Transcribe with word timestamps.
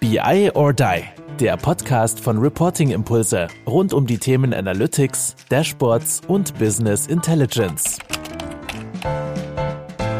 BI 0.00 0.50
or 0.54 0.72
Die, 0.72 1.02
der 1.38 1.58
Podcast 1.58 2.20
von 2.20 2.38
Reporting 2.38 2.88
Impulse 2.90 3.48
rund 3.66 3.92
um 3.92 4.06
die 4.06 4.16
Themen 4.16 4.54
Analytics, 4.54 5.36
Dashboards 5.50 6.22
und 6.26 6.58
Business 6.58 7.06
Intelligence. 7.06 7.98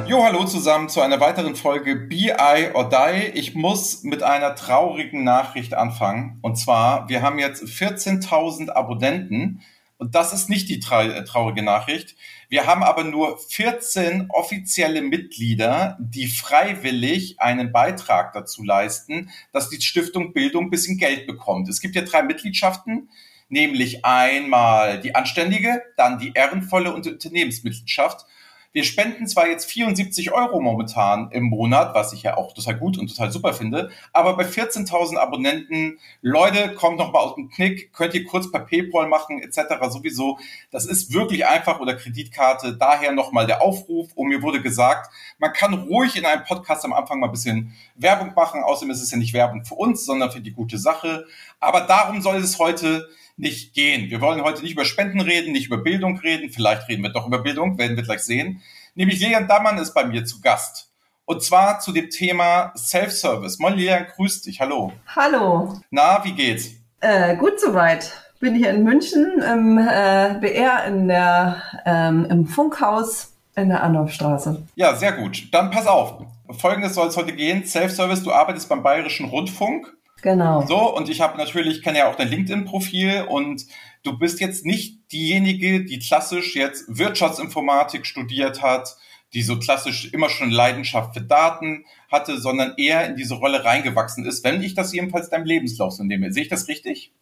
Jo, 0.07 0.23
hallo 0.23 0.45
zusammen 0.45 0.91
zu 0.91 1.01
einer 1.01 1.19
weiteren 1.19 1.57
Folge 1.57 1.97
BI 1.97 2.35
or 2.75 2.91
Die. 2.91 3.31
Ich 3.33 3.55
muss 3.55 4.03
mit 4.03 4.23
einer 4.23 4.55
traurigen 4.55 5.25
Nachricht 5.25 5.73
anfangen. 5.73 6.39
Und 6.43 6.57
zwar, 6.57 7.09
wir 7.09 7.23
haben 7.23 7.39
jetzt 7.39 7.63
14.000 7.63 8.69
Abonnenten. 8.69 9.63
Und 10.01 10.15
das 10.15 10.33
ist 10.33 10.49
nicht 10.49 10.71
die 10.71 10.81
traurige 10.81 11.63
Nachricht. 11.63 12.17
Wir 12.49 12.67
haben 12.67 12.83
aber 12.83 13.05
nur 13.05 13.39
14 13.39 14.31
offizielle 14.31 15.03
Mitglieder, 15.03 15.99
die 16.01 16.27
freiwillig 16.27 17.39
einen 17.39 17.71
Beitrag 17.71 18.33
dazu 18.33 18.65
leisten, 18.65 19.31
dass 19.53 19.69
die 19.69 19.81
Stiftung 19.83 20.33
Bildung 20.33 20.65
ein 20.65 20.71
bisschen 20.71 20.97
Geld 20.97 21.27
bekommt. 21.27 21.69
Es 21.69 21.83
gibt 21.83 21.97
ja 21.97 22.01
drei 22.01 22.23
Mitgliedschaften, 22.23 23.11
nämlich 23.51 24.03
einmal 24.03 25.01
die 25.01 25.15
anständige, 25.15 25.83
dann 25.99 26.19
die 26.19 26.33
ehrenvolle 26.33 26.95
und 26.95 27.05
die 27.05 27.11
Unternehmensmitgliedschaft. 27.11 28.25
Wir 28.73 28.85
spenden 28.85 29.27
zwar 29.27 29.49
jetzt 29.49 29.69
74 29.69 30.31
Euro 30.31 30.61
momentan 30.61 31.33
im 31.33 31.45
Monat, 31.45 31.93
was 31.93 32.13
ich 32.13 32.23
ja 32.23 32.37
auch 32.37 32.53
total 32.53 32.79
gut 32.79 32.99
und 32.99 33.09
total 33.09 33.33
super 33.33 33.53
finde, 33.53 33.91
aber 34.13 34.37
bei 34.37 34.45
14.000 34.45 35.17
Abonnenten, 35.17 35.99
Leute, 36.23 36.75
kommt 36.75 36.99
noch 36.99 37.13
mal 37.13 37.19
aus 37.19 37.35
dem 37.35 37.51
Knick, 37.51 37.93
könnt 37.93 38.15
ihr 38.15 38.25
kurz 38.25 38.51
per 38.53 38.61
PayPal 38.61 39.09
machen 39.09 39.43
etc. 39.43 39.75
sowieso. 39.89 40.39
Das 40.71 40.87
ist 40.87 41.13
wirklich 41.13 41.47
einfach 41.47 41.81
oder 41.81 41.97
Kreditkarte. 41.97 42.77
Daher 42.77 43.11
noch 43.11 43.33
mal 43.33 43.47
der 43.47 43.61
Aufruf. 43.61 44.13
Und 44.15 44.29
mir 44.29 44.41
wurde 44.41 44.63
gesagt, 44.63 45.11
man 45.39 45.53
kann 45.53 45.75
ruhig 45.75 46.15
in 46.17 46.25
einem 46.25 46.45
Podcast 46.45 46.85
am 46.85 46.93
Anfang 46.93 47.19
mal 47.19 47.27
ein 47.27 47.33
bisschen 47.33 47.77
Werbung 47.97 48.35
machen. 48.35 48.63
Außerdem 48.63 48.93
ist 48.93 49.03
es 49.03 49.11
ja 49.11 49.19
nicht 49.19 49.35
Werbung 49.35 49.65
für 49.65 49.75
uns, 49.75 50.05
sondern 50.05 50.31
für 50.31 50.41
die 50.41 50.53
gute 50.53 50.79
Sache. 50.79 51.27
Aber 51.59 51.83
darum 51.83 52.23
soll 52.23 52.37
es 52.37 52.59
heute 52.61 53.09
nicht 53.41 53.75
gehen. 53.75 54.11
Wir 54.11 54.21
wollen 54.21 54.43
heute 54.43 54.63
nicht 54.63 54.73
über 54.73 54.85
Spenden 54.85 55.21
reden, 55.21 55.53
nicht 55.53 55.67
über 55.67 55.79
Bildung 55.79 56.19
reden. 56.19 56.51
Vielleicht 56.51 56.89
reden 56.89 57.03
wir 57.03 57.11
doch 57.11 57.27
über 57.27 57.43
Bildung, 57.43 57.79
werden 57.79 57.97
wir 57.97 58.05
gleich 58.05 58.21
sehen. 58.21 58.63
Nämlich 58.95 59.21
Lilian 59.21 59.49
Dammann 59.49 59.79
ist 59.79 59.95
bei 59.95 60.05
mir 60.05 60.25
zu 60.25 60.41
Gast. 60.41 60.91
Und 61.25 61.43
zwar 61.43 61.81
zu 61.81 61.93
dem 61.93 62.11
Thema 62.11 62.73
Self-Service. 62.77 63.59
Moin 63.59 63.75
Lilian, 63.75 64.07
grüß 64.15 64.43
dich. 64.43 64.61
Hallo. 64.61 64.93
Hallo. 65.15 65.81
Na, 65.91 66.25
wie 66.25 66.33
geht's? 66.33 66.71
Äh, 67.01 67.37
gut 67.37 67.59
soweit. 67.61 68.13
Bin 68.41 68.55
hier 68.55 68.71
in 68.71 68.85
München 68.85 69.41
im 69.41 69.79
äh, 69.79 70.39
BR 70.41 70.85
in 70.87 71.09
der, 71.09 71.63
ähm, 71.87 72.27
im 72.31 72.47
Funkhaus 72.47 73.35
in 73.55 73.69
der 73.69 73.83
Anlaufstraße. 73.83 74.63
Ja, 74.75 74.95
sehr 74.97 75.13
gut. 75.13 75.53
Dann 75.53 75.71
pass 75.71 75.87
auf. 75.87 76.25
Folgendes 76.51 76.95
soll 76.95 77.09
es 77.09 77.17
heute 77.17 77.33
gehen. 77.33 77.65
Self-Service, 77.65 78.23
du 78.23 78.33
arbeitest 78.33 78.69
beim 78.69 78.83
Bayerischen 78.83 79.27
Rundfunk. 79.27 79.95
Genau. 80.23 80.67
So, 80.67 80.95
und 80.95 81.09
ich 81.09 81.21
habe 81.21 81.39
natürlich, 81.39 81.83
kenne 81.83 81.99
ja 81.99 82.11
auch 82.11 82.17
dein 82.17 82.29
LinkedIn-Profil 82.29 83.27
und 83.29 83.67
du 84.03 84.19
bist 84.19 84.41
jetzt 84.41 84.65
nicht 84.65 85.13
diejenige, 85.13 85.85
die 85.85 85.99
klassisch 85.99 86.55
jetzt 86.55 86.85
Wirtschaftsinformatik 86.89 88.07
studiert 88.07 88.63
hat, 88.63 88.97
die 89.33 89.43
so 89.43 89.59
klassisch 89.59 90.13
immer 90.13 90.29
schon 90.29 90.51
Leidenschaft 90.51 91.15
für 91.15 91.23
Daten 91.23 91.85
hatte, 92.11 92.41
sondern 92.41 92.75
eher 92.77 93.07
in 93.07 93.17
diese 93.17 93.35
Rolle 93.35 93.65
reingewachsen 93.65 94.25
ist, 94.25 94.45
wenn 94.45 94.63
ich 94.63 94.75
das 94.75 94.93
jedenfalls 94.93 95.31
deinem 95.31 95.45
Lebenslauf 95.45 95.93
so 95.93 96.03
nehme. 96.03 96.33
Sehe 96.33 96.45
ich 96.45 96.49
das 96.49 96.69
richtig? 96.69 97.13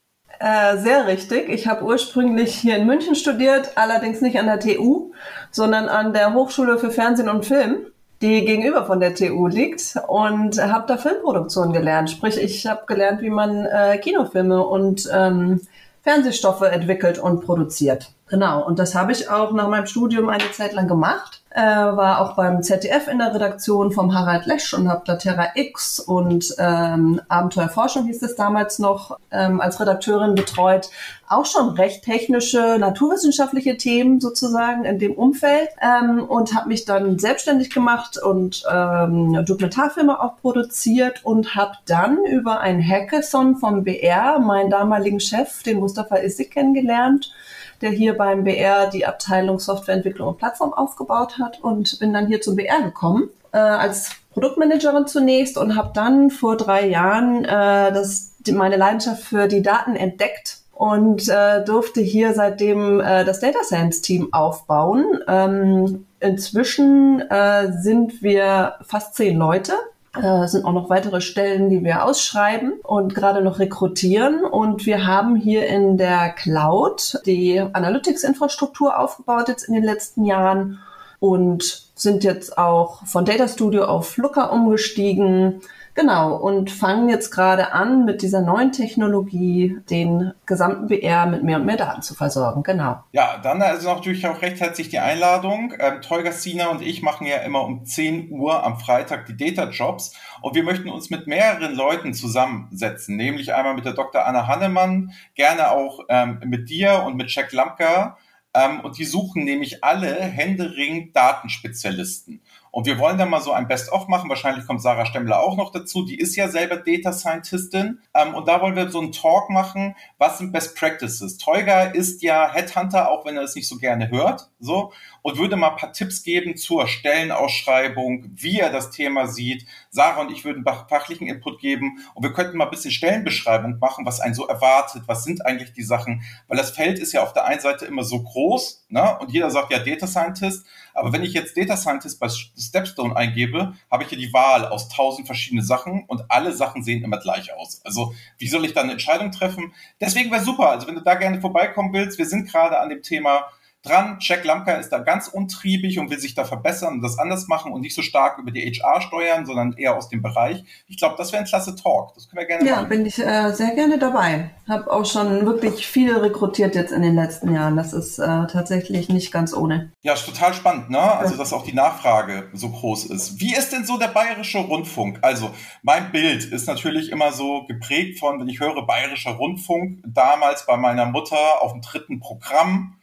Äh, 0.41 0.79
sehr 0.79 1.07
richtig. 1.07 1.49
Ich 1.49 1.67
habe 1.67 1.85
ursprünglich 1.85 2.55
hier 2.55 2.77
in 2.77 2.87
München 2.87 3.15
studiert, 3.15 3.73
allerdings 3.77 4.21
nicht 4.21 4.39
an 4.39 4.47
der 4.47 4.61
TU, 4.61 5.13
sondern 5.51 5.89
an 5.89 6.13
der 6.13 6.33
Hochschule 6.33 6.79
für 6.79 6.91
Fernsehen 6.91 7.29
und 7.29 7.45
Film 7.45 7.87
die 8.21 8.45
gegenüber 8.45 8.85
von 8.85 9.01
der 9.01 9.15
TU 9.15 9.47
liegt 9.47 9.95
und 10.09 10.61
habe 10.61 10.87
da 10.89 10.97
Filmproduktion 10.97 11.73
gelernt. 11.73 12.11
Sprich, 12.11 12.37
ich 12.37 12.67
habe 12.67 12.83
gelernt, 12.87 13.23
wie 13.23 13.31
man 13.31 13.65
äh, 13.65 13.99
Kinofilme 13.99 14.65
und 14.65 15.09
ähm, 15.13 15.61
Fernsehstoffe 16.03 16.63
entwickelt 16.63 17.19
und 17.19 17.45
produziert. 17.45 18.13
Genau, 18.29 18.67
und 18.67 18.79
das 18.79 18.95
habe 18.95 19.13
ich 19.13 19.31
auch 19.31 19.53
nach 19.53 19.69
meinem 19.69 19.87
Studium 19.87 20.29
eine 20.29 20.51
Zeit 20.53 20.73
lang 20.73 20.89
gemacht. 20.89 21.43
Äh, 21.59 21.61
war 21.61 22.21
auch 22.21 22.37
beim 22.37 22.63
ZDF 22.63 23.09
in 23.09 23.19
der 23.19 23.35
Redaktion 23.35 23.91
vom 23.91 24.15
Harald 24.15 24.47
Lesch 24.47 24.75
und 24.75 24.89
habe 24.89 25.03
da 25.05 25.17
Terra 25.17 25.49
X 25.57 25.99
und 25.99 26.55
ähm, 26.57 27.21
Abenteuerforschung 27.27 28.07
hieß 28.07 28.23
es 28.23 28.37
damals 28.37 28.79
noch 28.79 29.19
ähm, 29.33 29.61
als 29.61 29.81
Redakteurin 29.81 30.37
betreut. 30.37 30.89
Auch 31.29 31.47
schon 31.47 31.71
recht 31.71 32.05
technische, 32.05 32.77
naturwissenschaftliche 32.79 33.77
Themen 33.77 34.21
sozusagen 34.21 34.85
in 34.85 35.01
dem 35.01 35.15
Umfeld 35.15 35.71
ähm, 35.83 36.23
und 36.23 36.55
habe 36.55 36.69
mich 36.69 36.85
dann 36.85 37.19
selbstständig 37.19 37.71
gemacht 37.71 38.23
und 38.23 38.63
ähm, 38.73 39.45
Dokumentarfilme 39.45 40.23
auch 40.23 40.37
produziert 40.41 41.25
und 41.25 41.57
habe 41.57 41.73
dann 41.87 42.19
über 42.25 42.61
ein 42.61 42.81
Hackathon 42.81 43.57
vom 43.57 43.83
BR 43.83 44.39
meinen 44.39 44.71
damaligen 44.71 45.19
Chef, 45.19 45.65
den 45.65 45.81
Mustafa 45.81 46.19
Isik, 46.19 46.53
kennengelernt 46.53 47.33
der 47.81 47.91
hier 47.91 48.17
beim 48.17 48.45
BR 48.45 48.89
die 48.89 49.07
Abteilung 49.07 49.59
Softwareentwicklung 49.59 50.29
und 50.29 50.39
Plattform 50.39 50.73
aufgebaut 50.73 51.39
hat 51.39 51.61
und 51.63 51.99
bin 51.99 52.13
dann 52.13 52.27
hier 52.27 52.41
zum 52.41 52.57
BR 52.57 52.83
gekommen 52.83 53.31
äh, 53.53 53.59
als 53.59 54.13
Produktmanagerin 54.33 55.07
zunächst 55.07 55.59
und 55.59 55.77
habe 55.77 55.91
dann 55.95 56.31
vor 56.31 56.57
drei 56.57 56.87
Jahren 56.87 57.45
äh, 57.45 57.93
das, 57.93 58.35
die, 58.41 58.53
meine 58.53 58.77
Leidenschaft 58.77 59.23
für 59.23 59.49
die 59.49 59.63
Daten 59.63 59.97
entdeckt 59.97 60.59
und 60.73 61.29
äh, 61.29 61.65
durfte 61.65 62.01
hier 62.01 62.35
seitdem 62.35 63.01
äh, 63.01 63.25
das 63.25 63.41
Data 63.41 63.65
Science 63.65 64.01
Team 64.01 64.33
aufbauen. 64.33 65.05
Ähm, 65.27 66.07
inzwischen 66.21 67.21
äh, 67.21 67.73
sind 67.73 68.23
wir 68.23 68.75
fast 68.83 69.15
zehn 69.17 69.37
Leute 69.37 69.73
äh, 70.15 70.47
sind 70.47 70.65
auch 70.65 70.73
noch 70.73 70.91
weitere 70.91 71.21
Stellen, 71.21 71.69
die 71.71 71.85
wir 71.85 72.05
ausschreiben 72.05 72.75
und 72.83 73.15
gerade 73.15 73.43
noch 73.43 73.59
rekrutieren. 73.59 74.45
Und 74.45 74.87
wir 74.87 75.07
haben 75.07 75.37
hier 75.37 75.67
in 75.67 75.97
der 75.97 76.31
Cloud 76.31 77.21
die 77.27 77.61
Analytics-Infrastruktur 77.61 78.99
aufgebaut 78.99 79.49
jetzt 79.49 79.65
in 79.65 79.75
den 79.75 79.85
letzten 79.85 80.25
Jahren 80.25 80.81
und 81.21 81.89
sind 81.95 82.25
jetzt 82.25 82.59
auch 82.59 83.05
von 83.07 83.25
Data 83.25 83.49
Studio 83.49 83.85
auf 83.85 84.17
Looker 84.17 84.53
umgestiegen 84.53 85.61
Genau, 85.99 86.37
und 86.37 86.71
fangen 86.71 87.09
jetzt 87.09 87.33
gerade 87.33 87.73
an, 87.73 88.05
mit 88.05 88.23
dieser 88.23 88.41
neuen 88.41 88.71
Technologie 88.71 89.79
den 89.91 90.33
gesamten 90.47 90.87
BR 90.87 91.27
mit 91.27 91.43
mehr 91.43 91.57
und 91.57 91.67
mehr 91.67 91.77
Daten 91.77 92.03
zu 92.03 92.15
versorgen. 92.15 92.63
Genau. 92.63 93.03
Ja, 93.11 93.39
dann 93.43 93.61
also 93.61 93.93
natürlich 93.93 94.25
auch 94.29 94.41
recht 94.41 94.61
herzlich 94.61 94.91
die 94.91 95.01
Einladung. 95.01 95.75
Ähm, 95.81 96.01
Tolga 96.01 96.31
und 96.71 96.83
ich 96.83 97.03
machen 97.03 97.27
ja 97.27 97.39
immer 97.39 97.65
um 97.65 97.85
10 97.85 98.31
Uhr 98.31 98.63
am 98.63 98.79
Freitag 98.79 99.27
die 99.27 99.37
Data 99.37 99.71
Jobs 99.71 100.15
und 100.41 100.55
wir 100.55 100.63
möchten 100.63 100.89
uns 100.89 101.11
mit 101.11 101.27
mehreren 101.27 101.75
Leuten 101.75 102.15
zusammensetzen, 102.15 103.17
nämlich 103.17 103.53
einmal 103.53 103.75
mit 103.75 103.85
der 103.85 103.95
Dr. 103.95 104.25
Anna 104.25 104.47
Hannemann, 104.47 105.11
gerne 105.35 105.73
auch 105.73 106.05
ähm, 106.09 106.39
mit 106.45 106.71
dir 106.71 107.03
und 107.05 107.17
mit 107.17 107.29
Jack 107.35 107.53
Lamka. 107.53 108.17
Ähm, 108.55 108.81
und 108.81 108.99
die 108.99 109.05
suchen 109.05 109.43
nämlich 109.43 109.83
alle 109.83 110.15
Händering 110.15 111.13
Datenspezialisten. 111.13 112.41
Und 112.71 112.87
wir 112.87 112.99
wollen 112.99 113.19
dann 113.19 113.31
mal 113.31 113.41
so 113.41 113.53
ein 113.53 113.69
Best-of 113.69 114.09
machen. 114.09 114.29
Wahrscheinlich 114.29 114.67
kommt 114.67 114.83
Sarah 114.83 115.07
Stemmler 115.07 115.41
auch 115.41 115.57
noch 115.57 115.73
dazu. 115.73 116.05
Die 116.05 116.19
ist 116.19 116.37
ja 116.37 116.49
selber 116.49 116.77
Data 116.77 117.13
Scientistin. 117.13 118.01
Ähm, 118.15 118.35
und 118.35 118.49
da 118.49 118.61
wollen 118.61 118.77
wir 118.77 118.91
so 118.91 119.01
einen 119.01 119.13
Talk 119.13 119.51
machen. 119.51 119.95
Was 120.19 120.39
sind 120.39 120.53
Best 120.53 120.77
Practices? 120.77 121.39
Teuga 121.39 121.83
ist 121.85 122.23
ja 122.23 122.53
Headhunter, 122.53 123.11
auch 123.11 123.25
wenn 123.25 123.37
er 123.37 123.43
es 123.43 123.55
nicht 123.55 123.69
so 123.69 123.77
gerne 123.79 124.11
hört. 124.11 124.51
So. 124.61 124.93
Und 125.23 125.39
würde 125.39 125.57
mal 125.57 125.71
ein 125.71 125.77
paar 125.77 125.93
Tipps 125.93 126.23
geben 126.23 126.57
zur 126.57 126.89
Stellenausschreibung, 126.89 128.31
wie 128.35 128.59
er 128.61 128.71
das 128.71 128.91
Thema 128.91 129.27
sieht. 129.27 129.67
Sarah 129.91 130.21
und 130.21 130.31
ich 130.31 130.45
würden 130.45 130.65
fachlichen 130.65 131.27
Input 131.27 131.61
geben. 131.61 131.99
Und 132.15 132.23
wir 132.23 132.33
könnten 132.33 132.57
mal 132.57 132.65
ein 132.65 132.71
bisschen 132.71 132.91
Stellenbeschreibung 132.91 133.79
machen, 133.79 134.07
was 134.07 134.21
einen 134.21 134.35
so 134.35 134.47
erwartet. 134.47 135.03
Was 135.07 135.25
sind 135.25 135.45
eigentlich 135.45 135.73
die 135.73 135.83
Sachen? 135.83 136.23
Weil 136.47 136.57
das 136.57 136.71
Feld 136.71 136.99
ist 136.99 137.13
ja 137.13 137.23
auf 137.23 137.33
der 137.33 137.45
einen 137.45 137.61
Seite 137.61 137.87
immer 137.87 138.05
so 138.05 138.23
groß. 138.23 138.87
Ne? 138.89 139.19
Und 139.19 139.33
jeder 139.33 139.51
sagt 139.51 139.73
ja 139.73 139.79
Data 139.79 140.07
Scientist. 140.07 140.67
Aber 140.95 141.13
wenn 141.13 141.23
ich 141.23 141.33
jetzt 141.33 141.57
Data 141.57 141.77
Scientist 141.77 142.19
bei 142.19 142.29
Stepstone 142.29 143.15
eingebe, 143.15 143.75
habe 143.91 144.03
ich 144.03 144.09
hier 144.09 144.19
die 144.19 144.33
Wahl 144.33 144.67
aus 144.67 144.89
tausend 144.89 145.27
verschiedenen 145.27 145.65
Sachen 145.65 146.05
und 146.07 146.25
alle 146.29 146.53
Sachen 146.53 146.83
sehen 146.83 147.05
immer 147.05 147.19
gleich 147.19 147.53
aus. 147.55 147.81
Also 147.85 148.15
wie 148.39 148.49
soll 148.49 148.65
ich 148.65 148.75
dann 148.75 148.85
eine 148.85 148.93
Entscheidung 148.93 149.31
treffen? 149.31 149.73
Deswegen 150.01 150.31
wäre 150.31 150.43
super. 150.43 150.71
Also 150.71 150.87
wenn 150.87 150.97
du 150.97 151.03
da 151.03 151.15
gerne 151.15 151.41
vorbeikommen 151.41 151.93
willst, 151.93 152.19
wir 152.19 152.27
sind 152.27 152.51
gerade 152.51 152.81
an 152.81 152.89
dem 152.89 153.03
Thema 153.03 153.45
dran. 153.89 154.19
Jack 154.21 154.45
Lamka 154.45 154.73
ist 154.73 154.91
da 154.91 154.99
ganz 154.99 155.29
untriebig 155.29 155.99
und 155.99 156.11
will 156.11 156.19
sich 156.19 156.35
da 156.35 156.45
verbessern 156.45 156.95
und 156.95 157.03
das 157.03 157.19
anders 157.19 157.49
machen 157.49 157.73
und 157.73 157.81
nicht 157.81 157.95
so 157.95 158.03
stark 158.03 158.39
über 158.39 158.51
die 158.51 158.61
HR 158.61 159.01
steuern, 159.01 159.47
sondern 159.47 159.73
eher 159.73 159.97
aus 159.97 160.09
dem 160.09 160.23
Bereich. 160.23 160.65
Ich 160.87 160.99
glaube, 160.99 161.15
das 161.19 161.33
wäre 161.33 161.43
ein 161.43 161.49
klasse 161.49 161.77
Talk. 161.77 162.15
Das 162.15 162.29
können 162.29 162.41
wir 162.41 162.47
gerne 162.47 162.67
ja, 162.67 162.77
machen. 162.77 162.85
Ja, 162.85 162.89
bin 162.89 163.07
ich 163.07 163.19
äh, 163.19 163.53
sehr 163.53 163.75
gerne 163.75 163.99
dabei. 163.99 164.51
Habe 164.69 164.91
auch 164.91 165.07
schon 165.07 165.47
wirklich 165.47 165.87
viele 165.87 166.23
rekrutiert 166.23 166.75
jetzt 166.75 166.93
in 166.93 167.03
den 167.03 167.15
letzten 167.15 167.55
Jahren. 167.55 167.77
Das 167.77 167.93
ist 167.93 168.19
äh, 168.19 168.47
tatsächlich 168.47 169.09
nicht 169.09 169.33
ganz 169.33 169.55
ohne. 169.55 169.93
Ja, 170.03 170.13
ist 170.13 170.27
total 170.27 170.53
spannend, 170.55 170.91
ne? 170.91 171.01
Also, 171.01 171.37
dass 171.37 171.53
auch 171.53 171.65
die 171.65 171.75
Nachfrage 171.75 172.49
so 172.53 172.69
groß 172.71 173.07
ist. 173.07 173.41
Wie 173.41 173.55
ist 173.55 173.73
denn 173.73 173.85
so 173.85 173.99
der 173.99 174.09
bayerische 174.09 174.59
Rundfunk? 174.59 175.19
Also, 175.23 175.51
mein 175.83 176.13
Bild 176.13 176.45
ist 176.45 176.67
natürlich 176.67 177.11
immer 177.11 177.33
so 177.33 177.65
geprägt 177.67 178.19
von, 178.19 178.41
wenn 178.41 178.49
ich 178.49 178.61
höre 178.61 178.87
bayerischer 178.87 179.33
Rundfunk, 179.33 180.01
damals 180.07 180.67
bei 180.67 180.77
meiner 180.77 181.07
Mutter 181.07 181.63
auf 181.63 181.73
dem 181.73 181.81
dritten 181.81 182.21
Programm 182.21 182.98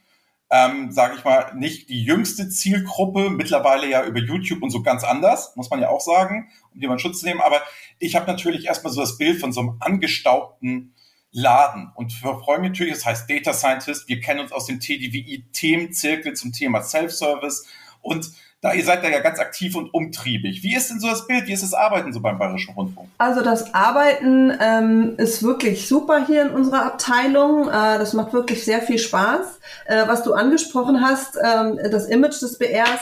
ähm, 0.50 0.92
sage 0.92 1.16
ich 1.18 1.24
mal, 1.24 1.52
nicht 1.56 1.88
die 1.88 2.04
jüngste 2.04 2.48
Zielgruppe, 2.48 3.30
mittlerweile 3.30 3.88
ja 3.88 4.04
über 4.04 4.20
YouTube 4.20 4.62
und 4.62 4.70
so 4.70 4.82
ganz 4.82 5.02
anders, 5.02 5.54
muss 5.56 5.70
man 5.70 5.80
ja 5.80 5.88
auch 5.88 6.00
sagen, 6.00 6.50
um 6.72 6.80
jemanden 6.80 7.00
Schutz 7.00 7.20
zu 7.20 7.26
nehmen. 7.26 7.40
Aber 7.40 7.60
ich 7.98 8.14
habe 8.14 8.26
natürlich 8.26 8.66
erstmal 8.66 8.92
so 8.92 9.00
das 9.00 9.18
Bild 9.18 9.40
von 9.40 9.52
so 9.52 9.60
einem 9.60 9.76
angestaubten 9.80 10.94
Laden. 11.32 11.90
Und 11.94 12.12
freue 12.12 12.60
mich 12.60 12.70
natürlich, 12.70 12.94
das 12.94 13.04
heißt 13.04 13.28
Data 13.28 13.52
Scientist, 13.52 14.08
wir 14.08 14.20
kennen 14.20 14.40
uns 14.40 14.52
aus 14.52 14.66
dem 14.66 14.80
TDWI-Themenzirkel 14.80 16.34
zum 16.34 16.52
Thema 16.52 16.80
Self-Service. 16.80 17.66
Und 18.00 18.30
da 18.66 18.74
ihr 18.74 18.84
seid 18.84 19.04
da 19.04 19.08
ja 19.08 19.20
ganz 19.20 19.38
aktiv 19.38 19.76
und 19.76 19.92
umtriebig. 19.94 20.62
Wie 20.62 20.74
ist 20.74 20.90
denn 20.90 21.00
so 21.00 21.08
das 21.08 21.26
Bild? 21.26 21.46
Wie 21.46 21.52
ist 21.52 21.62
das 21.62 21.74
Arbeiten 21.74 22.12
so 22.12 22.20
beim 22.20 22.38
Bayerischen 22.38 22.74
Rundfunk? 22.74 23.08
Also 23.18 23.42
das 23.42 23.74
Arbeiten 23.74 24.52
ähm, 24.60 25.14
ist 25.16 25.42
wirklich 25.42 25.88
super 25.88 26.26
hier 26.26 26.42
in 26.42 26.50
unserer 26.50 26.84
Abteilung. 26.84 27.68
Äh, 27.68 27.98
das 27.98 28.12
macht 28.12 28.32
wirklich 28.32 28.64
sehr 28.64 28.82
viel 28.82 28.98
Spaß. 28.98 29.60
Äh, 29.86 30.08
was 30.08 30.22
du 30.22 30.34
angesprochen 30.34 31.00
hast, 31.00 31.36
ähm, 31.42 31.78
das 31.90 32.06
Image 32.06 32.40
des 32.42 32.58
BRs, 32.58 33.00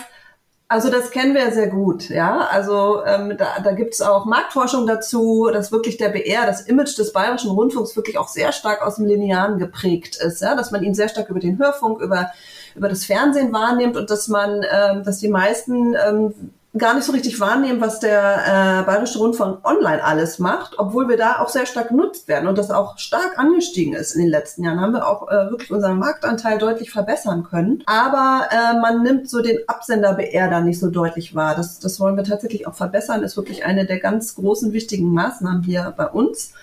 also 0.67 0.91
das 0.91 1.11
kennen 1.11 1.35
wir 1.35 1.53
sehr 1.53 1.69
gut, 1.69 2.09
ja. 2.09 2.49
Also 2.51 3.05
ähm, 3.05 3.37
da, 3.37 3.61
da 3.63 3.73
gibt 3.73 3.95
es 3.95 4.01
auch 4.01 4.25
Marktforschung 4.25 4.87
dazu, 4.87 5.51
dass 5.53 5.71
wirklich 5.71 5.99
der 5.99 6.09
BR, 6.09 6.47
das 6.47 6.63
Image 6.63 6.99
des 6.99 7.13
Bayerischen 7.13 7.51
Rundfunks 7.51 7.95
wirklich 7.97 8.19
auch 8.19 8.29
sehr 8.29 8.51
stark 8.51 8.83
aus 8.83 8.97
dem 8.97 9.05
Linearen 9.05 9.59
geprägt 9.59 10.17
ist, 10.17 10.41
ja, 10.41 10.55
dass 10.57 10.71
man 10.71 10.83
ihn 10.83 10.95
sehr 10.95 11.09
stark 11.09 11.29
über 11.29 11.41
den 11.41 11.59
Hörfunk, 11.59 12.01
über 12.01 12.31
über 12.75 12.89
das 12.89 13.05
Fernsehen 13.05 13.53
wahrnimmt 13.53 13.97
und 13.97 14.11
dass 14.11 14.29
man, 14.29 14.65
ähm, 14.71 15.05
dass 15.05 15.19
die 15.19 15.29
meisten 15.29 15.95
ähm, 15.95 16.35
gar 16.77 16.95
nicht 16.95 17.05
so 17.05 17.13
richtig 17.13 17.39
wahrnehmen, 17.39 17.81
was 17.81 18.01
der 18.01 18.81
äh, 18.81 18.83
Bayerische 18.85 19.19
Rundfunk 19.19 19.65
online 19.65 20.03
alles 20.03 20.41
macht, 20.41 20.77
obwohl 20.79 21.09
wir 21.09 21.17
da 21.17 21.39
auch 21.39 21.49
sehr 21.49 21.67
stark 21.67 21.89
genutzt 21.89 22.27
werden 22.27 22.49
und 22.49 22.59
das 22.59 22.71
auch 22.71 22.99
stark 22.99 23.39
angestiegen 23.39 23.95
ist 23.95 24.15
in 24.15 24.23
den 24.23 24.31
letzten 24.31 24.65
Jahren. 24.65 24.81
Haben 24.81 24.93
wir 24.93 25.07
auch 25.07 25.29
äh, 25.29 25.51
wirklich 25.51 25.71
unseren 25.71 25.99
Marktanteil 25.99 26.59
deutlich 26.59 26.91
verbessern 26.91 27.45
können. 27.49 27.85
Aber 27.87 28.49
äh, 28.51 28.81
man 28.81 29.03
nimmt 29.05 29.31
so 29.31 29.41
den 29.41 29.59
Absender 29.69 30.15
BR 30.15 30.51
da 30.51 30.61
nicht 30.61 30.81
so 30.81 30.91
deutlich 30.91 31.35
wahr. 31.35 31.55
Das, 31.55 31.79
das 31.79 32.01
wollen 32.01 32.17
wir 32.17 32.25
tatsächlich 32.25 32.67
auch 32.67 32.75
verbessern. 32.75 33.23
Ist 33.23 33.37
wirklich 33.37 33.65
eine 33.65 33.87
der 33.87 34.01
ganz 34.01 34.35
großen 34.35 34.73
wichtigen 34.73 35.13
Maßnahmen 35.13 35.63
hier 35.63 35.95
bei 35.97 36.09
uns. 36.09 36.55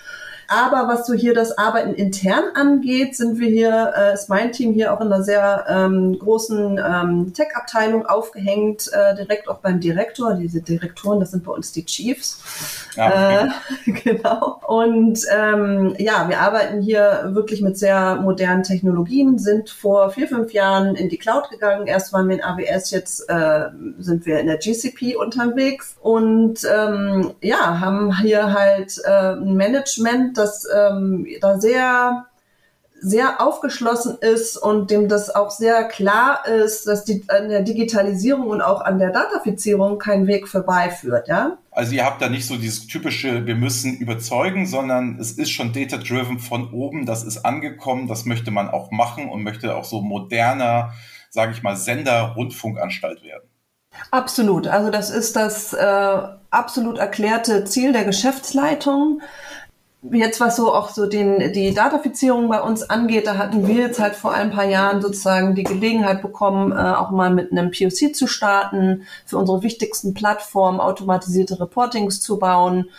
Aber 0.48 0.88
was 0.88 1.06
so 1.06 1.14
hier 1.14 1.34
das 1.34 1.56
Arbeiten 1.58 1.94
intern 1.94 2.44
angeht, 2.54 3.16
sind 3.16 3.38
wir 3.38 3.48
hier, 3.48 3.92
äh, 3.96 4.14
ist 4.14 4.28
mein 4.28 4.52
Team 4.52 4.72
hier 4.72 4.92
auch 4.92 5.00
in 5.00 5.12
einer 5.12 5.22
sehr 5.22 5.64
ähm, 5.68 6.18
großen 6.18 6.78
ähm, 6.78 7.32
Tech-Abteilung 7.32 8.06
aufgehängt, 8.06 8.90
äh, 8.92 9.14
direkt 9.14 9.48
auch 9.48 9.58
beim 9.58 9.80
Direktor. 9.80 10.34
Diese 10.34 10.60
Direktoren, 10.60 11.20
das 11.20 11.30
sind 11.30 11.44
bei 11.44 11.52
uns 11.52 11.72
die 11.72 11.84
Chiefs. 11.84 12.40
Ja, 12.96 13.06
okay. 13.06 13.50
äh, 13.86 13.92
genau. 14.04 14.60
Und 14.66 15.20
ähm, 15.30 15.94
ja, 15.98 16.28
wir 16.28 16.40
arbeiten 16.40 16.82
hier 16.82 17.30
wirklich 17.32 17.62
mit 17.62 17.78
sehr 17.78 18.16
modernen 18.16 18.62
Technologien, 18.62 19.38
sind 19.38 19.70
vor 19.70 20.10
vier, 20.10 20.28
fünf 20.28 20.52
Jahren 20.52 20.94
in 20.94 21.08
die 21.08 21.18
Cloud 21.18 21.50
gegangen. 21.50 21.86
Erst 21.86 22.12
waren 22.12 22.28
wir 22.28 22.36
in 22.36 22.44
AWS, 22.44 22.90
jetzt 22.90 23.28
äh, 23.28 23.66
sind 23.98 24.26
wir 24.26 24.40
in 24.40 24.46
der 24.46 24.58
GCP 24.58 25.16
unterwegs 25.16 25.96
und 26.00 26.58
ähm, 26.64 27.32
ja, 27.40 27.80
haben 27.80 28.16
hier 28.18 28.52
halt 28.52 29.00
äh, 29.04 29.32
ein 29.32 29.56
Management, 29.56 30.31
das 30.38 30.66
ähm, 30.74 31.26
da 31.40 31.60
sehr 31.60 32.26
sehr 33.02 33.40
aufgeschlossen 33.40 34.16
ist 34.20 34.56
und 34.56 34.92
dem 34.92 35.08
das 35.08 35.34
auch 35.34 35.50
sehr 35.50 35.84
klar 35.88 36.46
ist, 36.46 36.86
dass 36.86 37.04
die, 37.04 37.24
an 37.26 37.48
der 37.48 37.62
Digitalisierung 37.62 38.46
und 38.46 38.62
auch 38.62 38.80
an 38.80 39.00
der 39.00 39.10
Datafizierung 39.10 39.98
kein 39.98 40.28
Weg 40.28 40.46
vorbeiführt, 40.46 41.26
ja? 41.26 41.58
Also 41.72 41.94
ihr 41.94 42.04
habt 42.04 42.22
da 42.22 42.28
nicht 42.28 42.46
so 42.46 42.56
dieses 42.56 42.86
typische, 42.86 43.44
wir 43.44 43.56
müssen 43.56 43.96
überzeugen, 43.96 44.66
sondern 44.66 45.18
es 45.18 45.32
ist 45.32 45.50
schon 45.50 45.72
data-driven 45.72 46.38
von 46.38 46.72
oben, 46.72 47.04
das 47.04 47.24
ist 47.24 47.44
angekommen, 47.44 48.06
das 48.06 48.24
möchte 48.24 48.52
man 48.52 48.68
auch 48.68 48.92
machen 48.92 49.28
und 49.28 49.42
möchte 49.42 49.74
auch 49.74 49.84
so 49.84 50.00
moderner, 50.00 50.92
sage 51.28 51.52
ich 51.52 51.62
mal, 51.64 51.76
Sender-Rundfunkanstalt 51.76 53.24
werden. 53.24 53.48
Absolut. 54.12 54.68
Also 54.68 54.90
das 54.90 55.10
ist 55.10 55.34
das 55.34 55.72
äh, 55.72 56.18
absolut 56.50 56.98
erklärte 56.98 57.64
Ziel 57.64 57.92
der 57.92 58.04
Geschäftsleitung 58.04 59.20
jetzt 60.10 60.40
was 60.40 60.56
so 60.56 60.74
auch 60.74 60.88
so 60.90 61.06
den, 61.06 61.52
die 61.52 61.72
Datafizierung 61.72 62.48
bei 62.48 62.60
uns 62.60 62.82
angeht, 62.82 63.26
da 63.26 63.36
hatten 63.36 63.68
wir 63.68 63.76
jetzt 63.76 64.00
halt 64.00 64.16
vor 64.16 64.32
ein 64.32 64.50
paar 64.50 64.64
Jahren 64.64 65.00
sozusagen 65.00 65.54
die 65.54 65.62
Gelegenheit 65.62 66.22
bekommen, 66.22 66.72
äh, 66.72 66.74
auch 66.74 67.10
mal 67.10 67.30
mit 67.30 67.52
einem 67.52 67.70
POC 67.70 68.14
zu 68.14 68.26
starten, 68.26 69.06
für 69.24 69.38
unsere 69.38 69.62
wichtigsten 69.62 70.12
Plattformen 70.12 70.80
automatisierte 70.80 71.60
Reportings 71.60 72.20
zu 72.20 72.38
bauen. 72.38 72.90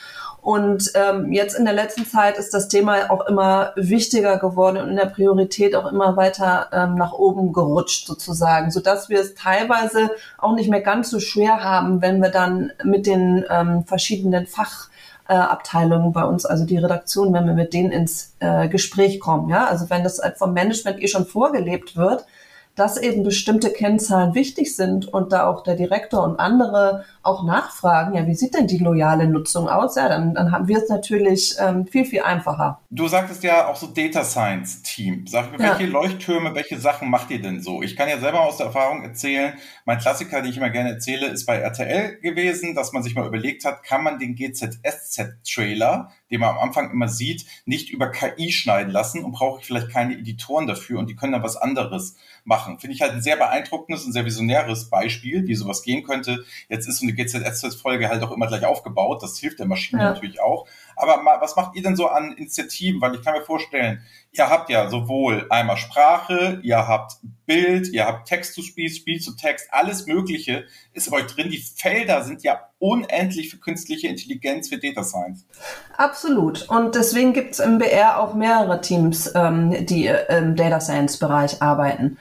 Und 0.41 0.91
ähm, 0.95 1.31
jetzt 1.31 1.57
in 1.57 1.63
der 1.63 1.73
letzten 1.73 2.05
Zeit 2.05 2.37
ist 2.37 2.53
das 2.53 2.67
Thema 2.67 3.09
auch 3.09 3.25
immer 3.27 3.71
wichtiger 3.77 4.37
geworden 4.37 4.75
und 4.77 4.89
in 4.89 4.97
der 4.97 5.05
Priorität 5.05 5.73
auch 5.73 5.89
immer 5.89 6.17
weiter 6.17 6.67
ähm, 6.73 6.95
nach 6.95 7.13
oben 7.13 7.53
gerutscht 7.53 8.07
sozusagen, 8.07 8.69
so 8.69 8.81
dass 8.81 9.07
wir 9.07 9.21
es 9.21 9.35
teilweise 9.35 10.11
auch 10.37 10.53
nicht 10.53 10.69
mehr 10.69 10.81
ganz 10.81 11.09
so 11.09 11.21
schwer 11.21 11.63
haben, 11.63 12.01
wenn 12.01 12.21
wir 12.21 12.29
dann 12.29 12.73
mit 12.83 13.05
den 13.05 13.45
ähm, 13.49 13.85
verschiedenen 13.85 14.45
Fach 14.45 14.89
äh, 15.33 15.37
Abteilungen 15.37 16.13
bei 16.13 16.23
uns, 16.23 16.45
also 16.45 16.63
die 16.63 16.77
Redaktion, 16.77 17.33
wenn 17.33 17.47
wir 17.47 17.53
mit 17.53 17.73
denen 17.73 17.91
ins 17.91 18.35
äh, 18.39 18.67
Gespräch 18.69 19.19
kommen. 19.19 19.49
Ja, 19.49 19.65
also 19.65 19.89
wenn 19.89 20.03
das 20.03 20.21
vom 20.37 20.53
Management 20.53 21.01
eh 21.01 21.07
schon 21.07 21.25
vorgelebt 21.25 21.97
wird, 21.97 22.25
dass 22.75 22.97
eben 22.97 23.23
bestimmte 23.23 23.71
Kennzahlen 23.71 24.33
wichtig 24.33 24.75
sind 24.75 25.07
und 25.07 25.31
da 25.31 25.47
auch 25.47 25.63
der 25.63 25.75
Direktor 25.75 26.23
und 26.23 26.39
andere 26.39 27.05
auch 27.21 27.43
nachfragen, 27.43 28.15
ja, 28.15 28.25
wie 28.25 28.33
sieht 28.33 28.55
denn 28.55 28.67
die 28.67 28.79
loyale 28.79 29.27
Nutzung 29.27 29.69
aus? 29.69 29.95
Ja, 29.95 30.09
dann, 30.09 30.33
dann 30.33 30.51
haben 30.51 30.67
wir 30.67 30.77
es 30.77 30.89
natürlich 30.89 31.55
ähm, 31.59 31.85
viel, 31.85 32.05
viel 32.05 32.21
einfacher. 32.21 32.79
Du 32.89 33.07
sagtest 33.07 33.43
ja 33.43 33.67
auch 33.67 33.75
so 33.75 33.87
Data 33.87 34.23
Science 34.23 34.81
Team. 34.81 35.25
Sag 35.27 35.51
mir, 35.51 35.59
welche 35.59 35.83
ja. 35.83 35.89
Leuchttürme, 35.89 36.55
welche 36.55 36.79
Sachen 36.79 37.09
macht 37.09 37.29
ihr 37.31 37.41
denn 37.41 37.61
so? 37.61 37.81
Ich 37.81 37.95
kann 37.95 38.09
ja 38.09 38.19
selber 38.19 38.41
aus 38.41 38.57
der 38.57 38.67
Erfahrung 38.67 39.03
erzählen, 39.03 39.53
mein 39.85 39.99
Klassiker, 39.99 40.41
den 40.41 40.49
ich 40.49 40.57
immer 40.57 40.69
gerne 40.69 40.89
erzähle, 40.89 41.27
ist 41.27 41.45
bei 41.45 41.57
RTL 41.57 42.19
gewesen, 42.21 42.75
dass 42.75 42.91
man 42.91 43.03
sich 43.03 43.15
mal 43.15 43.27
überlegt 43.27 43.65
hat, 43.65 43.83
kann 43.83 44.03
man 44.03 44.19
den 44.19 44.35
GZSZ-Trailer, 44.35 46.11
den 46.33 46.39
man 46.39 46.49
am 46.49 46.57
Anfang 46.57 46.89
immer 46.89 47.07
sieht, 47.07 47.45
nicht 47.65 47.91
über 47.91 48.09
KI 48.09 48.51
schneiden 48.51 48.91
lassen 48.91 49.23
und 49.23 49.33
brauche 49.33 49.59
ich 49.59 49.67
vielleicht 49.67 49.89
keine 49.89 50.17
Editoren 50.17 50.65
dafür 50.65 50.97
und 50.97 51.07
die 51.07 51.15
können 51.15 51.31
dann 51.31 51.43
was 51.43 51.57
anderes 51.57 52.15
machen. 52.43 52.79
Finde 52.79 52.95
ich 52.95 53.01
halt 53.01 53.11
ein 53.11 53.21
sehr 53.21 53.35
beeindruckendes 53.35 54.03
und 54.03 54.13
sehr 54.13 54.25
visionäres 54.25 54.89
Beispiel, 54.89 55.47
wie 55.47 55.53
sowas 55.53 55.83
gehen 55.83 56.03
könnte. 56.03 56.43
Jetzt 56.69 56.87
ist 56.87 56.97
so 56.97 57.05
eine 57.05 57.13
GZSZ-Folge 57.13 58.09
halt 58.09 58.23
auch 58.23 58.31
immer 58.31 58.47
gleich 58.47 58.65
aufgebaut. 58.65 59.21
Das 59.21 59.37
hilft 59.37 59.59
der 59.59 59.67
Maschine 59.67 60.01
ja. 60.01 60.13
natürlich 60.13 60.41
auch. 60.41 60.67
Aber 61.03 61.41
was 61.41 61.55
macht 61.55 61.75
ihr 61.75 61.83
denn 61.83 61.95
so 61.95 62.07
an 62.07 62.33
Initiativen? 62.33 63.01
Weil 63.01 63.15
ich 63.15 63.21
kann 63.21 63.33
mir 63.33 63.43
vorstellen, 63.43 64.01
ihr 64.31 64.49
habt 64.49 64.69
ja 64.69 64.89
sowohl 64.89 65.45
einmal 65.49 65.77
Sprache, 65.77 66.59
ihr 66.63 66.87
habt 66.87 67.17
Bild, 67.45 67.89
ihr 67.89 68.05
habt 68.05 68.27
Text 68.27 68.53
zu 68.53 68.61
Spiel, 68.61 68.89
Spiel 68.89 69.19
zu 69.19 69.35
Text, 69.35 69.67
alles 69.71 70.07
Mögliche 70.07 70.65
ist 70.93 71.11
bei 71.11 71.17
euch 71.17 71.27
drin. 71.27 71.49
Die 71.49 71.57
Felder 71.57 72.23
sind 72.23 72.43
ja 72.43 72.69
unendlich 72.79 73.49
für 73.49 73.57
künstliche 73.57 74.07
Intelligenz, 74.07 74.69
für 74.69 74.77
Data 74.77 75.03
Science. 75.03 75.45
Absolut. 75.97 76.69
Und 76.69 76.95
deswegen 76.95 77.33
gibt 77.33 77.51
es 77.51 77.59
im 77.59 77.77
BR 77.77 78.19
auch 78.19 78.33
mehrere 78.33 78.81
Teams, 78.81 79.31
ähm, 79.35 79.85
die 79.85 80.07
im 80.07 80.55
Data 80.55 80.79
Science 80.79 81.17
Bereich 81.17 81.61
arbeiten. 81.61 82.17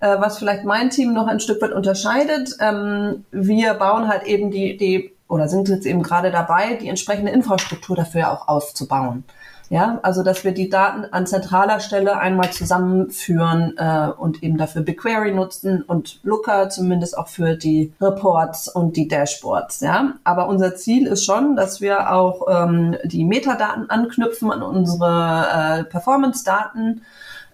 Äh, 0.00 0.20
was 0.20 0.38
vielleicht 0.38 0.64
mein 0.64 0.90
Team 0.90 1.14
noch 1.14 1.26
ein 1.26 1.40
Stück 1.40 1.62
weit 1.62 1.72
unterscheidet, 1.72 2.50
ähm, 2.60 3.24
wir 3.30 3.74
bauen 3.74 4.08
halt 4.08 4.24
eben 4.24 4.50
die, 4.50 4.76
die 4.76 5.15
oder 5.28 5.48
sind 5.48 5.68
jetzt 5.68 5.86
eben 5.86 6.02
gerade 6.02 6.30
dabei, 6.30 6.74
die 6.74 6.88
entsprechende 6.88 7.32
Infrastruktur 7.32 7.96
dafür 7.96 8.32
auch 8.32 8.48
aufzubauen. 8.48 9.24
Ja, 9.68 9.98
also 10.02 10.22
dass 10.22 10.44
wir 10.44 10.52
die 10.52 10.68
Daten 10.68 11.06
an 11.12 11.26
zentraler 11.26 11.80
Stelle 11.80 12.18
einmal 12.18 12.52
zusammenführen 12.52 13.74
äh, 13.76 14.10
und 14.16 14.44
eben 14.44 14.58
dafür 14.58 14.82
BigQuery 14.82 15.32
nutzen 15.32 15.82
und 15.82 16.20
Looker 16.22 16.68
zumindest 16.68 17.18
auch 17.18 17.26
für 17.26 17.56
die 17.56 17.92
Reports 18.00 18.68
und 18.68 18.96
die 18.96 19.08
Dashboards. 19.08 19.80
Ja, 19.80 20.14
aber 20.22 20.46
unser 20.48 20.76
Ziel 20.76 21.08
ist 21.08 21.24
schon, 21.24 21.56
dass 21.56 21.80
wir 21.80 22.12
auch 22.12 22.46
ähm, 22.48 22.96
die 23.02 23.24
Metadaten 23.24 23.90
anknüpfen 23.90 24.52
an 24.52 24.62
unsere 24.62 25.80
äh, 25.80 25.84
Performance-Daten 25.84 27.02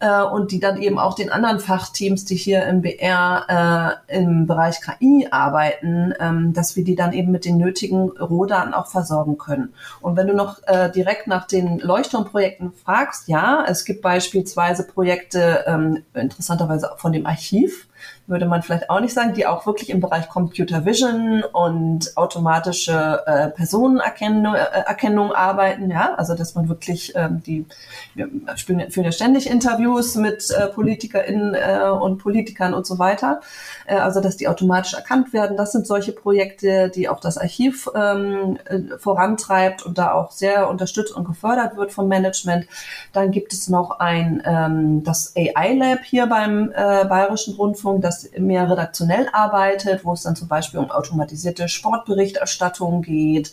äh, 0.03 0.23
und 0.23 0.51
die 0.51 0.59
dann 0.59 0.83
eben 0.83 0.99
auch 0.99 1.15
den 1.15 1.31
anderen 1.31 1.61
Fachteams, 1.61 2.25
die 2.25 2.35
hier 2.35 2.67
im 2.67 2.83
BR 2.83 4.01
äh, 4.09 4.19
im 4.19 4.49
Bereich 4.49 4.81
KI 4.81 5.29
arbeiten, 5.31 6.13
ähm, 6.19 6.53
dass 6.53 6.75
wir 6.75 6.83
die 6.83 6.97
dann 6.97 7.13
eben 7.13 7.31
mit 7.31 7.45
den 7.45 7.57
nötigen 7.57 8.11
Rohdaten 8.11 8.75
auch 8.75 8.89
versorgen 8.89 9.39
können. 9.39 9.73
Und 10.01 10.17
wenn 10.17 10.27
du 10.27 10.35
noch 10.35 10.59
äh, 10.67 10.91
direkt 10.91 11.29
nach 11.29 11.47
den 11.47 11.79
Leuchtturmprojekten 11.79 12.73
fragst, 12.73 13.29
ja, 13.29 13.65
es 13.67 13.85
gibt 13.85 14.03
beispielsweise 14.03 14.85
Projekte, 14.89 15.65
ähm, 15.67 16.03
interessanterweise 16.15 16.93
auch 16.93 16.99
von 16.99 17.13
dem 17.13 17.25
Archiv, 17.25 17.87
würde 18.27 18.47
man 18.47 18.63
vielleicht 18.63 18.91
auch 18.91 19.01
nicht 19.01 19.15
sagen, 19.15 19.35
die 19.35 19.47
auch 19.47 19.67
wirklich 19.67 19.91
im 19.91 20.01
Bereich 20.01 20.29
Computer 20.29 20.85
Vision 20.85 21.43
und 21.53 22.17
automatische 22.17 23.23
äh, 23.27 23.49
Personenerkennung 23.49 24.55
äh, 24.55 24.59
Erkennung 24.87 25.33
arbeiten, 25.33 25.91
ja, 25.91 26.15
also 26.15 26.35
dass 26.35 26.55
man 26.55 26.69
wirklich 26.69 27.13
ähm, 27.17 27.43
die 27.45 27.67
wir 28.15 28.29
führen 28.49 29.05
ja 29.05 29.13
ständig 29.13 29.49
Interviews 29.51 30.15
mit 30.17 30.51
äh, 30.51 30.69
PolitikerInnen 30.69 31.55
äh, 31.55 31.89
und 31.91 32.19
Politikern 32.19 32.75
und 32.75 32.87
so 32.87 32.99
weiter, 32.99 33.41
äh, 33.87 33.97
also 33.97 34.21
dass 34.21 34.37
die 34.37 34.49
automatisch 34.49 34.95
erkannt 34.95 35.33
werden. 35.33 35.57
Das 35.57 35.73
sind 35.73 35.87
solche 35.87 36.13
Projekte, 36.13 36.91
die 36.95 37.09
auch 37.09 37.21
das 37.21 37.39
Archiv 37.39 37.89
ähm, 37.95 38.59
äh, 38.65 38.99
vorantreibt 38.99 39.85
und 39.85 39.99
da 39.99 40.13
auch 40.13 40.31
sehr 40.31 40.69
unterstützt 40.69 41.15
und 41.15 41.25
gefördert 41.25 41.77
wird 41.77 41.93
vom 41.93 42.09
Management. 42.09 42.67
Dann 43.13 43.31
gibt 43.31 43.53
es 43.53 43.69
noch 43.69 43.99
ein 43.99 44.43
ähm, 44.45 45.05
das 45.05 45.35
AI 45.37 45.75
Lab 45.75 46.01
hier 46.05 46.27
beim 46.27 46.73
äh, 46.75 47.05
Bayerischen 47.05 47.55
Rundfunk, 47.55 47.92
das 48.01 48.31
mehr 48.39 48.71
redaktionell 48.71 49.29
arbeitet, 49.33 50.05
wo 50.05 50.13
es 50.13 50.23
dann 50.23 50.37
zum 50.37 50.49
Beispiel 50.49 50.81
um 50.81 50.91
automatisierte 50.91 51.69
Sportberichterstattung 51.69 53.03
geht 53.03 53.53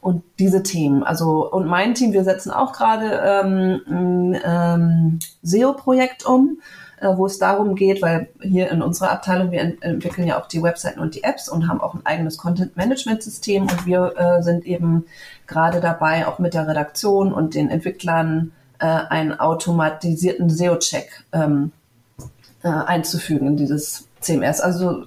und 0.00 0.22
diese 0.38 0.62
Themen. 0.62 1.02
Also 1.02 1.50
und 1.50 1.66
mein 1.66 1.94
Team, 1.94 2.12
wir 2.12 2.24
setzen 2.24 2.50
auch 2.50 2.72
gerade 2.72 3.20
ähm, 3.24 4.36
ähm, 4.44 5.18
SEO-Projekt 5.42 6.24
um, 6.24 6.58
äh, 7.00 7.08
wo 7.16 7.26
es 7.26 7.38
darum 7.38 7.74
geht, 7.74 8.02
weil 8.02 8.28
hier 8.40 8.70
in 8.70 8.82
unserer 8.82 9.10
Abteilung 9.10 9.50
wir 9.50 9.60
ent 9.60 9.82
entwickeln 9.82 10.26
ja 10.26 10.40
auch 10.40 10.46
die 10.46 10.62
Webseiten 10.62 11.00
und 11.00 11.14
die 11.14 11.24
Apps 11.24 11.48
und 11.48 11.68
haben 11.68 11.80
auch 11.80 11.94
ein 11.94 12.06
eigenes 12.06 12.38
Content-Management-System 12.38 13.64
und 13.64 13.86
wir 13.86 14.14
äh, 14.16 14.42
sind 14.42 14.64
eben 14.64 15.06
gerade 15.46 15.80
dabei, 15.80 16.26
auch 16.26 16.38
mit 16.38 16.54
der 16.54 16.68
Redaktion 16.68 17.32
und 17.32 17.54
den 17.54 17.68
Entwicklern 17.68 18.52
äh, 18.78 18.86
einen 18.86 19.38
automatisierten 19.38 20.50
SEO-Check 20.50 21.24
ähm, 21.32 21.72
äh, 22.66 22.68
einzufügen 22.68 23.46
in 23.46 23.56
dieses 23.56 24.08
CMS. 24.20 24.60
Also 24.60 25.04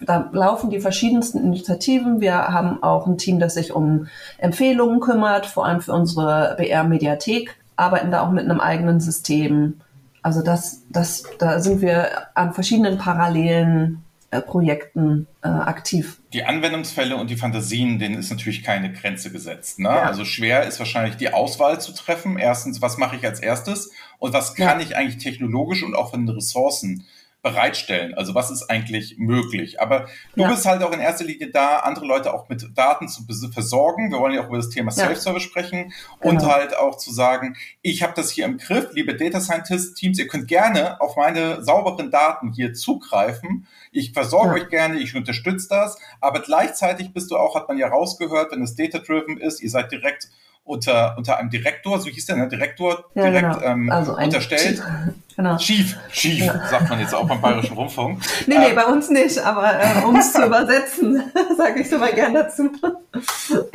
da 0.00 0.30
laufen 0.32 0.70
die 0.70 0.80
verschiedensten 0.80 1.38
Initiativen. 1.38 2.22
Wir 2.22 2.48
haben 2.48 2.82
auch 2.82 3.06
ein 3.06 3.18
Team, 3.18 3.38
das 3.38 3.54
sich 3.54 3.72
um 3.72 4.08
Empfehlungen 4.38 5.00
kümmert, 5.00 5.44
vor 5.44 5.66
allem 5.66 5.82
für 5.82 5.92
unsere 5.92 6.54
BR-Mediathek, 6.56 7.54
arbeiten 7.76 8.10
da 8.10 8.22
auch 8.22 8.30
mit 8.30 8.44
einem 8.44 8.60
eigenen 8.60 8.98
System. 8.98 9.80
Also 10.22 10.42
das, 10.42 10.84
das, 10.88 11.24
da 11.38 11.60
sind 11.60 11.82
wir 11.82 12.08
an 12.34 12.54
verschiedenen 12.54 12.96
parallelen 12.96 14.02
äh, 14.30 14.40
Projekten 14.40 15.26
äh, 15.42 15.48
aktiv. 15.48 16.18
Die 16.32 16.44
Anwendungsfälle 16.44 17.16
und 17.16 17.28
die 17.28 17.36
Fantasien, 17.36 17.98
denen 17.98 18.14
ist 18.18 18.30
natürlich 18.30 18.64
keine 18.64 18.90
Grenze 18.90 19.30
gesetzt. 19.30 19.78
Ne? 19.78 19.90
Ja. 19.90 20.04
Also 20.04 20.24
schwer 20.24 20.66
ist 20.66 20.78
wahrscheinlich 20.78 21.18
die 21.18 21.34
Auswahl 21.34 21.78
zu 21.78 21.92
treffen. 21.92 22.38
Erstens, 22.38 22.80
was 22.80 22.96
mache 22.96 23.16
ich 23.16 23.26
als 23.26 23.40
erstes 23.40 23.90
und 24.22 24.32
was 24.32 24.54
kann 24.54 24.78
ich 24.78 24.94
eigentlich 24.94 25.20
technologisch 25.20 25.82
und 25.82 25.96
auch 25.96 26.10
von 26.12 26.24
den 26.24 26.36
Ressourcen 26.36 27.04
bereitstellen. 27.42 28.14
Also 28.14 28.36
was 28.36 28.52
ist 28.52 28.70
eigentlich 28.70 29.16
möglich? 29.18 29.80
Aber 29.80 30.06
du 30.36 30.42
ja. 30.42 30.48
bist 30.48 30.64
halt 30.64 30.80
auch 30.84 30.92
in 30.92 31.00
erster 31.00 31.24
Linie 31.24 31.50
da, 31.50 31.78
andere 31.78 32.06
Leute 32.06 32.32
auch 32.32 32.48
mit 32.48 32.64
Daten 32.78 33.08
zu 33.08 33.24
versorgen. 33.52 34.12
Wir 34.12 34.20
wollen 34.20 34.34
ja 34.34 34.42
auch 34.42 34.46
über 34.46 34.58
das 34.58 34.68
Thema 34.68 34.92
ja. 34.92 35.06
Self-Service 35.06 35.42
sprechen 35.42 35.92
genau. 36.20 36.30
und 36.30 36.46
halt 36.46 36.76
auch 36.76 36.98
zu 36.98 37.12
sagen, 37.12 37.56
ich 37.80 38.04
habe 38.04 38.12
das 38.14 38.30
hier 38.30 38.44
im 38.44 38.58
Griff, 38.58 38.90
liebe 38.92 39.16
Data 39.16 39.40
Scientist 39.40 39.96
Teams, 39.96 40.20
ihr 40.20 40.28
könnt 40.28 40.46
gerne 40.46 41.00
auf 41.00 41.16
meine 41.16 41.64
sauberen 41.64 42.12
Daten 42.12 42.52
hier 42.52 42.74
zugreifen. 42.74 43.66
Ich 43.90 44.12
versorge 44.12 44.56
ja. 44.56 44.62
euch 44.62 44.70
gerne, 44.70 45.00
ich 45.00 45.16
unterstütze 45.16 45.66
das, 45.68 45.98
aber 46.20 46.42
gleichzeitig 46.42 47.12
bist 47.12 47.32
du 47.32 47.36
auch, 47.36 47.56
hat 47.56 47.66
man 47.66 47.76
ja 47.76 47.88
rausgehört, 47.88 48.52
wenn 48.52 48.62
es 48.62 48.76
data-driven 48.76 49.38
ist, 49.38 49.60
ihr 49.60 49.70
seid 49.70 49.90
direkt 49.90 50.28
unter, 50.64 51.16
unter 51.18 51.38
einem 51.38 51.50
Direktor, 51.50 52.00
so 52.00 52.08
hieß 52.08 52.26
der, 52.26 52.36
ne? 52.36 52.48
Direktor 52.48 53.04
ja, 53.14 53.24
direkt 53.24 53.58
genau. 53.58 53.60
ähm, 53.60 53.90
also 53.90 54.16
unterstellt. 54.16 54.82
Genau. 55.34 55.58
Schief, 55.58 55.96
schief, 56.10 56.44
ja. 56.44 56.68
sagt 56.68 56.90
man 56.90 57.00
jetzt 57.00 57.14
auch 57.14 57.26
beim 57.26 57.40
Bayerischen 57.40 57.74
Rundfunk. 57.74 58.20
nee, 58.46 58.58
nee, 58.58 58.66
ähm, 58.66 58.74
bei 58.74 58.84
uns 58.84 59.08
nicht, 59.08 59.38
aber 59.38 59.80
äh, 59.80 60.04
um 60.04 60.14
es 60.16 60.32
zu 60.32 60.42
übersetzen, 60.46 61.22
sage 61.56 61.80
ich 61.80 61.90
mal 61.90 62.12
gern 62.12 62.34
dazu. 62.34 62.70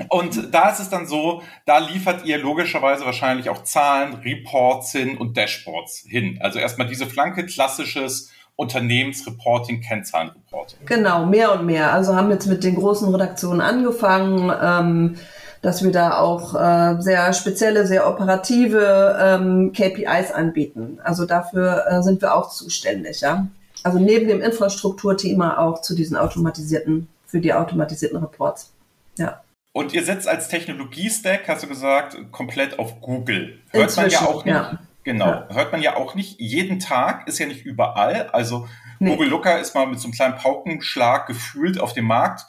Und 0.09 0.53
da 0.53 0.69
ist 0.69 0.79
es 0.79 0.89
dann 0.89 1.07
so, 1.07 1.41
da 1.65 1.79
liefert 1.79 2.25
ihr 2.25 2.37
logischerweise 2.37 3.05
wahrscheinlich 3.05 3.49
auch 3.49 3.63
Zahlen, 3.63 4.15
Reports 4.23 4.91
hin 4.91 5.17
und 5.17 5.35
Dashboards 5.35 6.05
hin. 6.07 6.37
Also 6.41 6.59
erstmal 6.59 6.87
diese 6.87 7.07
Flanke, 7.07 7.47
klassisches 7.47 8.31
Unternehmensreporting, 8.55 9.81
Kennzahlenreporting. 9.81 10.85
Genau, 10.85 11.25
mehr 11.25 11.53
und 11.53 11.65
mehr. 11.65 11.93
Also 11.93 12.15
haben 12.15 12.29
jetzt 12.29 12.47
mit 12.47 12.63
den 12.63 12.75
großen 12.75 13.09
Redaktionen 13.13 13.61
angefangen. 13.61 14.51
Ähm, 14.61 15.17
dass 15.61 15.83
wir 15.83 15.91
da 15.91 16.17
auch 16.19 16.53
äh, 16.55 17.01
sehr 17.01 17.33
spezielle, 17.33 17.85
sehr 17.87 18.07
operative 18.07 19.17
ähm, 19.19 19.73
KPIs 19.73 20.31
anbieten. 20.31 20.99
Also 21.03 21.25
dafür 21.25 21.85
äh, 21.89 22.03
sind 22.03 22.21
wir 22.21 22.35
auch 22.35 22.49
zuständig, 22.49 23.21
ja. 23.21 23.47
Also 23.83 23.99
neben 23.99 24.27
dem 24.27 24.41
Infrastrukturthema 24.41 25.57
auch 25.57 25.81
zu 25.81 25.95
diesen 25.95 26.17
automatisierten, 26.17 27.07
für 27.25 27.39
die 27.39 27.53
automatisierten 27.53 28.17
Reports. 28.17 28.73
Ja. 29.17 29.41
Und 29.71 29.93
ihr 29.93 30.03
setzt 30.03 30.27
als 30.27 30.47
Technologie-Stack, 30.47 31.47
hast 31.47 31.63
du 31.63 31.67
gesagt, 31.67 32.17
komplett 32.31 32.79
auf 32.79 32.99
Google. 32.99 33.59
Hört 33.69 33.83
Inzwischen, 33.83 34.01
man 34.01 34.09
ja 34.09 34.21
auch 34.21 34.45
nicht. 34.45 34.53
Ja. 34.53 34.79
Genau, 35.03 35.27
ja. 35.27 35.47
hört 35.53 35.71
man 35.71 35.81
ja 35.81 35.95
auch 35.95 36.15
nicht 36.15 36.39
jeden 36.39 36.79
Tag, 36.79 37.27
ist 37.27 37.39
ja 37.39 37.45
nicht 37.45 37.65
überall. 37.65 38.27
Also 38.33 38.67
nee. 38.99 39.11
Google 39.11 39.29
Looker 39.29 39.59
ist 39.59 39.73
mal 39.73 39.87
mit 39.87 39.99
so 39.99 40.07
einem 40.07 40.13
kleinen 40.13 40.35
Paukenschlag 40.35 41.27
gefühlt 41.27 41.79
auf 41.79 41.93
dem 41.93 42.05
Markt 42.05 42.45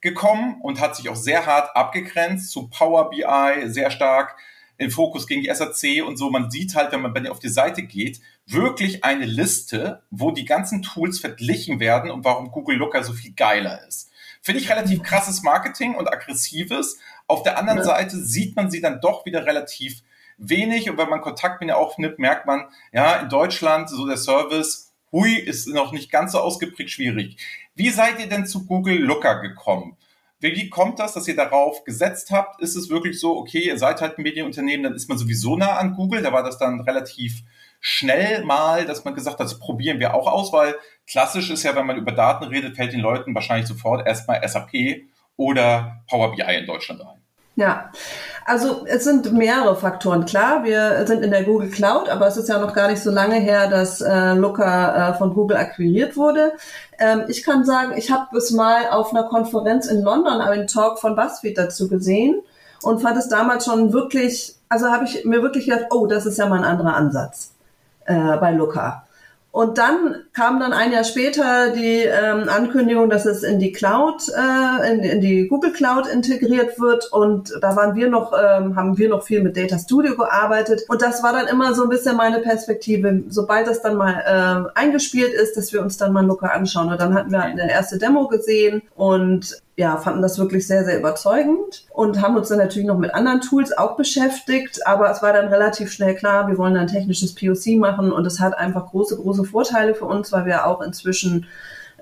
gekommen 0.00 0.60
und 0.62 0.80
hat 0.80 0.96
sich 0.96 1.08
auch 1.08 1.16
sehr 1.16 1.46
hart 1.46 1.76
abgegrenzt 1.76 2.50
zu 2.50 2.68
Power 2.68 3.10
BI, 3.10 3.70
sehr 3.70 3.90
stark 3.90 4.36
in 4.78 4.90
Fokus 4.90 5.26
gegen 5.26 5.42
die 5.42 5.54
SAC 5.54 6.02
und 6.06 6.16
so. 6.16 6.30
Man 6.30 6.50
sieht 6.50 6.74
halt, 6.74 6.92
wenn 6.92 7.02
man 7.02 7.26
auf 7.26 7.38
die 7.38 7.48
Seite 7.48 7.82
geht, 7.82 8.20
wirklich 8.46 9.04
eine 9.04 9.26
Liste, 9.26 10.02
wo 10.10 10.30
die 10.30 10.46
ganzen 10.46 10.82
Tools 10.82 11.20
verglichen 11.20 11.80
werden 11.80 12.10
und 12.10 12.24
warum 12.24 12.50
Google 12.50 12.78
Looker 12.78 13.04
so 13.04 13.12
viel 13.12 13.32
geiler 13.32 13.86
ist. 13.86 14.10
Finde 14.42 14.60
ich 14.60 14.70
relativ 14.70 15.02
krasses 15.02 15.42
Marketing 15.42 15.94
und 15.94 16.10
aggressives. 16.10 16.98
Auf 17.26 17.42
der 17.42 17.58
anderen 17.58 17.80
ja. 17.80 17.84
Seite 17.84 18.16
sieht 18.16 18.56
man 18.56 18.70
sie 18.70 18.80
dann 18.80 19.00
doch 19.02 19.26
wieder 19.26 19.44
relativ 19.44 20.02
wenig 20.38 20.88
und 20.88 20.96
wenn 20.96 21.10
man 21.10 21.20
Kontakt 21.20 21.60
mit 21.60 21.68
ihr 21.68 21.76
aufnimmt, 21.76 22.18
merkt 22.18 22.46
man, 22.46 22.66
ja, 22.92 23.16
in 23.16 23.28
Deutschland 23.28 23.90
so 23.90 24.06
der 24.06 24.16
Service 24.16 24.89
Hui 25.12 25.34
ist 25.34 25.66
noch 25.68 25.92
nicht 25.92 26.10
ganz 26.10 26.32
so 26.32 26.40
ausgeprägt 26.40 26.90
schwierig. 26.90 27.36
Wie 27.74 27.90
seid 27.90 28.20
ihr 28.20 28.28
denn 28.28 28.46
zu 28.46 28.66
Google 28.66 28.98
Looker 28.98 29.40
gekommen? 29.40 29.96
Wie 30.40 30.70
kommt 30.70 30.98
das, 30.98 31.12
dass 31.12 31.28
ihr 31.28 31.36
darauf 31.36 31.84
gesetzt 31.84 32.30
habt? 32.30 32.62
Ist 32.62 32.74
es 32.74 32.88
wirklich 32.88 33.20
so, 33.20 33.36
okay, 33.36 33.58
ihr 33.58 33.78
seid 33.78 34.00
halt 34.00 34.16
ein 34.16 34.22
Medienunternehmen, 34.22 34.84
dann 34.84 34.94
ist 34.94 35.08
man 35.08 35.18
sowieso 35.18 35.56
nah 35.56 35.76
an 35.76 35.94
Google. 35.94 36.22
Da 36.22 36.32
war 36.32 36.42
das 36.42 36.56
dann 36.56 36.80
relativ 36.80 37.42
schnell 37.80 38.44
mal, 38.44 38.86
dass 38.86 39.04
man 39.04 39.14
gesagt 39.14 39.38
hat, 39.38 39.46
das 39.46 39.58
probieren 39.58 40.00
wir 40.00 40.14
auch 40.14 40.26
aus, 40.26 40.52
weil 40.52 40.76
klassisch 41.06 41.50
ist 41.50 41.62
ja, 41.62 41.74
wenn 41.76 41.86
man 41.86 41.98
über 41.98 42.12
Daten 42.12 42.44
redet, 42.44 42.76
fällt 42.76 42.92
den 42.92 43.00
Leuten 43.00 43.34
wahrscheinlich 43.34 43.66
sofort 43.66 44.06
erstmal 44.06 44.46
SAP 44.46 45.02
oder 45.36 46.02
Power 46.08 46.34
BI 46.34 46.42
in 46.42 46.66
Deutschland 46.66 47.02
ein. 47.02 47.19
Ja, 47.60 47.90
also 48.46 48.86
es 48.86 49.04
sind 49.04 49.34
mehrere 49.34 49.76
Faktoren. 49.76 50.24
Klar, 50.24 50.64
wir 50.64 51.06
sind 51.06 51.22
in 51.22 51.30
der 51.30 51.44
Google 51.44 51.68
Cloud, 51.68 52.08
aber 52.08 52.26
es 52.26 52.38
ist 52.38 52.48
ja 52.48 52.58
noch 52.58 52.72
gar 52.72 52.88
nicht 52.88 53.02
so 53.02 53.10
lange 53.10 53.34
her, 53.34 53.68
dass 53.68 54.00
äh, 54.00 54.32
Looker 54.32 55.10
äh, 55.10 55.18
von 55.18 55.34
Google 55.34 55.58
akquiriert 55.58 56.16
wurde. 56.16 56.54
Ähm, 56.98 57.24
ich 57.28 57.44
kann 57.44 57.66
sagen, 57.66 57.92
ich 57.98 58.10
habe 58.10 58.34
es 58.38 58.50
mal 58.50 58.88
auf 58.88 59.12
einer 59.12 59.24
Konferenz 59.24 59.88
in 59.88 60.00
London 60.00 60.40
einen 60.40 60.68
Talk 60.68 60.98
von 60.98 61.14
BuzzFeed 61.14 61.58
dazu 61.58 61.86
gesehen 61.86 62.40
und 62.80 63.02
fand 63.02 63.18
es 63.18 63.28
damals 63.28 63.66
schon 63.66 63.92
wirklich, 63.92 64.56
also 64.70 64.86
habe 64.86 65.04
ich 65.04 65.26
mir 65.26 65.42
wirklich 65.42 65.66
gedacht, 65.66 65.88
oh, 65.90 66.06
das 66.06 66.24
ist 66.24 66.38
ja 66.38 66.46
mal 66.46 66.60
ein 66.60 66.64
anderer 66.64 66.96
Ansatz 66.96 67.52
äh, 68.06 68.38
bei 68.38 68.52
Looker. 68.52 69.02
Und 69.52 69.78
dann 69.78 70.14
kam 70.32 70.60
dann 70.60 70.72
ein 70.72 70.92
Jahr 70.92 71.02
später 71.02 71.70
die 71.70 72.04
ähm, 72.04 72.48
Ankündigung, 72.48 73.10
dass 73.10 73.26
es 73.26 73.42
in 73.42 73.58
die 73.58 73.72
Cloud, 73.72 74.28
äh, 74.28 74.92
in, 74.92 75.00
in, 75.00 75.20
die 75.20 75.48
Google 75.48 75.72
Cloud 75.72 76.06
integriert 76.06 76.78
wird. 76.78 77.12
Und 77.12 77.52
da 77.60 77.74
waren 77.74 77.96
wir 77.96 78.08
noch, 78.08 78.32
ähm, 78.32 78.76
haben 78.76 78.96
wir 78.96 79.08
noch 79.08 79.24
viel 79.24 79.42
mit 79.42 79.56
Data 79.56 79.76
Studio 79.76 80.14
gearbeitet. 80.16 80.82
Und 80.88 81.02
das 81.02 81.24
war 81.24 81.32
dann 81.32 81.48
immer 81.48 81.74
so 81.74 81.82
ein 81.82 81.88
bisschen 81.88 82.16
meine 82.16 82.38
Perspektive. 82.38 83.24
Sobald 83.28 83.66
das 83.66 83.82
dann 83.82 83.96
mal 83.96 84.22
äh, 84.24 84.78
eingespielt 84.78 85.32
ist, 85.32 85.56
dass 85.56 85.72
wir 85.72 85.82
uns 85.82 85.96
dann 85.96 86.12
mal 86.12 86.24
Looker 86.24 86.52
anschauen. 86.52 86.88
Und 86.88 87.00
dann 87.00 87.14
hatten 87.14 87.32
wir 87.32 87.42
eine 87.42 87.70
erste 87.70 87.98
Demo 87.98 88.28
gesehen 88.28 88.82
und 88.94 89.60
ja, 89.80 89.96
fanden 89.96 90.20
das 90.20 90.38
wirklich 90.38 90.66
sehr, 90.66 90.84
sehr 90.84 90.98
überzeugend 90.98 91.86
und 91.90 92.20
haben 92.20 92.36
uns 92.36 92.50
dann 92.50 92.58
natürlich 92.58 92.86
noch 92.86 92.98
mit 92.98 93.14
anderen 93.14 93.40
Tools 93.40 93.76
auch 93.76 93.96
beschäftigt. 93.96 94.86
Aber 94.86 95.10
es 95.10 95.22
war 95.22 95.32
dann 95.32 95.48
relativ 95.48 95.90
schnell 95.90 96.14
klar, 96.14 96.48
wir 96.48 96.58
wollen 96.58 96.76
ein 96.76 96.86
technisches 96.86 97.34
POC 97.34 97.78
machen 97.78 98.12
und 98.12 98.26
es 98.26 98.40
hat 98.40 98.58
einfach 98.58 98.90
große, 98.90 99.16
große 99.16 99.44
Vorteile 99.44 99.94
für 99.94 100.04
uns, 100.04 100.32
weil 100.32 100.44
wir 100.44 100.66
auch 100.66 100.82
inzwischen 100.82 101.46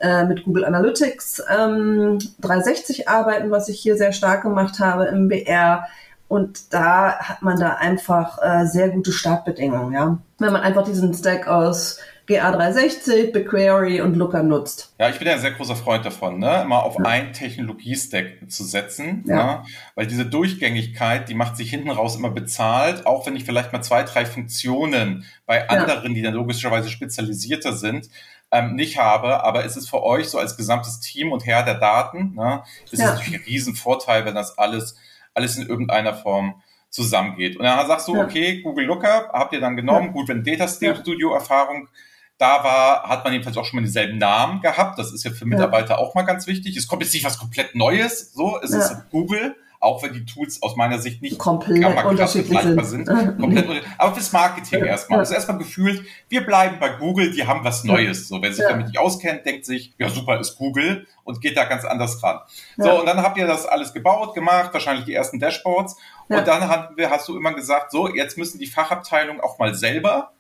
äh, 0.01 0.25
mit 0.25 0.45
Google 0.45 0.65
Analytics 0.65 1.41
ähm, 1.57 2.19
360 2.41 3.09
arbeiten, 3.09 3.53
was 3.53 3.69
ich 3.69 3.79
hier 3.79 3.97
sehr 3.97 4.11
stark 4.11 4.43
gemacht 4.43 4.81
habe 4.81 5.05
im 5.05 5.29
BR. 5.29 5.87
Und 6.27 6.75
da 6.75 7.17
hat 7.21 7.43
man 7.43 7.61
da 7.61 7.75
einfach 7.75 8.39
äh, 8.43 8.67
sehr 8.67 8.89
gute 8.89 9.13
Startbedingungen, 9.13 9.93
ja. 9.93 10.19
Wenn 10.41 10.53
man 10.53 10.63
einfach 10.63 10.83
diesen 10.83 11.15
Stack 11.15 11.47
aus 11.47 12.01
GA360, 12.29 13.33
BigQuery 13.33 14.03
und 14.03 14.15
Looker 14.15 14.43
nutzt. 14.43 14.95
Ja, 14.99 15.09
ich 15.09 15.19
bin 15.19 15.27
ja 15.27 15.35
ein 15.35 15.41
sehr 15.41 15.53
großer 15.53 15.77
Freund 15.77 16.05
davon, 16.05 16.39
ne? 16.39 16.63
immer 16.63 16.83
auf 16.83 16.97
ja. 16.99 17.05
ein 17.07 17.33
Technologie-Stack 17.33 18.51
zu 18.51 18.65
setzen, 18.65 19.25
ja. 19.27 19.37
ne? 19.37 19.65
weil 19.95 20.07
diese 20.07 20.27
Durchgängigkeit, 20.27 21.31
die 21.31 21.35
macht 21.35 21.57
sich 21.57 21.71
hinten 21.71 21.91
raus 21.91 22.17
immer 22.17 22.31
bezahlt, 22.31 23.07
auch 23.07 23.27
wenn 23.27 23.35
ich 23.35 23.45
vielleicht 23.45 23.73
mal 23.73 23.81
zwei, 23.81 24.03
drei 24.03 24.27
Funktionen 24.27 25.25
bei 25.47 25.71
anderen, 25.71 26.09
ja. 26.11 26.15
die 26.15 26.23
dann 26.23 26.35
logischerweise 26.35 26.91
spezialisierter 26.91 27.73
sind, 27.73 28.11
ähm, 28.51 28.75
nicht 28.75 28.99
habe, 28.99 29.43
aber 29.43 29.65
es 29.65 29.79
ist 29.79 29.89
für 29.89 30.03
euch 30.03 30.29
so 30.29 30.39
als 30.39 30.57
gesamtes 30.57 31.01
Team 31.01 31.33
und 31.33 31.47
Herr 31.47 31.63
der 31.63 31.75
Daten, 31.75 32.35
ne, 32.35 32.63
ist 32.91 33.01
ja. 33.01 33.07
es 33.07 33.13
natürlich 33.13 33.41
ein 33.41 33.45
Riesenvorteil, 33.47 34.27
wenn 34.27 34.35
das 34.35 34.59
alles, 34.59 34.97
alles 35.33 35.57
in 35.57 35.67
irgendeiner 35.67 36.13
Form 36.13 36.63
zusammengeht. 36.91 37.57
Und 37.57 37.65
dann 37.65 37.87
sagst 37.87 38.09
du, 38.09 38.17
ja. 38.17 38.25
okay, 38.25 38.61
Google 38.63 38.87
Looker 38.87 39.31
habt 39.33 39.53
ihr 39.53 39.61
dann 39.61 39.77
genommen. 39.77 40.07
Ja. 40.07 40.13
Gut, 40.13 40.29
wenn 40.29 40.45
Data 40.45 40.67
Studio 40.69 41.35
Erfahrung 41.35 41.89
da 42.39 42.65
war, 42.65 43.03
hat 43.09 43.25
man 43.25 43.33
jedenfalls 43.33 43.57
auch 43.57 43.65
schon 43.65 43.77
mal 43.77 43.83
denselben 43.83 44.19
Namen 44.19 44.61
gehabt. 44.61 44.99
Das 44.99 45.13
ist 45.13 45.25
ja 45.25 45.31
für 45.31 45.45
Mitarbeiter 45.45 45.95
ja. 45.95 45.99
auch 45.99 46.15
mal 46.15 46.23
ganz 46.23 46.47
wichtig. 46.47 46.77
Es 46.77 46.89
kommt 46.89 47.03
jetzt 47.03 47.13
nicht 47.13 47.25
was 47.25 47.39
komplett 47.39 47.75
Neues, 47.75 48.33
so, 48.33 48.59
es 48.63 48.71
ist 48.71 49.11
Google 49.11 49.57
auch 49.81 50.03
wenn 50.03 50.13
die 50.13 50.25
Tools 50.25 50.63
aus 50.63 50.77
meiner 50.77 50.99
Sicht 50.99 51.23
nicht 51.23 51.39
komplett 51.39 51.85
unterschiedlich 52.05 52.61
sind. 52.61 52.85
sind. 52.85 53.07
komplett 53.07 53.85
aber 53.97 54.15
fürs 54.15 54.33
Marketing 54.33 54.85
erstmal. 54.85 55.21
Also 55.21 55.35
erstmal 55.35 55.59
gefühlt, 55.59 56.05
wir 56.29 56.45
bleiben 56.45 56.79
bei 56.81 56.89
Google, 56.91 57.31
die 57.31 57.47
haben 57.47 57.65
was 57.65 57.85
Neues. 57.85 58.29
So, 58.29 58.43
wer 58.43 58.53
sich 58.53 58.63
ja. 58.63 58.71
damit 58.71 58.89
nicht 58.89 58.99
auskennt, 58.99 59.47
denkt 59.47 59.65
sich, 59.65 59.95
ja 59.99 60.09
super, 60.09 60.41
ist 60.41 60.57
Google 60.57 61.07
und 61.23 61.41
geht 61.41 61.57
da 61.57 61.65
ganz 61.65 61.85
anders 61.85 62.23
ran. 62.23 62.41
Ja. 62.77 62.85
So, 62.85 63.01
und 63.01 63.07
dann 63.07 63.23
habt 63.23 63.39
ihr 63.39 63.47
das 63.47 63.67
alles 63.67 63.93
gebaut, 63.93 64.35
gemacht, 64.35 64.71
wahrscheinlich 64.73 65.05
die 65.05 65.15
ersten 65.15 65.39
Dashboards. 65.39 65.97
Ja. 66.29 66.39
Und 66.39 66.49
dann 66.49 66.69
hast 66.69 67.29
du 67.29 67.37
immer 67.37 67.55
gesagt, 67.55 67.93
so, 67.93 68.13
jetzt 68.13 68.37
müssen 68.37 68.59
die 68.59 68.67
Fachabteilungen 68.67 69.41
auch 69.41 69.59
mal 69.59 69.75
selber 69.75 70.33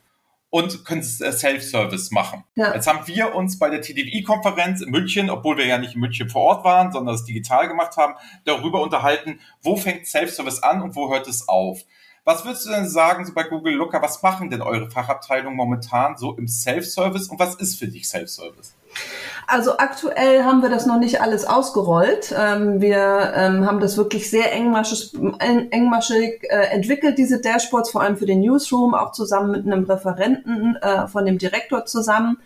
und 0.50 0.84
können 0.84 1.00
äh, 1.00 1.32
Self-Service 1.32 2.10
machen. 2.10 2.44
Ja. 2.54 2.74
Jetzt 2.74 2.86
haben 2.86 3.06
wir 3.06 3.34
uns 3.34 3.58
bei 3.58 3.68
der 3.70 3.82
TDI-Konferenz 3.82 4.80
in 4.80 4.90
München, 4.90 5.30
obwohl 5.30 5.58
wir 5.58 5.66
ja 5.66 5.78
nicht 5.78 5.94
in 5.94 6.00
München 6.00 6.28
vor 6.28 6.42
Ort 6.42 6.64
waren, 6.64 6.92
sondern 6.92 7.14
es 7.14 7.24
digital 7.24 7.68
gemacht 7.68 7.96
haben, 7.96 8.14
darüber 8.44 8.80
unterhalten, 8.80 9.40
wo 9.62 9.76
fängt 9.76 10.06
Self-Service 10.06 10.62
an 10.62 10.82
und 10.82 10.96
wo 10.96 11.10
hört 11.10 11.28
es 11.28 11.48
auf. 11.48 11.80
Was 12.24 12.44
würdest 12.44 12.66
du 12.66 12.70
denn 12.70 12.88
sagen, 12.88 13.24
so 13.24 13.32
bei 13.32 13.44
Google 13.44 13.74
Looker, 13.74 14.02
was 14.02 14.22
machen 14.22 14.50
denn 14.50 14.60
eure 14.60 14.90
Fachabteilungen 14.90 15.56
momentan 15.56 16.16
so 16.16 16.36
im 16.36 16.46
Self-Service 16.46 17.28
und 17.28 17.38
was 17.38 17.54
ist 17.54 17.78
für 17.78 17.88
dich 17.88 18.08
Self-Service? 18.08 18.74
Also 19.46 19.78
aktuell 19.78 20.44
haben 20.44 20.60
wir 20.60 20.68
das 20.68 20.84
noch 20.84 20.98
nicht 20.98 21.22
alles 21.22 21.46
ausgerollt. 21.46 22.34
Ähm, 22.38 22.82
wir 22.82 23.32
ähm, 23.34 23.66
haben 23.66 23.80
das 23.80 23.96
wirklich 23.96 24.28
sehr 24.28 24.52
engmaschig, 24.52 25.12
engmaschig 25.38 26.42
äh, 26.50 26.66
entwickelt, 26.70 27.16
diese 27.16 27.40
Dashboards, 27.40 27.90
vor 27.90 28.02
allem 28.02 28.18
für 28.18 28.26
den 28.26 28.40
Newsroom, 28.40 28.94
auch 28.94 29.12
zusammen 29.12 29.52
mit 29.52 29.66
einem 29.66 29.84
Referenten 29.84 30.76
äh, 30.76 31.08
von 31.08 31.24
dem 31.24 31.38
Direktor 31.38 31.86
zusammen. 31.86 32.38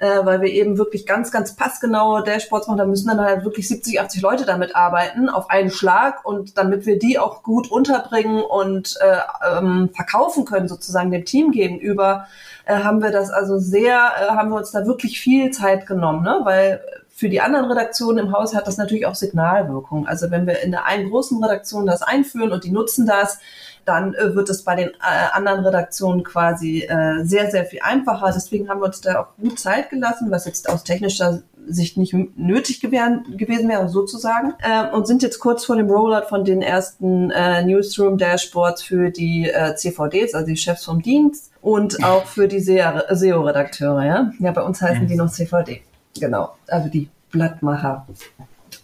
Äh, 0.00 0.24
weil 0.24 0.40
wir 0.40 0.48
eben 0.48 0.78
wirklich 0.78 1.06
ganz, 1.06 1.32
ganz 1.32 1.56
passgenaue 1.56 2.22
Dashboards 2.22 2.68
machen. 2.68 2.78
Da 2.78 2.86
müssen 2.86 3.08
dann 3.08 3.20
halt 3.20 3.44
wirklich 3.44 3.66
70, 3.66 4.00
80 4.00 4.22
Leute 4.22 4.44
damit 4.46 4.76
arbeiten 4.76 5.28
auf 5.28 5.50
einen 5.50 5.70
Schlag 5.70 6.24
und 6.24 6.56
damit 6.56 6.86
wir 6.86 7.00
die 7.00 7.18
auch 7.18 7.42
gut 7.42 7.68
unterbringen 7.68 8.40
und 8.40 8.96
äh, 9.00 9.58
ähm, 9.58 9.90
verkaufen 9.92 10.44
können, 10.44 10.68
sozusagen 10.68 11.10
dem 11.10 11.24
Team 11.24 11.50
gegenüber, 11.50 12.28
äh, 12.64 12.76
haben 12.76 13.02
wir 13.02 13.10
das 13.10 13.30
also 13.30 13.58
sehr, 13.58 14.12
äh, 14.20 14.28
haben 14.28 14.50
wir 14.50 14.56
uns 14.56 14.70
da 14.70 14.86
wirklich 14.86 15.20
viel 15.20 15.50
Zeit 15.50 15.88
genommen, 15.88 16.22
ne? 16.22 16.42
weil 16.44 16.80
für 17.10 17.28
die 17.28 17.40
anderen 17.40 17.64
Redaktionen 17.64 18.26
im 18.26 18.32
Haus 18.32 18.54
hat 18.54 18.68
das 18.68 18.76
natürlich 18.76 19.04
auch 19.04 19.16
Signalwirkung. 19.16 20.06
Also 20.06 20.30
wenn 20.30 20.46
wir 20.46 20.62
in 20.62 20.70
der 20.70 20.84
einen 20.84 21.10
großen 21.10 21.42
Redaktion 21.42 21.84
das 21.84 22.02
einführen 22.02 22.52
und 22.52 22.62
die 22.62 22.70
nutzen 22.70 23.04
das, 23.04 23.40
dann 23.84 24.14
äh, 24.14 24.34
wird 24.34 24.48
es 24.50 24.62
bei 24.62 24.74
den 24.74 24.88
äh, 24.88 25.32
anderen 25.32 25.64
Redaktionen 25.64 26.22
quasi 26.22 26.82
äh, 26.82 27.24
sehr, 27.24 27.50
sehr 27.50 27.64
viel 27.64 27.80
einfacher. 27.82 28.32
Deswegen 28.34 28.68
haben 28.68 28.80
wir 28.80 28.86
uns 28.86 29.00
da 29.00 29.20
auch 29.20 29.36
gut 29.40 29.58
Zeit 29.58 29.90
gelassen, 29.90 30.30
was 30.30 30.44
jetzt 30.44 30.68
aus 30.68 30.84
technischer 30.84 31.42
Sicht 31.66 31.96
nicht 31.96 32.14
nötig 32.36 32.80
gewähren, 32.80 33.36
gewesen 33.36 33.68
wäre, 33.68 33.88
sozusagen. 33.88 34.54
Äh, 34.60 34.90
und 34.94 35.06
sind 35.06 35.22
jetzt 35.22 35.38
kurz 35.38 35.64
vor 35.64 35.76
dem 35.76 35.90
Rollout 35.90 36.26
von 36.28 36.44
den 36.44 36.62
ersten 36.62 37.30
äh, 37.30 37.62
Newsroom-Dashboards 37.62 38.82
für 38.82 39.10
die 39.10 39.50
äh, 39.50 39.74
CVDs, 39.74 40.34
also 40.34 40.46
die 40.46 40.56
Chefs 40.56 40.84
vom 40.84 41.02
Dienst 41.02 41.52
und 41.60 42.02
auch 42.04 42.26
für 42.26 42.48
die 42.48 42.60
SEO-Redakteure. 42.60 44.04
Ja? 44.04 44.32
ja, 44.38 44.52
bei 44.52 44.62
uns 44.62 44.80
heißen 44.80 45.06
die 45.06 45.16
noch 45.16 45.30
CVD. 45.30 45.82
Genau, 46.18 46.54
also 46.66 46.88
die 46.88 47.08
Blattmacher 47.30 48.06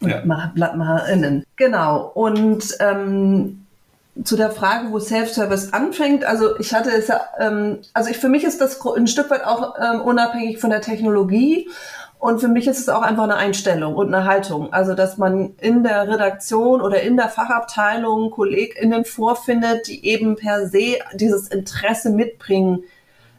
ja. 0.01 0.51
BlattmacherInnen. 0.55 1.45
Genau. 1.57 2.11
Und 2.15 2.77
ähm, 2.81 3.64
zu 4.23 4.37
der 4.37 4.51
Frage, 4.51 4.93
wo 4.93 5.01
Self-Service 5.01 5.73
anfängt, 5.73 6.25
also 6.25 6.59
ich 6.59 6.73
hatte 6.73 6.91
es 6.91 7.09
ja, 7.09 7.21
ähm, 7.39 7.81
also 7.93 8.11
ich, 8.11 8.19
für 8.19 8.29
mich 8.29 8.45
ist 8.45 8.61
das 8.61 8.81
ein 8.87 9.09
Stück 9.09 9.31
weit 9.31 9.45
auch 9.45 9.75
ähm, 9.81 10.03
unabhängig 10.03 10.61
von 10.61 10.71
der 10.71 10.81
Technologie 10.81 11.69
und 12.25 12.41
für 12.41 12.49
mich 12.49 12.67
ist 12.67 12.79
es 12.79 12.89
auch 12.89 13.03
einfach 13.03 13.25
eine 13.25 13.37
Einstellung 13.37 13.97
und 13.97 14.15
eine 14.15 14.25
Haltung. 14.25 14.73
Also, 14.73 14.95
dass 14.95 15.19
man 15.19 15.57
in 15.61 15.83
der 15.83 16.09
Redaktion 16.09 16.81
oder 16.81 17.03
in 17.03 17.19
der 17.19 17.29
Fachabteilung 17.29 18.31
KollegInnen 18.31 19.05
vorfindet, 19.05 19.89
die 19.89 20.07
eben 20.07 20.35
per 20.35 20.67
se 20.67 21.01
dieses 21.13 21.49
Interesse 21.49 22.09
mitbringen, 22.09 22.85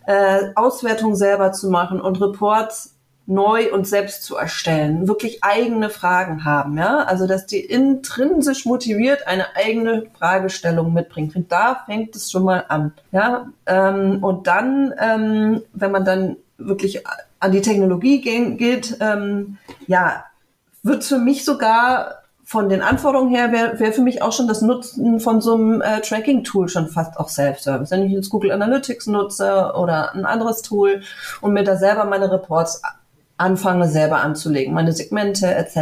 äh, 0.06 0.50
Auswertungen 0.54 1.16
selber 1.16 1.52
zu 1.52 1.72
machen 1.72 2.00
und 2.00 2.22
Reports 2.22 2.95
neu 3.28 3.72
und 3.74 3.88
selbst 3.88 4.24
zu 4.24 4.36
erstellen, 4.36 5.08
wirklich 5.08 5.44
eigene 5.44 5.90
Fragen 5.90 6.46
haben, 6.46 6.78
ja, 6.78 7.00
also 7.00 7.28
dass 7.28 7.46
die 7.48 7.60
intrinsisch 7.60 8.66
motiviert 8.66 9.28
eine 9.28 9.56
eigene 9.56 10.06
Fragestellung 10.18 10.94
mitbringt. 10.94 11.36
Und 11.36 11.52
da 11.52 11.84
fängt 11.86 12.16
es 12.16 12.32
schon 12.32 12.44
mal 12.44 12.66
an, 12.68 12.94
ja, 13.12 13.48
ähm, 13.66 14.24
und 14.24 14.48
dann, 14.48 14.94
ähm, 15.00 15.64
wenn 15.74 15.92
man 15.92 16.06
dann 16.06 16.38
wirklich 16.58 17.04
an 17.40 17.52
die 17.52 17.62
Technologie 17.62 18.22
geht, 18.22 18.98
ähm, 19.00 19.58
ja, 19.88 20.26
wird 20.84 21.04
für 21.04 21.18
mich 21.18 21.44
sogar 21.44 22.26
von 22.48 22.70
den 22.70 22.84
Anforderungen 22.84 23.34
her 23.34 23.52
wäre 23.52 23.80
wär 23.80 23.92
für 23.92 24.04
mich 24.04 24.22
auch 24.22 24.32
schon 24.32 24.48
das 24.48 24.62
Nutzen 24.62 25.20
von 25.20 25.42
so 25.42 25.56
einem 25.56 25.82
äh, 25.82 26.00
Tracking-Tool 26.02 26.70
schon 26.70 26.90
fast 26.90 27.18
auch 27.18 27.28
Self-Service. 27.28 27.90
Wenn 27.90 28.04
ich 28.04 28.12
jetzt 28.12 28.30
Google 28.30 28.52
Analytics 28.52 29.08
nutze 29.08 29.74
oder 29.76 30.14
ein 30.14 30.28
anderes 30.28 30.62
Tool 30.62 31.02
und 31.42 31.54
mir 31.54 31.64
da 31.64 31.76
selber 31.76 32.06
meine 32.06 32.32
Reports 32.32 32.84
anfange 33.38 33.90
selber 33.90 34.22
anzulegen, 34.22 34.74
meine 34.74 34.94
Segmente 34.94 35.54
etc. 35.54 35.76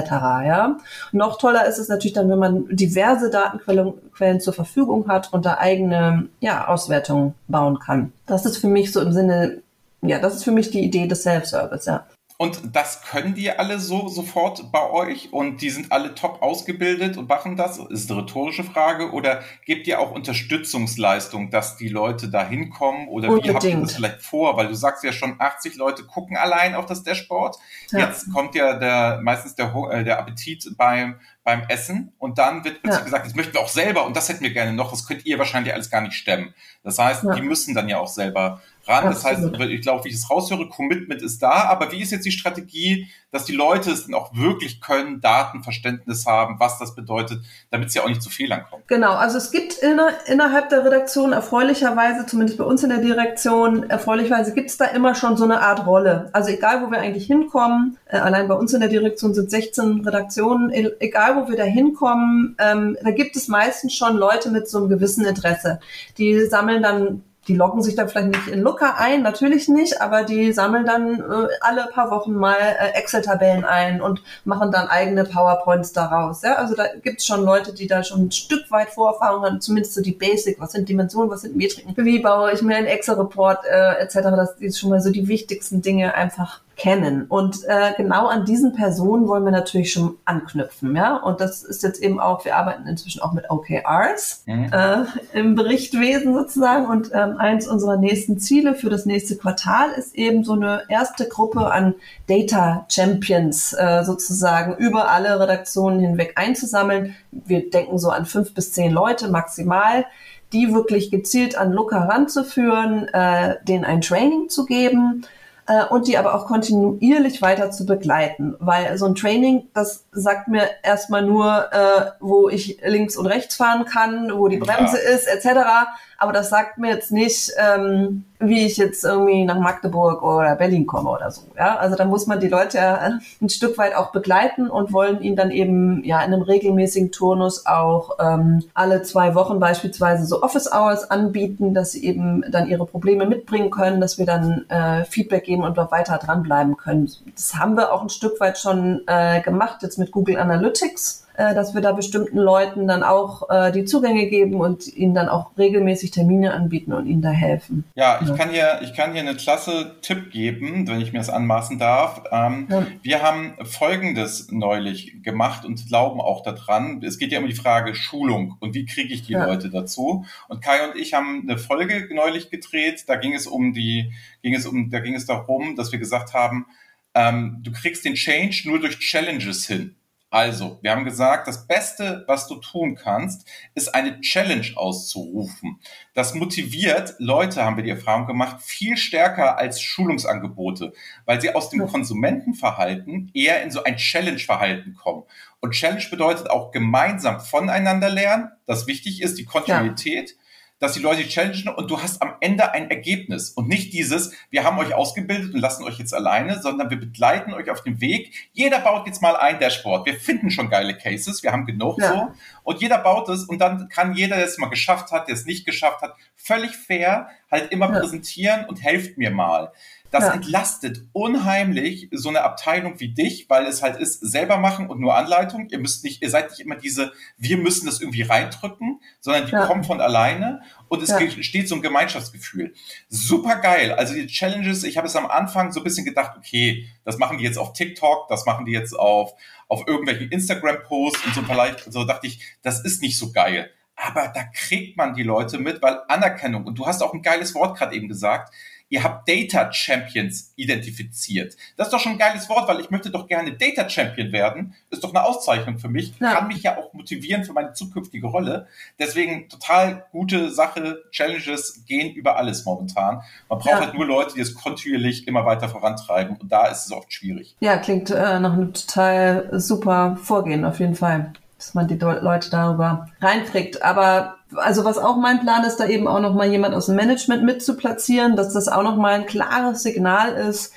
Ja. 0.46 0.78
Noch 1.12 1.38
toller 1.38 1.66
ist 1.68 1.78
es 1.78 1.88
natürlich 1.88 2.14
dann, 2.14 2.30
wenn 2.30 2.40
man 2.40 2.66
diverse 2.70 3.30
Datenquellen 3.30 4.42
zur 4.42 4.54
Verfügung 4.54 5.08
hat 5.08 5.32
und 5.34 5.46
da 5.46 5.58
eigene 5.60 6.28
ja, 6.40 6.68
Auswertungen 6.68 7.36
bauen 7.48 7.80
kann. 7.80 8.12
Das 8.26 8.46
ist 8.46 8.58
für 8.58 8.68
mich 8.68 8.92
so 8.92 9.02
im 9.02 9.12
Sinne, 9.12 9.62
ja, 10.02 10.20
das 10.20 10.36
ist 10.36 10.44
für 10.44 10.52
mich 10.52 10.72
die 10.72 10.84
Idee 10.84 11.08
des 11.08 11.24
Self-Service, 11.24 11.86
ja. 11.86 12.06
Und 12.44 12.76
das 12.76 13.04
können 13.04 13.36
die 13.36 13.50
alle 13.50 13.80
so 13.80 14.10
sofort 14.10 14.70
bei 14.70 14.90
euch 14.90 15.32
und 15.32 15.62
die 15.62 15.70
sind 15.70 15.94
alle 15.94 16.14
top 16.14 16.42
ausgebildet 16.42 17.16
und 17.16 17.30
machen 17.30 17.56
das? 17.56 17.78
Ist 17.78 18.12
eine 18.12 18.20
rhetorische 18.20 18.66
Frage. 18.66 19.14
Oder 19.14 19.44
gebt 19.64 19.88
ihr 19.88 20.02
auch 20.02 20.12
Unterstützungsleistung, 20.12 21.52
dass 21.52 21.78
die 21.78 21.88
Leute 21.88 22.28
da 22.28 22.46
hinkommen? 22.46 23.08
Oder 23.08 23.30
Unbedingt. 23.30 23.50
wie 23.50 23.56
habt 23.56 23.64
ihr 23.64 23.78
das 23.78 23.96
vielleicht 23.96 24.22
vor? 24.24 24.58
Weil 24.58 24.68
du 24.68 24.74
sagst 24.74 25.06
ja 25.06 25.14
schon, 25.14 25.40
80 25.40 25.78
Leute 25.78 26.04
gucken 26.04 26.36
allein 26.36 26.76
auf 26.76 26.86
das 26.86 27.04
Dashboard. 27.04 27.56
Ja. 27.92 28.00
Jetzt 28.00 28.30
kommt 28.34 28.56
ja 28.56 28.74
der, 28.74 29.22
meistens 29.24 29.56
der, 29.56 29.74
äh, 29.92 30.04
der 30.04 30.20
Appetit 30.20 30.70
beim, 30.76 31.16
beim 31.46 31.64
Essen 31.70 32.12
und 32.20 32.40
dann 32.40 32.66
wird 32.66 32.82
plötzlich 32.82 33.00
ja. 33.00 33.06
gesagt, 33.06 33.26
das 33.26 33.36
möchten 33.36 33.54
wir 33.54 33.62
auch 33.62 33.70
selber 33.70 34.06
und 34.06 34.18
das 34.18 34.28
hätten 34.28 34.44
wir 34.44 34.52
gerne 34.52 34.74
noch, 34.74 34.92
das 34.92 35.08
könnt 35.08 35.26
ihr 35.26 35.40
wahrscheinlich 35.40 35.74
alles 35.74 35.90
gar 35.90 36.02
nicht 36.02 36.16
stemmen. 36.16 36.54
Das 36.84 37.00
heißt, 37.00 37.24
ja. 37.24 37.36
die 37.36 37.42
müssen 37.42 37.74
dann 37.74 37.88
ja 37.88 38.00
auch 38.00 38.10
selber 38.10 38.62
ran. 38.88 39.06
Das 39.06 39.24
heißt, 39.24 39.44
ich 39.44 39.82
glaube, 39.82 40.04
wie 40.06 40.10
ich 40.10 40.16
es 40.16 40.30
raushöre, 40.30 40.68
Commitment 40.68 41.22
ist 41.22 41.42
da, 41.42 41.66
aber 41.70 41.92
wie 41.92 42.02
ist 42.02 42.12
jetzt 42.12 42.26
die 42.26 42.32
Strategie, 42.32 43.08
dass 43.32 43.46
die 43.46 43.54
Leute 43.54 43.92
es 43.92 44.06
dann 44.06 44.14
auch 44.14 44.36
wirklich 44.36 44.80
können, 44.82 45.22
Datenverständnis 45.22 46.26
haben, 46.26 46.60
was 46.60 46.78
das 46.78 46.94
bedeutet, 46.94 47.40
damit 47.72 47.92
sie 47.92 48.00
auch 48.00 48.08
nicht 48.08 48.22
zu 48.22 48.30
Fehlern 48.30 48.64
kommen? 48.70 48.84
Genau, 48.88 49.14
also 49.14 49.38
es 49.38 49.52
gibt 49.52 49.74
inner, 49.74 50.10
innerhalb 50.28 50.70
der 50.70 50.86
Redaktion 50.86 51.34
erfreulicherweise, 51.34 52.26
zumindest 52.26 52.58
bei 52.60 52.64
uns 52.66 52.84
in 52.84 52.90
der 52.90 53.00
Direktion, 53.00 53.90
erfreulicherweise 53.90 54.54
gibt 54.54 54.70
es 54.70 54.78
da 54.78 54.86
immer 54.86 55.16
schon 55.16 55.38
so 55.38 55.46
eine 55.46 55.62
Art 55.62 55.86
Rolle. 55.86 56.30
Also 56.34 56.52
egal, 56.52 56.86
wo 56.86 56.92
wir 56.92 57.00
eigentlich 57.00 57.26
hinkommen, 57.26 57.98
äh, 58.06 58.18
allein 58.18 58.48
bei 58.48 58.56
uns 58.56 58.74
in 58.74 58.82
der 58.82 58.90
Direktion 58.90 59.34
sind 59.34 59.50
16 59.50 60.06
Redaktionen, 60.06 60.72
e, 60.72 60.92
egal, 61.00 61.36
wo 61.36 61.50
wir 61.50 61.58
da 61.58 61.64
hinkommen, 61.64 62.56
ähm, 62.60 62.98
da 63.04 63.12
gibt 63.12 63.36
es 63.36 63.48
meistens 63.48 63.96
schon 63.96 64.18
Leute 64.18 64.52
mit 64.52 64.68
so 64.70 64.78
einem 64.78 64.90
gewissen 64.90 65.26
Interesse. 65.26 65.80
Die 66.18 66.46
sammeln 66.46 66.84
dann 66.84 67.24
die 67.48 67.56
loggen 67.56 67.82
sich 67.82 67.96
dann 67.96 68.08
vielleicht 68.08 68.28
nicht 68.28 68.48
in 68.48 68.62
Looker 68.62 68.98
ein, 68.98 69.22
natürlich 69.22 69.68
nicht, 69.68 70.02
aber 70.02 70.24
die 70.24 70.54
sammeln 70.54 70.86
dann 70.86 71.20
äh, 71.20 71.48
alle 71.62 71.88
paar 71.94 72.10
Wochen 72.10 72.34
mal 72.34 72.56
äh, 72.58 72.98
Excel-Tabellen 72.98 73.66
ein 73.66 74.02
und 74.02 74.22
machen 74.46 74.72
dann 74.72 74.88
eigene 74.88 75.26
PowerPoints 75.26 75.92
daraus. 75.92 76.42
Ja? 76.42 76.56
Also 76.56 76.76
da 76.76 76.86
gibt's 77.02 77.26
schon 77.26 77.44
Leute, 77.44 77.74
die 77.74 77.88
da 77.88 78.04
schon 78.04 78.28
ein 78.28 78.32
Stück 78.32 78.72
weit 78.72 78.90
Vorerfahrung 78.90 79.44
haben, 79.44 79.62
zumindest 79.62 79.96
so 79.96 80.02
die 80.02 80.14
Basic, 80.14 80.60
was 80.60 80.72
sind 80.72 80.88
Dimensionen, 80.88 81.30
was 81.30 81.42
sind 81.42 81.56
Metriken, 81.56 81.94
wie 82.06 82.20
baue 82.20 82.52
ich 82.54 82.62
mir 82.62 82.78
einen 82.78 82.88
Excel-Report 82.88 83.66
äh, 83.66 84.02
etc. 84.04 84.16
Das 84.36 84.56
ist 84.60 84.80
schon 84.80 84.90
mal 84.90 85.02
so 85.02 85.12
die 85.12 85.28
wichtigsten 85.28 85.82
Dinge 85.82 86.14
einfach 86.14 86.62
kennen. 86.76 87.26
Und 87.28 87.64
äh, 87.68 87.94
genau 87.96 88.28
an 88.28 88.46
diesen 88.46 88.74
Personen 88.74 89.28
wollen 89.28 89.44
wir 89.46 89.52
natürlich 89.52 89.92
schon 89.92 90.18
anknüpfen. 90.26 90.96
Ja? 90.96 91.18
Und 91.18 91.40
das 91.40 91.64
ist 91.64 91.84
jetzt 91.84 92.02
eben 92.02 92.20
auch, 92.20 92.46
wir 92.46 92.56
arbeiten 92.56 92.88
inzwischen 92.88 93.22
auch 93.22 93.34
mit 93.34 93.50
OKRs 93.50 94.44
mhm. 94.46 94.72
äh, 94.72 95.04
im 95.34 95.56
Berichtwesen 95.56 96.34
sozusagen. 96.34 96.88
Und 96.88 97.12
ähm, 97.14 97.38
eins 97.38 97.68
unserer 97.68 97.98
nächsten 97.98 98.40
Ziele 98.40 98.74
für 98.74 98.90
das 98.90 99.06
nächste 99.06 99.38
Quartal 99.38 99.92
ist 99.92 100.16
eben 100.16 100.44
so 100.44 100.54
eine 100.54 100.84
erste 100.90 101.28
Gruppe 101.28 101.72
an 101.72 101.96
Data 102.28 102.86
Champions 102.90 103.74
äh, 103.74 104.04
sozusagen 104.04 104.76
über 104.78 105.10
alle 105.12 105.40
Redaktionen 105.40 106.00
hinweg 106.00 106.34
einzusammeln. 106.36 107.16
Wir 107.32 107.70
denken 107.70 108.00
so 108.00 108.10
an 108.10 108.26
fünf 108.26 108.54
bis 108.54 108.74
zehn 108.74 108.92
Leute 108.92 109.30
maximal 109.30 110.06
die 110.54 110.72
wirklich 110.72 111.10
gezielt 111.10 111.58
an 111.58 111.74
Looker 111.74 111.98
ranzuführen, 111.98 113.08
äh, 113.12 113.56
denen 113.64 113.84
ein 113.84 114.02
Training 114.02 114.50
zu 114.50 114.66
geben, 114.66 115.26
äh, 115.68 115.86
und 115.86 116.08
die 116.08 116.18
aber 116.18 116.36
auch 116.36 116.46
kontinuierlich 116.46 117.42
weiter 117.42 117.72
zu 117.72 117.86
begleiten, 117.86 118.56
weil 118.60 118.98
so 118.98 119.06
ein 119.06 119.16
Training, 119.16 119.70
das 119.74 120.06
sagt 120.12 120.48
mir 120.48 120.70
erstmal 120.84 121.24
nur, 121.24 121.72
äh, 121.72 122.12
wo 122.20 122.50
ich 122.50 122.80
links 122.86 123.16
und 123.16 123.26
rechts 123.26 123.56
fahren 123.56 123.86
kann, 123.86 124.32
wo 124.38 124.48
die 124.48 124.58
Bremse 124.58 124.98
ja. 124.98 125.10
ist, 125.12 125.28
etc. 125.28 125.88
Aber 126.18 126.34
das 126.34 126.50
sagt 126.50 126.78
mir 126.78 126.90
jetzt 126.90 127.12
nicht, 127.12 127.52
ähm, 127.58 128.26
wie 128.40 128.66
ich 128.66 128.78
jetzt 128.78 129.04
irgendwie 129.04 129.46
nach 129.46 129.60
Magdeburg 129.60 130.22
oder 130.22 130.56
Berlin 130.56 130.86
komme 130.86 131.10
oder 131.10 131.32
so. 131.32 131.44
Ja, 131.58 131.78
also 131.78 131.96
da 131.96 132.06
muss 132.06 132.28
man 132.28 132.40
die 132.40 132.48
Leute 132.48 132.78
ja 132.78 132.96
ein 132.96 133.50
Stück 133.50 133.78
weit 133.78 133.96
auch 133.96 134.12
begleiten 134.12 134.70
und 134.70 134.94
wollen 134.94 135.22
ihnen 135.22 135.36
dann 135.36 135.52
eben 135.52 136.04
ja 136.04 136.22
in 136.22 136.34
einem 136.34 136.42
regelmäßigen 136.42 137.12
Turnus 137.12 137.66
auch 137.66 138.18
ähm, 138.20 138.64
alle 138.74 139.02
zwei 139.04 139.36
Wochen 139.36 139.60
beispielsweise 139.60 140.26
so 140.26 140.42
Office 140.42 140.72
Hours 140.72 141.10
anbieten, 141.10 141.74
dass 141.74 141.92
sie 141.92 142.04
eben 142.06 142.44
dann 142.52 142.68
ihre 142.68 142.86
Probleme 142.86 143.26
mitbringen 143.26 143.72
können, 143.72 144.02
dass 144.02 144.18
wir 144.18 144.26
dann 144.26 144.66
äh, 144.70 145.06
Feedback 145.06 145.46
geben 145.46 145.64
und 145.64 145.78
noch 145.78 145.92
weiter 145.92 146.18
dranbleiben 146.18 146.78
können. 146.78 147.10
Das 147.36 147.56
haben 147.56 147.76
wir 147.76 147.94
auch 147.94 148.02
ein 148.02 148.10
Stück 148.10 148.40
weit 148.40 148.58
schon 148.58 149.02
äh, 149.08 149.42
gemacht 149.42 149.82
jetzt 149.82 149.98
mit 149.98 150.12
Google 150.12 150.38
Analytics 150.38 151.23
äh, 151.36 151.54
dass 151.56 151.74
wir 151.74 151.82
da 151.82 151.92
bestimmten 151.92 152.38
Leuten 152.38 152.88
dann 152.88 153.04
auch 153.04 153.50
äh, 153.50 153.72
die 153.72 153.86
Zugänge 153.86 154.28
geben 154.28 154.62
und 154.62 154.88
ihnen 154.88 155.14
dann 155.14 155.30
auch 155.30 155.58
regelmäßig 155.58 156.12
Termine 156.12 156.54
anbieten 156.54 156.94
und 156.94 157.08
ihnen 157.08 157.22
da 157.22 157.32
helfen. 157.32 157.86
Ja, 157.96 158.20
ich 158.22 158.30
ja. 158.30 158.36
kann 158.36 158.50
hier, 158.50 158.80
ich 158.84 158.94
kann 158.94 159.14
hier 159.14 159.22
eine 159.22 159.36
klasse 159.36 159.96
Tipp 160.02 160.32
geben, 160.32 160.88
wenn 160.88 161.02
ich 161.02 161.12
mir 161.12 161.20
das 161.20 161.30
anmaßen 161.30 161.80
darf. 161.80 162.24
Ähm, 162.32 162.68
ja. 162.70 162.86
Wir 163.02 163.22
haben 163.22 163.56
Folgendes 163.64 164.52
neulich 164.52 165.24
gemacht 165.24 165.66
und 165.66 165.88
glauben 165.88 166.22
auch 166.22 166.44
daran. 166.44 167.02
Es 167.04 167.18
geht 167.18 167.32
ja 167.32 167.40
um 167.40 167.48
die 167.48 167.56
Frage 167.56 167.96
Schulung 167.96 168.56
und 168.60 168.76
wie 168.76 168.86
kriege 168.86 169.14
ich 169.14 169.24
die 169.24 169.34
ja. 169.34 169.46
Leute 169.46 169.70
dazu. 169.70 170.26
Und 170.48 170.64
Kai 170.64 170.88
und 170.88 171.00
ich 171.00 171.14
haben 171.14 171.48
eine 171.48 171.58
Folge 171.58 172.10
neulich 172.14 172.50
gedreht. 172.50 173.06
Da 173.08 173.16
ging 173.16 173.34
es 173.34 173.48
um 173.48 173.74
die, 173.74 174.14
ging 174.42 174.54
es 174.54 174.66
um, 174.66 174.90
da 174.92 175.00
ging 175.00 175.16
es 175.16 175.26
darum, 175.26 175.76
dass 175.76 175.92
wir 175.92 176.00
gesagt 176.00 176.34
haben, 176.34 176.68
ähm, 177.16 177.60
du 177.64 177.72
kriegst 177.72 178.06
den 178.06 178.16
Change 178.16 178.64
nur 178.66 178.80
durch 178.80 179.00
Challenges 179.00 179.66
hin. 179.66 179.96
Also, 180.34 180.80
wir 180.82 180.90
haben 180.90 181.06
gesagt, 181.06 181.48
das 181.48 181.68
Beste, 181.68 182.24
was 182.26 182.48
du 182.48 182.56
tun 182.56 182.96
kannst, 182.96 183.48
ist 183.76 183.94
eine 183.94 184.20
Challenge 184.22 184.66
auszurufen. 184.74 185.80
Das 186.16 186.34
motiviert 186.34 187.14
Leute, 187.20 187.64
haben 187.64 187.78
wir 187.78 187.84
die 187.84 187.92
Erfahrung 187.92 188.26
gemacht, 188.26 188.64
viel 188.64 188.98
stärker 188.98 189.60
als 189.60 189.80
Schulungsangebote, 189.80 190.92
weil 191.26 191.40
sie 191.40 191.54
aus 191.54 191.70
dem 191.70 191.86
Konsumentenverhalten 191.86 193.30
eher 193.36 193.62
in 193.62 193.70
so 193.70 193.84
ein 193.84 193.98
Challenge-Verhalten 193.98 194.96
kommen. 194.96 195.22
Und 195.60 195.74
Challenge 195.76 196.06
bedeutet 196.10 196.50
auch 196.50 196.72
gemeinsam 196.72 197.40
voneinander 197.40 198.10
lernen, 198.10 198.50
das 198.66 198.88
wichtig 198.88 199.22
ist, 199.22 199.38
die 199.38 199.46
Kontinuität. 199.46 200.32
Ja 200.32 200.43
dass 200.84 200.92
die 200.92 201.00
Leute 201.00 201.26
challengen 201.26 201.74
und 201.74 201.90
du 201.90 202.02
hast 202.02 202.22
am 202.22 202.36
Ende 202.42 202.74
ein 202.74 202.92
Ergebnis 202.92 203.52
und 203.52 203.70
nicht 203.70 203.94
dieses, 203.94 204.34
wir 204.50 204.66
haben 204.66 204.78
euch 204.80 204.94
ausgebildet 204.94 205.54
und 205.54 205.62
lassen 205.62 205.86
euch 205.86 205.98
jetzt 205.98 206.14
alleine, 206.14 206.62
sondern 206.62 206.90
wir 206.90 207.00
begleiten 207.00 207.54
euch 207.54 207.70
auf 207.70 207.84
dem 207.84 208.02
Weg. 208.02 208.34
Jeder 208.52 208.80
baut 208.80 209.08
jetzt 209.08 209.22
mal 209.22 209.38
ein 209.38 209.62
Dashboard. 209.62 210.06
Wir 210.06 210.16
finden 210.16 210.52
schon 210.52 210.70
geile 210.70 210.98
Cases, 210.98 211.42
wir 211.42 211.54
haben 211.54 211.66
genug 211.66 212.00
ja. 212.02 212.10
so 212.10 212.32
und 212.64 212.82
jeder 212.82 212.98
baut 212.98 213.30
es 213.30 213.46
und 213.46 213.60
dann 213.60 213.88
kann 213.88 214.14
jeder, 214.14 214.36
der 214.36 214.46
es 214.46 214.58
mal 214.58 214.70
geschafft 214.70 215.14
hat, 215.14 215.30
der 215.30 215.36
es 215.36 215.46
nicht 215.46 215.66
geschafft 215.66 216.02
hat, 216.02 216.16
völlig 216.36 216.76
fair 216.76 217.30
halt 217.50 217.72
immer 217.72 217.90
ja. 217.90 218.02
präsentieren 218.02 218.66
und 218.66 218.84
helft 218.84 219.18
mir 219.18 219.32
mal. 219.32 219.72
Das 220.14 220.26
ja. 220.26 220.34
entlastet 220.34 221.02
unheimlich 221.12 222.08
so 222.12 222.30
eine 222.30 222.44
Abteilung 222.44 223.00
wie 223.00 223.16
dich, 223.16 223.50
weil 223.50 223.66
es 223.66 223.82
halt 223.82 224.00
ist, 224.00 224.20
selber 224.20 224.58
machen 224.58 224.88
und 224.88 225.00
nur 225.00 225.16
Anleitung. 225.18 225.70
Ihr 225.72 225.80
müsst 225.80 226.04
nicht, 226.04 226.22
ihr 226.22 226.30
seid 226.30 226.52
nicht 226.52 226.60
immer 226.60 226.76
diese, 226.76 227.14
wir 227.36 227.58
müssen 227.58 227.88
das 227.88 228.00
irgendwie 228.00 228.22
reindrücken, 228.22 229.02
sondern 229.22 229.48
die 229.48 229.54
ja. 229.54 229.66
kommen 229.66 229.84
von 229.84 230.02
alleine 230.02 230.62
und 230.88 231.02
es 231.02 231.10
ja. 231.10 231.18
entsteht 231.18 231.68
so 231.68 231.74
ein 231.74 231.82
Gemeinschaftsgefühl. 231.82 232.76
Super 233.10 233.56
geil. 233.56 233.92
Also 233.94 234.14
die 234.14 234.28
Challenges, 234.28 234.84
ich 234.84 234.98
habe 234.98 235.08
es 235.08 235.16
am 235.16 235.26
Anfang 235.26 235.72
so 235.72 235.80
ein 235.80 235.84
bisschen 235.84 236.06
gedacht, 236.06 236.38
okay, 236.38 236.88
das 237.06 237.18
machen 237.18 237.40
die 237.40 237.44
jetzt 237.44 237.58
auf 237.58 237.74
TikTok, 237.74 238.28
das 238.28 238.46
machen 238.46 238.68
die 238.68 238.72
jetzt 238.72 238.94
auf, 238.94 239.34
auf 239.68 239.88
irgendwelchen 239.88 240.30
Instagram-Posts 240.30 241.26
und 241.26 241.34
so 241.34 241.42
vielleicht, 241.42 241.92
so 241.92 242.04
dachte 242.04 242.28
ich, 242.28 242.56
das 242.62 242.86
ist 242.86 243.02
nicht 243.02 243.18
so 243.18 243.32
geil. 243.32 243.72
Aber 243.96 244.28
da 244.28 244.44
kriegt 244.44 244.96
man 244.96 245.16
die 245.16 245.24
Leute 245.24 245.58
mit, 245.58 245.82
weil 245.82 246.02
Anerkennung, 246.08 246.66
und 246.66 246.78
du 246.78 246.86
hast 246.86 247.02
auch 247.02 247.16
ein 247.16 247.24
geiles 247.24 247.56
Wort 247.56 247.80
gerade 247.80 247.96
eben 247.96 248.08
gesagt, 248.08 248.54
ihr 248.94 249.04
habt 249.04 249.28
Data 249.28 249.74
Champions 249.74 250.54
identifiziert. 250.56 251.58
Das 251.78 251.88
ist 251.88 251.94
doch 251.94 252.00
schon 252.00 252.12
ein 252.12 252.18
geiles 252.20 252.48
Wort, 252.48 252.68
weil 252.68 252.80
ich 252.80 252.92
möchte 252.92 253.10
doch 253.10 253.28
gerne 253.28 253.54
Data 253.54 253.90
Champion 253.90 254.32
werden. 254.32 254.76
Ist 254.92 255.04
doch 255.04 255.10
eine 255.10 255.24
Auszeichnung 255.26 255.80
für 255.80 255.90
mich. 255.90 256.14
Ja. 256.20 256.36
Kann 256.36 256.48
mich 256.48 256.62
ja 256.62 256.78
auch 256.78 256.94
motivieren 256.94 257.44
für 257.44 257.54
meine 257.54 257.74
zukünftige 257.74 258.28
Rolle. 258.28 258.68
Deswegen 259.00 259.50
total 259.50 260.06
gute 260.12 260.52
Sache. 260.52 261.02
Challenges 261.10 261.84
gehen 261.88 262.14
über 262.14 262.38
alles 262.38 262.66
momentan. 262.66 263.24
Man 263.50 263.58
braucht 263.58 263.66
ja. 263.66 263.80
halt 263.80 263.96
nur 263.96 264.06
Leute, 264.06 264.36
die 264.36 264.42
es 264.42 264.54
kontinuierlich 264.54 265.28
immer 265.28 265.44
weiter 265.44 265.70
vorantreiben. 265.70 266.38
Und 266.38 266.52
da 266.52 266.68
ist 266.68 266.86
es 266.86 266.92
oft 266.92 267.12
schwierig. 267.12 267.56
Ja, 267.62 267.78
klingt 267.78 268.12
äh, 268.12 268.40
nach 268.40 268.54
einem 268.54 268.76
total 268.76 269.60
super 269.60 270.18
Vorgehen 270.22 270.66
auf 270.66 270.80
jeden 270.80 270.96
Fall 270.96 271.34
dass 271.58 271.74
man 271.76 271.88
die 271.88 271.96
Leute 271.96 272.50
darüber 272.50 273.08
reinkriegt. 273.22 273.84
Aber 273.84 274.36
also 274.56 274.86
was 274.86 274.98
auch 274.98 275.18
mein 275.18 275.42
Plan 275.42 275.64
ist, 275.64 275.78
da 275.78 275.88
eben 275.88 276.08
auch 276.08 276.20
noch 276.20 276.34
mal 276.34 276.50
jemand 276.50 276.76
aus 276.76 276.88
dem 276.88 276.96
Management 276.96 277.44
mit 277.44 277.64
zu 277.64 277.76
platzieren, 277.76 278.36
dass 278.36 278.54
das 278.54 278.68
auch 278.68 278.84
noch 278.84 278.96
mal 278.96 279.14
ein 279.14 279.26
klares 279.26 279.84
Signal 279.84 280.34
ist, 280.34 280.74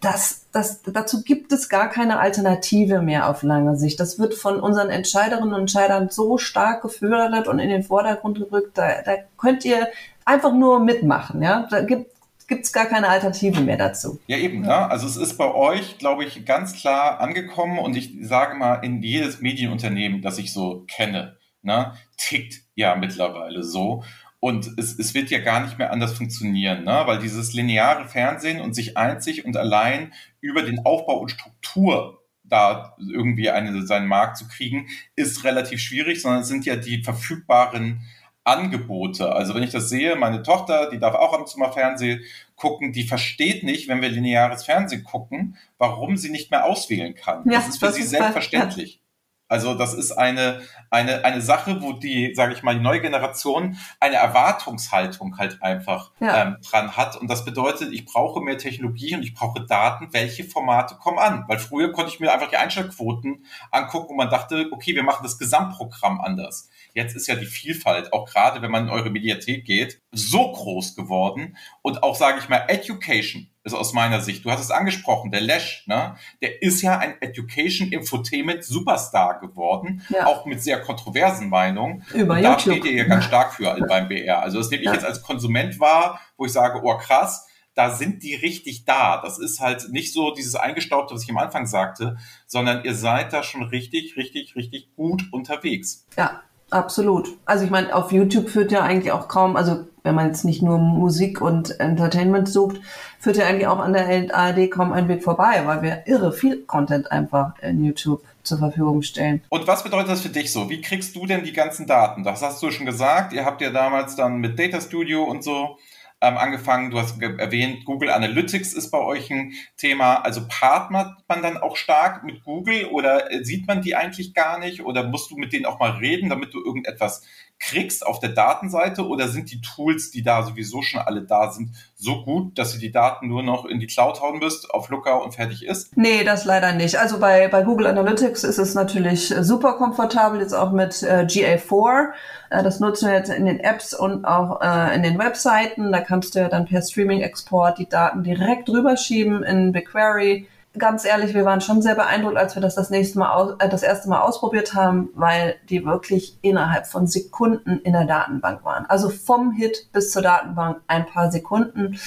dass, 0.00 0.46
dass 0.52 0.82
dazu 0.82 1.22
gibt 1.22 1.52
es 1.52 1.68
gar 1.68 1.88
keine 1.88 2.18
Alternative 2.20 3.00
mehr 3.00 3.28
auf 3.28 3.42
lange 3.42 3.76
Sicht. 3.76 3.98
Das 3.98 4.18
wird 4.18 4.34
von 4.34 4.60
unseren 4.60 4.90
Entscheiderinnen 4.90 5.54
und 5.54 5.60
Entscheidern 5.60 6.08
so 6.10 6.38
stark 6.38 6.82
gefördert 6.82 7.48
und 7.48 7.58
in 7.58 7.70
den 7.70 7.82
Vordergrund 7.82 8.38
gerückt. 8.38 8.76
Da, 8.76 9.02
da 9.04 9.16
könnt 9.38 9.64
ihr 9.64 9.88
einfach 10.24 10.52
nur 10.52 10.80
mitmachen. 10.80 11.42
Ja, 11.42 11.66
da 11.70 11.80
gibt 11.80 12.16
gibt 12.48 12.64
es 12.64 12.72
gar 12.72 12.86
keine 12.86 13.08
Alternative 13.08 13.60
mehr 13.60 13.76
dazu. 13.76 14.20
Ja, 14.26 14.36
eben. 14.36 14.64
Ja. 14.64 14.82
Ne? 14.82 14.90
Also 14.90 15.06
es 15.06 15.16
ist 15.16 15.36
bei 15.36 15.52
euch, 15.52 15.98
glaube 15.98 16.24
ich, 16.24 16.44
ganz 16.44 16.74
klar 16.74 17.20
angekommen 17.20 17.78
und 17.78 17.96
ich 17.96 18.14
sage 18.20 18.54
mal, 18.54 18.76
in 18.76 19.02
jedes 19.02 19.40
Medienunternehmen, 19.40 20.22
das 20.22 20.38
ich 20.38 20.52
so 20.52 20.84
kenne, 20.86 21.36
ne, 21.62 21.94
tickt 22.16 22.65
ja 22.76 22.94
mittlerweile 22.94 23.64
so. 23.64 24.04
Und 24.38 24.70
es, 24.78 24.96
es 24.96 25.14
wird 25.14 25.30
ja 25.30 25.40
gar 25.40 25.64
nicht 25.64 25.78
mehr 25.78 25.90
anders 25.92 26.12
funktionieren, 26.12 26.84
ne? 26.84 27.02
weil 27.06 27.18
dieses 27.18 27.52
lineare 27.52 28.06
Fernsehen 28.06 28.60
und 28.60 28.74
sich 28.74 28.96
einzig 28.96 29.44
und 29.44 29.56
allein 29.56 30.12
über 30.40 30.62
den 30.62 30.84
Aufbau 30.84 31.18
und 31.18 31.30
Struktur 31.30 32.22
da 32.44 32.94
irgendwie 32.98 33.50
eine, 33.50 33.84
seinen 33.86 34.06
Markt 34.06 34.36
zu 34.36 34.46
kriegen, 34.46 34.86
ist 35.16 35.42
relativ 35.42 35.80
schwierig, 35.80 36.22
sondern 36.22 36.42
es 36.42 36.48
sind 36.48 36.64
ja 36.64 36.76
die 36.76 37.02
verfügbaren 37.02 38.02
Angebote. 38.44 39.32
Also 39.32 39.54
wenn 39.54 39.64
ich 39.64 39.72
das 39.72 39.88
sehe, 39.88 40.14
meine 40.14 40.42
Tochter, 40.42 40.90
die 40.90 40.98
darf 40.98 41.16
auch 41.16 41.44
zu 41.46 41.58
mal 41.58 41.72
Fernsehen 41.72 42.22
gucken, 42.54 42.92
die 42.92 43.02
versteht 43.02 43.64
nicht, 43.64 43.88
wenn 43.88 44.00
wir 44.00 44.08
lineares 44.08 44.64
Fernsehen 44.64 45.02
gucken, 45.02 45.56
warum 45.78 46.16
sie 46.16 46.30
nicht 46.30 46.52
mehr 46.52 46.64
auswählen 46.66 47.14
kann. 47.14 47.42
Ja, 47.50 47.58
das 47.58 47.68
ist 47.68 47.78
für 47.78 47.86
das 47.86 47.96
sie 47.96 48.02
ist 48.02 48.10
selbstverständlich. 48.10 49.00
Also 49.48 49.74
das 49.74 49.94
ist 49.94 50.12
eine, 50.12 50.62
eine, 50.90 51.24
eine 51.24 51.40
Sache, 51.40 51.80
wo 51.80 51.92
die, 51.92 52.34
sage 52.34 52.52
ich 52.52 52.62
mal, 52.62 52.74
die 52.74 52.80
neue 52.80 53.00
Generation 53.00 53.78
eine 54.00 54.16
Erwartungshaltung 54.16 55.38
halt 55.38 55.62
einfach 55.62 56.10
ja. 56.20 56.42
ähm, 56.42 56.56
dran 56.68 56.96
hat. 56.96 57.16
Und 57.16 57.30
das 57.30 57.44
bedeutet, 57.44 57.92
ich 57.92 58.04
brauche 58.04 58.40
mehr 58.40 58.58
Technologie 58.58 59.14
und 59.14 59.22
ich 59.22 59.34
brauche 59.34 59.64
Daten, 59.64 60.08
welche 60.12 60.44
Formate 60.44 60.96
kommen 60.96 61.18
an. 61.18 61.44
Weil 61.46 61.58
früher 61.58 61.92
konnte 61.92 62.10
ich 62.10 62.20
mir 62.20 62.32
einfach 62.32 62.50
die 62.50 62.56
Einschaltquoten 62.56 63.44
angucken 63.70 64.10
und 64.10 64.16
man 64.16 64.30
dachte, 64.30 64.68
okay, 64.72 64.94
wir 64.94 65.04
machen 65.04 65.22
das 65.22 65.38
Gesamtprogramm 65.38 66.20
anders. 66.20 66.68
Jetzt 66.94 67.14
ist 67.14 67.28
ja 67.28 67.36
die 67.36 67.46
Vielfalt, 67.46 68.12
auch 68.12 68.24
gerade 68.24 68.62
wenn 68.62 68.70
man 68.70 68.84
in 68.84 68.90
eure 68.90 69.10
Mediathek 69.10 69.64
geht, 69.64 70.00
so 70.12 70.52
groß 70.52 70.96
geworden. 70.96 71.56
Und 71.82 72.02
auch, 72.02 72.16
sage 72.16 72.38
ich 72.40 72.48
mal, 72.48 72.64
Education 72.68 73.48
ist 73.66 73.74
aus 73.74 73.92
meiner 73.92 74.20
Sicht, 74.20 74.44
du 74.44 74.50
hast 74.50 74.60
es 74.60 74.70
angesprochen, 74.70 75.32
der 75.32 75.40
Lesch, 75.40 75.84
ne, 75.86 76.16
der 76.40 76.62
ist 76.62 76.82
ja 76.82 76.98
ein 76.98 77.20
Education 77.20 77.88
Infotainment 77.88 78.64
Superstar 78.64 79.40
geworden, 79.40 80.02
ja. 80.08 80.26
auch 80.26 80.46
mit 80.46 80.62
sehr 80.62 80.80
kontroversen 80.80 81.48
Meinungen. 81.48 82.04
Über 82.14 82.40
da 82.40 82.58
steht 82.58 82.84
ihr 82.84 82.92
ja 82.92 83.04
ganz 83.04 83.24
stark 83.24 83.54
für 83.54 83.76
beim 83.88 84.08
BR. 84.08 84.40
Also 84.40 84.58
das 84.58 84.70
nehme 84.70 84.82
ich 84.82 84.86
ja. 84.86 84.94
jetzt 84.94 85.04
als 85.04 85.20
Konsument 85.20 85.80
wahr, 85.80 86.20
wo 86.36 86.46
ich 86.46 86.52
sage, 86.52 86.80
oh 86.84 86.96
krass, 86.96 87.48
da 87.74 87.90
sind 87.90 88.22
die 88.22 88.36
richtig 88.36 88.84
da. 88.84 89.20
Das 89.20 89.38
ist 89.38 89.60
halt 89.60 89.88
nicht 89.90 90.12
so 90.12 90.32
dieses 90.32 90.54
Eingestaubte, 90.54 91.14
was 91.14 91.24
ich 91.24 91.30
am 91.30 91.38
Anfang 91.38 91.66
sagte, 91.66 92.16
sondern 92.46 92.84
ihr 92.84 92.94
seid 92.94 93.32
da 93.32 93.42
schon 93.42 93.64
richtig, 93.64 94.16
richtig, 94.16 94.54
richtig 94.54 94.94
gut 94.94 95.24
unterwegs. 95.32 96.06
Ja, 96.16 96.40
absolut. 96.70 97.28
Also 97.44 97.64
ich 97.64 97.70
meine, 97.70 97.94
auf 97.94 98.12
YouTube 98.12 98.48
führt 98.48 98.70
ja 98.70 98.82
eigentlich 98.82 99.10
auch 99.10 99.26
kaum, 99.26 99.56
also 99.56 99.88
wenn 100.06 100.14
man 100.14 100.28
jetzt 100.28 100.44
nicht 100.44 100.62
nur 100.62 100.78
Musik 100.78 101.40
und 101.40 101.80
Entertainment 101.80 102.48
sucht, 102.48 102.80
führt 103.18 103.36
ja 103.36 103.46
eigentlich 103.46 103.66
auch 103.66 103.80
an 103.80 103.92
der 103.92 104.32
ARD 104.32 104.70
kaum 104.70 104.92
ein 104.92 105.08
Weg 105.08 105.24
vorbei, 105.24 105.62
weil 105.64 105.82
wir 105.82 106.06
irre 106.06 106.32
viel 106.32 106.62
Content 106.64 107.10
einfach 107.10 107.58
in 107.60 107.84
YouTube 107.84 108.22
zur 108.44 108.58
Verfügung 108.58 109.02
stellen. 109.02 109.42
Und 109.48 109.66
was 109.66 109.82
bedeutet 109.82 110.10
das 110.10 110.20
für 110.20 110.28
dich 110.28 110.52
so? 110.52 110.70
Wie 110.70 110.80
kriegst 110.80 111.16
du 111.16 111.26
denn 111.26 111.42
die 111.42 111.52
ganzen 111.52 111.88
Daten? 111.88 112.22
Das 112.22 112.40
hast 112.40 112.62
du 112.62 112.70
schon 112.70 112.86
gesagt. 112.86 113.32
Ihr 113.32 113.44
habt 113.44 113.60
ja 113.60 113.70
damals 113.70 114.14
dann 114.14 114.38
mit 114.38 114.56
Data 114.56 114.80
Studio 114.80 115.24
und 115.24 115.42
so 115.42 115.76
ähm, 116.20 116.36
angefangen. 116.36 116.90
Du 116.90 116.98
hast 116.98 117.20
erwähnt, 117.20 117.84
Google 117.84 118.10
Analytics 118.10 118.72
ist 118.72 118.90
bei 118.90 118.98
euch 118.98 119.30
ein 119.30 119.52
Thema. 119.76 120.16
Also 120.16 120.42
partnert 120.48 121.18
man 121.28 121.42
dann 121.42 121.56
auch 121.56 121.76
stark 121.76 122.24
mit 122.24 122.44
Google 122.44 122.86
oder 122.86 123.32
äh, 123.32 123.44
sieht 123.44 123.66
man 123.66 123.82
die 123.82 123.96
eigentlich 123.96 124.34
gar 124.34 124.58
nicht? 124.58 124.84
Oder 124.84 125.04
musst 125.04 125.30
du 125.30 125.36
mit 125.36 125.52
denen 125.52 125.66
auch 125.66 125.78
mal 125.78 125.92
reden, 125.92 126.30
damit 126.30 126.54
du 126.54 126.64
irgendetwas 126.64 127.22
kriegst 127.58 128.06
auf 128.06 128.20
der 128.20 128.30
Datenseite 128.30 129.06
oder 129.06 129.28
sind 129.28 129.50
die 129.50 129.60
Tools, 129.60 130.10
die 130.10 130.22
da 130.22 130.42
sowieso 130.42 130.82
schon 130.82 131.00
alle 131.00 131.22
da 131.22 131.50
sind, 131.50 131.70
so 131.94 132.22
gut, 132.22 132.58
dass 132.58 132.72
du 132.72 132.78
die 132.78 132.92
Daten 132.92 133.28
nur 133.28 133.42
noch 133.42 133.64
in 133.64 133.80
die 133.80 133.86
Cloud 133.86 134.20
hauen 134.20 134.38
müsst, 134.38 134.70
auf 134.70 134.88
Looker 134.90 135.22
und 135.22 135.34
fertig 135.34 135.64
ist? 135.64 135.96
Nee, 135.96 136.22
das 136.24 136.44
leider 136.44 136.72
nicht. 136.72 136.98
Also 136.98 137.18
bei, 137.18 137.48
bei 137.48 137.62
Google 137.62 137.86
Analytics 137.86 138.44
ist 138.44 138.58
es 138.58 138.74
natürlich 138.74 139.34
super 139.40 139.74
komfortabel, 139.74 140.40
jetzt 140.40 140.52
auch 140.52 140.72
mit 140.72 141.02
äh, 141.02 141.26
GA4. 141.26 142.08
Äh, 142.50 142.62
das 142.62 142.80
nutzen 142.80 143.08
wir 143.08 143.16
jetzt 143.16 143.30
in 143.30 143.46
den 143.46 143.60
Apps 143.60 143.94
und 143.94 144.24
auch 144.24 144.60
äh, 144.60 144.94
in 144.94 145.02
den 145.02 145.18
Webseiten. 145.18 145.92
Da 145.92 146.00
kannst 146.00 146.34
du 146.34 146.40
ja 146.40 146.48
dann 146.48 146.66
per 146.66 146.82
Streaming-Export 146.82 147.78
die 147.78 147.88
Daten 147.88 148.22
direkt 148.22 148.68
rüberschieben 148.68 149.42
in 149.42 149.72
BigQuery 149.72 150.46
ganz 150.78 151.04
ehrlich, 151.04 151.34
wir 151.34 151.44
waren 151.44 151.60
schon 151.60 151.82
sehr 151.82 151.94
beeindruckt, 151.94 152.36
als 152.36 152.54
wir 152.54 152.62
das 152.62 152.74
das 152.74 152.90
nächste 152.90 153.18
Mal 153.18 153.32
aus, 153.32 153.54
äh, 153.58 153.68
das 153.68 153.82
erste 153.82 154.08
Mal 154.08 154.20
ausprobiert 154.20 154.74
haben, 154.74 155.10
weil 155.14 155.56
die 155.68 155.84
wirklich 155.84 156.38
innerhalb 156.42 156.86
von 156.86 157.06
Sekunden 157.06 157.80
in 157.80 157.92
der 157.92 158.04
Datenbank 158.04 158.64
waren. 158.64 158.86
Also 158.86 159.10
vom 159.10 159.52
Hit 159.52 159.88
bis 159.92 160.12
zur 160.12 160.22
Datenbank 160.22 160.80
ein 160.86 161.06
paar 161.06 161.30
Sekunden. 161.30 161.98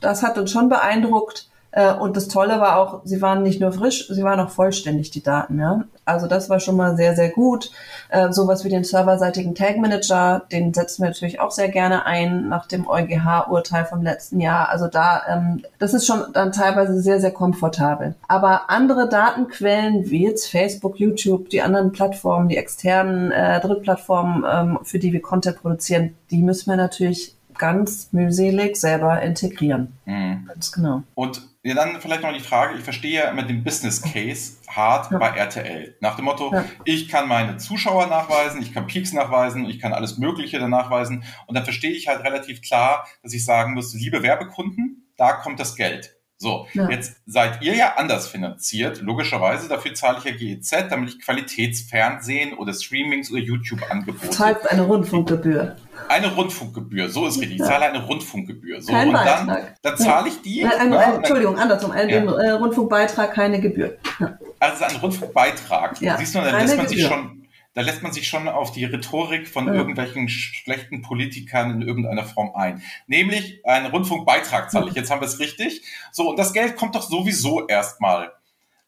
Das 0.00 0.22
hat 0.22 0.38
uns 0.38 0.50
schon 0.50 0.68
beeindruckt. 0.68 1.48
Äh, 1.74 1.92
und 1.92 2.16
das 2.16 2.28
Tolle 2.28 2.60
war 2.60 2.78
auch, 2.78 3.00
sie 3.04 3.20
waren 3.20 3.42
nicht 3.42 3.60
nur 3.60 3.72
frisch, 3.72 4.06
sie 4.08 4.22
waren 4.22 4.38
auch 4.38 4.50
vollständig, 4.50 5.10
die 5.10 5.22
Daten. 5.22 5.58
Ja? 5.58 5.82
Also 6.04 6.28
das 6.28 6.48
war 6.48 6.60
schon 6.60 6.76
mal 6.76 6.96
sehr, 6.96 7.16
sehr 7.16 7.30
gut. 7.30 7.72
Äh, 8.10 8.32
sowas 8.32 8.64
wie 8.64 8.68
den 8.68 8.84
serverseitigen 8.84 9.56
Tag 9.56 9.78
Manager, 9.78 10.42
den 10.52 10.72
setzen 10.72 11.02
wir 11.02 11.10
natürlich 11.10 11.40
auch 11.40 11.50
sehr 11.50 11.68
gerne 11.68 12.06
ein 12.06 12.48
nach 12.48 12.66
dem 12.66 12.86
EuGH-Urteil 12.86 13.86
vom 13.86 14.02
letzten 14.02 14.40
Jahr. 14.40 14.68
Also 14.68 14.86
da, 14.86 15.22
ähm, 15.28 15.62
das 15.80 15.94
ist 15.94 16.06
schon 16.06 16.22
dann 16.32 16.52
teilweise 16.52 17.00
sehr, 17.00 17.20
sehr 17.20 17.32
komfortabel. 17.32 18.14
Aber 18.28 18.70
andere 18.70 19.08
Datenquellen 19.08 20.08
wie 20.10 20.24
jetzt 20.24 20.48
Facebook, 20.48 21.00
YouTube, 21.00 21.48
die 21.50 21.62
anderen 21.62 21.90
Plattformen, 21.90 22.48
die 22.48 22.56
externen 22.56 23.32
äh, 23.32 23.60
Drittplattformen, 23.60 24.44
ähm, 24.48 24.78
für 24.84 25.00
die 25.00 25.12
wir 25.12 25.22
Content 25.22 25.60
produzieren, 25.60 26.14
die 26.30 26.42
müssen 26.42 26.70
wir 26.70 26.76
natürlich 26.76 27.34
ganz 27.58 28.08
mühselig 28.12 28.76
selber 28.76 29.20
integrieren. 29.22 29.92
Mhm. 30.06 30.23
Ganz 30.54 30.70
genau. 30.70 31.02
Und 31.16 31.42
ja, 31.64 31.74
dann 31.74 32.00
vielleicht 32.00 32.22
noch 32.22 32.32
die 32.32 32.38
Frage, 32.38 32.78
ich 32.78 32.84
verstehe 32.84 33.24
ja 33.24 33.30
immer 33.30 33.42
den 33.42 33.64
Business 33.64 34.00
Case 34.00 34.58
hart 34.68 35.10
ja. 35.10 35.18
bei 35.18 35.30
RTL. 35.30 35.96
Nach 36.00 36.14
dem 36.14 36.26
Motto, 36.26 36.52
ja. 36.52 36.64
ich 36.84 37.08
kann 37.08 37.26
meine 37.26 37.56
Zuschauer 37.56 38.06
nachweisen, 38.06 38.62
ich 38.62 38.72
kann 38.72 38.86
Peaks 38.86 39.12
nachweisen, 39.12 39.64
ich 39.64 39.80
kann 39.80 39.92
alles 39.92 40.16
Mögliche 40.16 40.60
da 40.60 40.68
nachweisen. 40.68 41.24
Und 41.48 41.56
dann 41.56 41.64
verstehe 41.64 41.90
ich 41.90 42.06
halt 42.06 42.22
relativ 42.22 42.62
klar, 42.62 43.04
dass 43.24 43.32
ich 43.32 43.44
sagen 43.44 43.74
muss, 43.74 43.94
liebe 43.94 44.22
Werbekunden, 44.22 45.10
da 45.16 45.32
kommt 45.32 45.58
das 45.58 45.74
Geld. 45.74 46.14
So, 46.36 46.66
ja. 46.74 46.90
jetzt 46.90 47.16
seid 47.26 47.62
ihr 47.62 47.74
ja 47.74 47.94
anders 47.96 48.28
finanziert, 48.28 49.00
logischerweise. 49.00 49.68
Dafür 49.68 49.94
zahle 49.94 50.18
ich 50.18 50.24
ja 50.24 50.32
GEZ, 50.36 50.90
damit 50.90 51.10
ich 51.10 51.20
Qualitätsfernsehen 51.20 52.54
oder 52.54 52.74
Streamings 52.74 53.30
oder 53.30 53.40
YouTube-Angebote. 53.40 54.30
Zahlt 54.30 54.70
eine 54.70 54.82
Rundfunkgebühr. 54.82 55.76
Eine 56.08 56.34
Rundfunkgebühr, 56.34 57.08
so 57.08 57.26
ist 57.26 57.40
richtig. 57.40 57.60
Ich 57.60 57.64
zahle 57.64 57.86
eine 57.86 58.04
Rundfunkgebühr. 58.04 58.82
So, 58.82 58.92
Kein 58.92 59.08
und 59.08 59.14
Beitrag. 59.14 59.46
dann, 59.46 59.66
dann 59.82 59.96
zahle 59.96 60.28
ich 60.28 60.42
die. 60.42 60.64
Ein, 60.64 60.92
ja, 60.92 60.98
ein, 60.98 61.14
Entschuldigung, 61.14 61.56
andersrum. 61.56 61.92
Ein, 61.92 62.08
ja. 62.08 62.16
äh, 62.16 62.50
Rundfunkbeitrag, 62.50 63.32
keine 63.32 63.60
Gebühr. 63.60 63.96
Ja. 64.18 64.38
Also 64.58 64.84
ein 64.84 64.96
Rundfunkbeitrag. 64.96 66.00
Ja. 66.00 66.18
Siehst 66.18 66.34
du, 66.34 66.40
dann 66.40 66.60
lässt 66.60 66.76
man 66.76 66.86
Gebühr. 66.86 66.98
sich 66.98 67.06
schon 67.06 67.43
da 67.74 67.82
lässt 67.82 68.02
man 68.02 68.12
sich 68.12 68.28
schon 68.28 68.48
auf 68.48 68.72
die 68.72 68.84
Rhetorik 68.84 69.48
von 69.48 69.66
ja. 69.66 69.74
irgendwelchen 69.74 70.28
schlechten 70.28 71.02
Politikern 71.02 71.70
in 71.70 71.82
irgendeiner 71.82 72.24
Form 72.24 72.54
ein. 72.54 72.82
Nämlich 73.06 73.66
einen 73.66 73.86
Rundfunkbeitrag 73.86 74.70
zahle 74.70 74.88
ich. 74.88 74.94
Jetzt 74.94 75.10
haben 75.10 75.20
wir 75.20 75.26
es 75.26 75.40
richtig. 75.40 75.82
So, 76.12 76.30
und 76.30 76.38
das 76.38 76.52
Geld 76.52 76.76
kommt 76.76 76.94
doch 76.94 77.02
sowieso 77.02 77.66
erstmal 77.66 78.32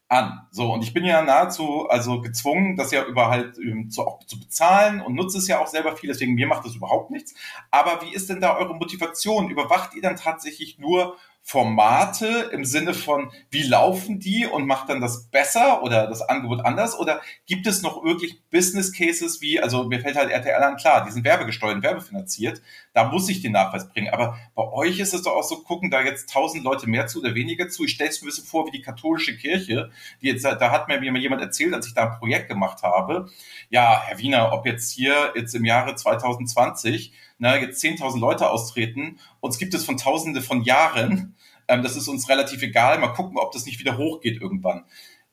an. 0.09 0.46
So, 0.53 0.72
und 0.72 0.83
ich 0.83 0.94
bin 0.94 1.05
ja 1.05 1.22
nahezu 1.22 1.88
also 1.88 2.20
gezwungen, 2.20 2.77
das 2.77 2.92
ja 2.92 3.05
über 3.05 3.29
halt 3.29 3.59
ähm, 3.59 3.90
zu, 3.90 4.07
auch 4.07 4.25
zu 4.25 4.38
bezahlen 4.38 5.01
und 5.01 5.14
nutze 5.14 5.38
es 5.38 5.49
ja 5.49 5.61
auch 5.61 5.66
selber 5.66 5.96
viel, 5.96 6.09
deswegen 6.09 6.35
mir 6.35 6.46
macht 6.46 6.64
das 6.64 6.77
überhaupt 6.77 7.11
nichts. 7.11 7.35
Aber 7.72 8.03
wie 8.03 8.14
ist 8.14 8.31
denn 8.31 8.40
da 8.40 8.57
eure 8.57 8.77
Motivation? 8.77 9.51
Überwacht 9.51 9.94
ihr 9.94 10.03
dann 10.03 10.16
tatsächlich 10.16 10.79
nur 10.79 11.16
Formate 11.48 12.50
im 12.50 12.64
Sinne 12.64 12.92
von, 12.92 13.30
wie 13.50 13.62
laufen 13.62 14.18
die 14.18 14.46
und 14.46 14.66
macht 14.66 14.88
dann 14.88 15.00
das 15.00 15.28
besser 15.28 15.80
oder 15.85 16.09
das 16.09 16.20
Angebot 16.20 16.64
anders? 16.64 16.98
Oder 16.98 17.20
gibt 17.46 17.68
es 17.68 17.82
noch 17.82 18.02
wirklich 18.02 18.42
Business 18.50 18.92
Cases 18.92 19.40
wie, 19.40 19.61
also 19.61 19.85
mir 19.85 20.00
fällt 20.00 20.16
halt 20.16 20.30
RTL 20.30 20.61
an, 20.61 20.76
klar, 20.76 21.04
die 21.04 21.12
sind 21.12 21.24
werbegesteuert, 21.24 21.85
werbefinanziert, 21.85 22.62
da 22.94 23.04
muss 23.04 23.28
ich 23.28 23.42
den 23.42 23.52
Nachweis 23.52 23.88
bringen. 23.88 24.12
Aber 24.12 24.37
bei 24.56 24.64
euch 24.64 24.98
ist 24.98 25.14
es 25.14 25.22
doch 25.22 25.37
auch 25.37 25.44
so, 25.44 25.59
gucken 25.59 25.88
da 25.88 26.02
jetzt 26.02 26.30
tausend 26.30 26.64
Leute 26.64 26.90
mehr 26.90 27.06
zu 27.06 27.20
oder 27.20 27.37
weniger 27.37 27.68
zu. 27.68 27.85
Ich 27.85 27.92
stelle 27.92 28.11
es 28.11 28.20
mir 28.20 28.26
ein 28.26 28.30
bisschen 28.30 28.46
vor 28.46 28.66
wie 28.66 28.72
die 28.72 28.82
katholische 28.82 29.37
Kirche, 29.37 29.92
die 30.22 30.26
jetzt, 30.26 30.44
da 30.44 30.72
hat 30.72 30.88
mir 30.88 31.00
jemand 31.00 31.42
erzählt, 31.42 31.74
als 31.74 31.87
ich 31.87 31.94
da 31.94 32.11
ein 32.11 32.18
Projekt 32.18 32.48
gemacht 32.48 32.82
habe. 32.82 33.30
Ja, 33.70 34.02
Herr 34.04 34.18
Wiener, 34.18 34.52
ob 34.52 34.66
jetzt 34.66 34.90
hier, 34.90 35.32
jetzt 35.37 35.54
im 35.54 35.64
Jahre 35.64 35.94
2020, 35.94 37.12
na, 37.38 37.57
jetzt 37.57 37.83
10.000 37.83 38.18
Leute 38.18 38.51
austreten, 38.51 39.18
uns 39.40 39.59
gibt 39.59 39.75
es 39.75 39.85
von 39.85 39.96
Tausende 39.96 40.42
von 40.42 40.62
Jahren, 40.62 41.37
ähm, 41.68 41.83
das 41.83 41.96
ist 41.96 42.09
uns 42.09 42.29
relativ 42.29 42.62
egal. 42.62 42.99
Mal 42.99 43.09
gucken, 43.09 43.38
ob 43.38 43.53
das 43.53 43.66
nicht 43.66 43.79
wieder 43.79 43.99
hochgeht 43.99 44.40
irgendwann. 44.40 44.85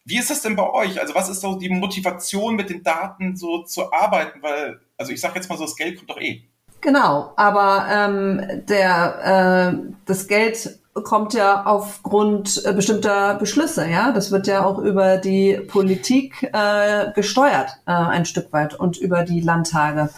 Wie 0.05 0.17
ist 0.17 0.29
das 0.29 0.41
denn 0.41 0.55
bei 0.55 0.69
euch? 0.69 0.99
Also 0.99 1.15
was 1.15 1.29
ist 1.29 1.41
so 1.41 1.55
die 1.55 1.69
Motivation, 1.69 2.55
mit 2.55 2.69
den 2.69 2.83
Daten 2.83 3.37
so 3.37 3.63
zu 3.63 3.93
arbeiten? 3.93 4.41
Weil, 4.41 4.81
also 4.97 5.13
ich 5.13 5.21
sage 5.21 5.35
jetzt 5.35 5.49
mal 5.49 5.57
so, 5.57 5.63
das 5.63 5.75
Geld 5.75 5.97
kommt 5.97 6.09
doch 6.09 6.19
eh. 6.19 6.43
Genau, 6.81 7.31
aber 7.37 7.87
ähm, 7.89 8.65
der, 8.67 9.71
äh, 9.73 9.93
das 10.05 10.27
Geld 10.27 10.79
kommt 10.93 11.33
ja 11.33 11.65
aufgrund 11.65 12.63
äh, 12.65 12.73
bestimmter 12.73 13.35
Beschlüsse, 13.35 13.89
ja. 13.89 14.11
Das 14.11 14.31
wird 14.31 14.47
ja 14.47 14.65
auch 14.65 14.79
über 14.79 15.17
die 15.17 15.61
Politik 15.67 16.43
äh, 16.51 17.11
gesteuert, 17.13 17.71
äh, 17.87 17.91
ein 17.91 18.25
Stück 18.25 18.51
weit 18.51 18.77
und 18.77 18.97
über 18.97 19.23
die 19.23 19.39
Landtage 19.39 20.09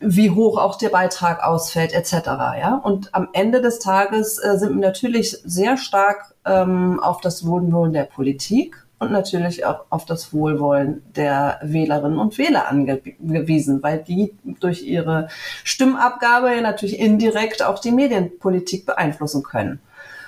wie 0.00 0.30
hoch 0.30 0.58
auch 0.58 0.76
der 0.76 0.90
Beitrag 0.90 1.42
ausfällt, 1.42 1.92
etc. 1.92 2.12
Ja? 2.60 2.80
Und 2.82 3.14
am 3.14 3.28
Ende 3.32 3.60
des 3.60 3.78
Tages 3.78 4.38
äh, 4.38 4.56
sind 4.58 4.74
wir 4.74 4.86
natürlich 4.86 5.38
sehr 5.44 5.76
stark 5.76 6.34
ähm, 6.44 7.00
auf 7.00 7.20
das 7.20 7.46
Wohlwollen 7.46 7.92
der 7.92 8.04
Politik 8.04 8.86
und 8.98 9.12
natürlich 9.12 9.64
auch 9.64 9.84
auf 9.90 10.04
das 10.04 10.32
Wohlwollen 10.32 11.02
der 11.14 11.60
Wählerinnen 11.62 12.18
und 12.18 12.38
Wähler 12.38 12.68
angewiesen, 12.68 13.82
weil 13.82 13.98
die 13.98 14.34
durch 14.44 14.82
ihre 14.82 15.28
Stimmabgabe 15.64 16.54
ja 16.54 16.60
natürlich 16.60 16.98
indirekt 16.98 17.62
auch 17.62 17.78
die 17.78 17.92
Medienpolitik 17.92 18.86
beeinflussen 18.86 19.42
können. 19.42 19.80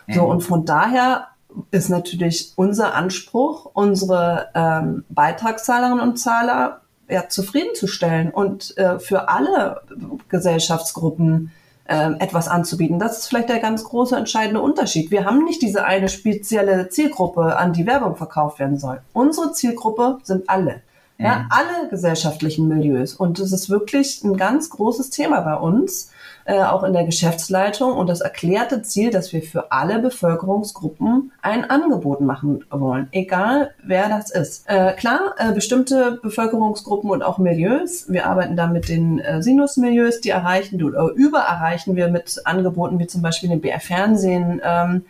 Mhm. 0.07 0.13
So, 0.13 0.25
und 0.25 0.41
von 0.43 0.65
daher 0.65 1.29
ist 1.73 1.91
natürlich 1.91 2.53
unser 2.57 2.95
Anspruch, 2.95 3.71
unsere 3.73 4.49
ähm, 4.55 5.05
Beitragszahlerinnen 5.09 6.01
und 6.01 6.17
Zahler 6.17 6.81
ja, 7.11 7.29
zufriedenzustellen 7.29 8.31
und 8.31 8.77
äh, 8.79 8.99
für 8.99 9.29
alle 9.29 9.83
Gesellschaftsgruppen 10.29 11.53
äh, 11.91 12.13
etwas 12.21 12.49
anzubieten. 12.49 12.99
Das 12.99 13.19
ist 13.19 13.27
vielleicht 13.27 13.49
der 13.49 13.59
ganz 13.59 13.85
große 13.85 14.17
entscheidende 14.17 14.61
Unterschied. 14.61 15.11
Wir 15.11 15.25
haben 15.25 15.45
nicht 15.45 15.61
diese 15.61 15.85
eine 15.85 16.09
spezielle 16.09 16.89
Zielgruppe, 16.89 17.57
an 17.57 17.73
die 17.73 17.87
Werbung 17.87 18.17
verkauft 18.17 18.59
werden 18.59 18.79
soll. 18.79 19.01
Unsere 19.13 19.53
Zielgruppe 19.53 20.19
sind 20.23 20.49
alle. 20.49 20.83
Ja, 21.19 21.41
mhm. 21.41 21.47
alle 21.51 21.89
gesellschaftlichen 21.91 22.67
Milieus. 22.69 23.13
Und 23.13 23.39
es 23.41 23.53
ist 23.53 23.69
wirklich 23.69 24.25
ein 24.25 24.37
ganz 24.37 24.71
großes 24.71 25.11
Thema 25.11 25.41
bei 25.43 25.55
uns 25.55 26.11
äh, 26.45 26.61
auch 26.63 26.85
in 26.85 26.93
der 26.93 27.05
Geschäftsleitung 27.05 27.93
und 27.93 28.09
das 28.09 28.21
erklärte 28.21 28.83
Ziel, 28.83 29.11
dass 29.11 29.33
wir 29.33 29.43
für 29.43 29.73
alle 29.73 29.99
Bevölkerungsgruppen 29.99 31.33
ein 31.43 31.69
Angebot 31.69 32.21
machen 32.21 32.65
wollen, 32.71 33.09
egal 33.13 33.75
wer 33.83 34.09
das 34.09 34.31
ist. 34.31 34.69
Äh, 34.69 34.95
klar, 34.95 35.35
äh, 35.39 35.53
bestimmte 35.53 36.19
Bevölkerungsgruppen 36.23 37.11
und 37.11 37.23
auch 37.23 37.39
Milieus, 37.39 38.11
wir 38.11 38.27
arbeiten 38.27 38.57
da 38.57 38.67
mit 38.67 38.89
den 38.89 39.19
äh, 39.21 39.43
Sinus-Milieus, 39.43 40.21
die 40.21 40.31
erreichen 40.31 40.83
oder 40.83 41.11
übererreichen 41.15 41.97
wir 41.97 42.09
mit 42.09 42.41
Angeboten 42.45 42.99
wie 42.99 43.07
zum 43.07 43.23
Beispiel 43.23 43.49
den 43.49 43.61
BR 43.61 43.81
Fernsehen, 43.81 44.61
ähm, 44.65 45.05
äh, 45.07 45.09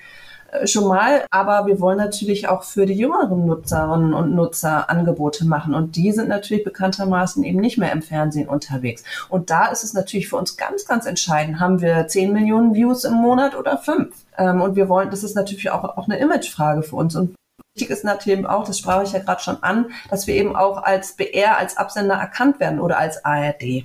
schon 0.64 0.88
mal, 0.88 1.24
aber 1.30 1.66
wir 1.66 1.80
wollen 1.80 1.98
natürlich 1.98 2.48
auch 2.48 2.64
für 2.64 2.86
die 2.86 2.94
jüngeren 2.94 3.46
Nutzerinnen 3.46 4.14
und 4.14 4.34
Nutzer 4.34 4.90
Angebote 4.90 5.46
machen 5.46 5.74
und 5.74 5.96
die 5.96 6.12
sind 6.12 6.28
natürlich 6.28 6.64
bekanntermaßen 6.64 7.44
eben 7.44 7.60
nicht 7.60 7.78
mehr 7.78 7.92
im 7.92 8.02
Fernsehen 8.02 8.48
unterwegs. 8.48 9.04
Und 9.28 9.50
da 9.50 9.66
ist 9.68 9.84
es 9.84 9.92
natürlich 9.92 10.28
für 10.28 10.36
uns 10.36 10.56
ganz, 10.56 10.86
ganz 10.86 11.06
entscheidend, 11.06 11.60
haben 11.60 11.80
wir 11.80 12.06
10 12.06 12.32
Millionen 12.32 12.74
Views 12.74 13.04
im 13.04 13.14
Monat 13.14 13.56
oder 13.56 13.78
5? 13.78 14.14
Ähm, 14.38 14.60
und 14.60 14.76
wir 14.76 14.88
wollen, 14.88 15.10
das 15.10 15.22
ist 15.22 15.36
natürlich 15.36 15.70
auch, 15.70 15.84
auch 15.84 16.08
eine 16.08 16.18
Imagefrage 16.18 16.82
für 16.82 16.96
uns 16.96 17.14
und 17.16 17.34
Wichtig 17.76 17.90
ist 17.90 18.04
natürlich 18.04 18.44
auch, 18.46 18.66
das 18.66 18.78
sprach 18.78 19.02
ich 19.04 19.12
ja 19.12 19.20
gerade 19.20 19.40
schon 19.40 19.62
an, 19.62 19.92
dass 20.10 20.26
wir 20.26 20.34
eben 20.34 20.56
auch 20.56 20.82
als 20.82 21.12
BR, 21.12 21.56
als 21.56 21.76
Absender 21.76 22.16
erkannt 22.16 22.58
werden 22.58 22.80
oder 22.80 22.98
als 22.98 23.24
ARD. 23.24 23.84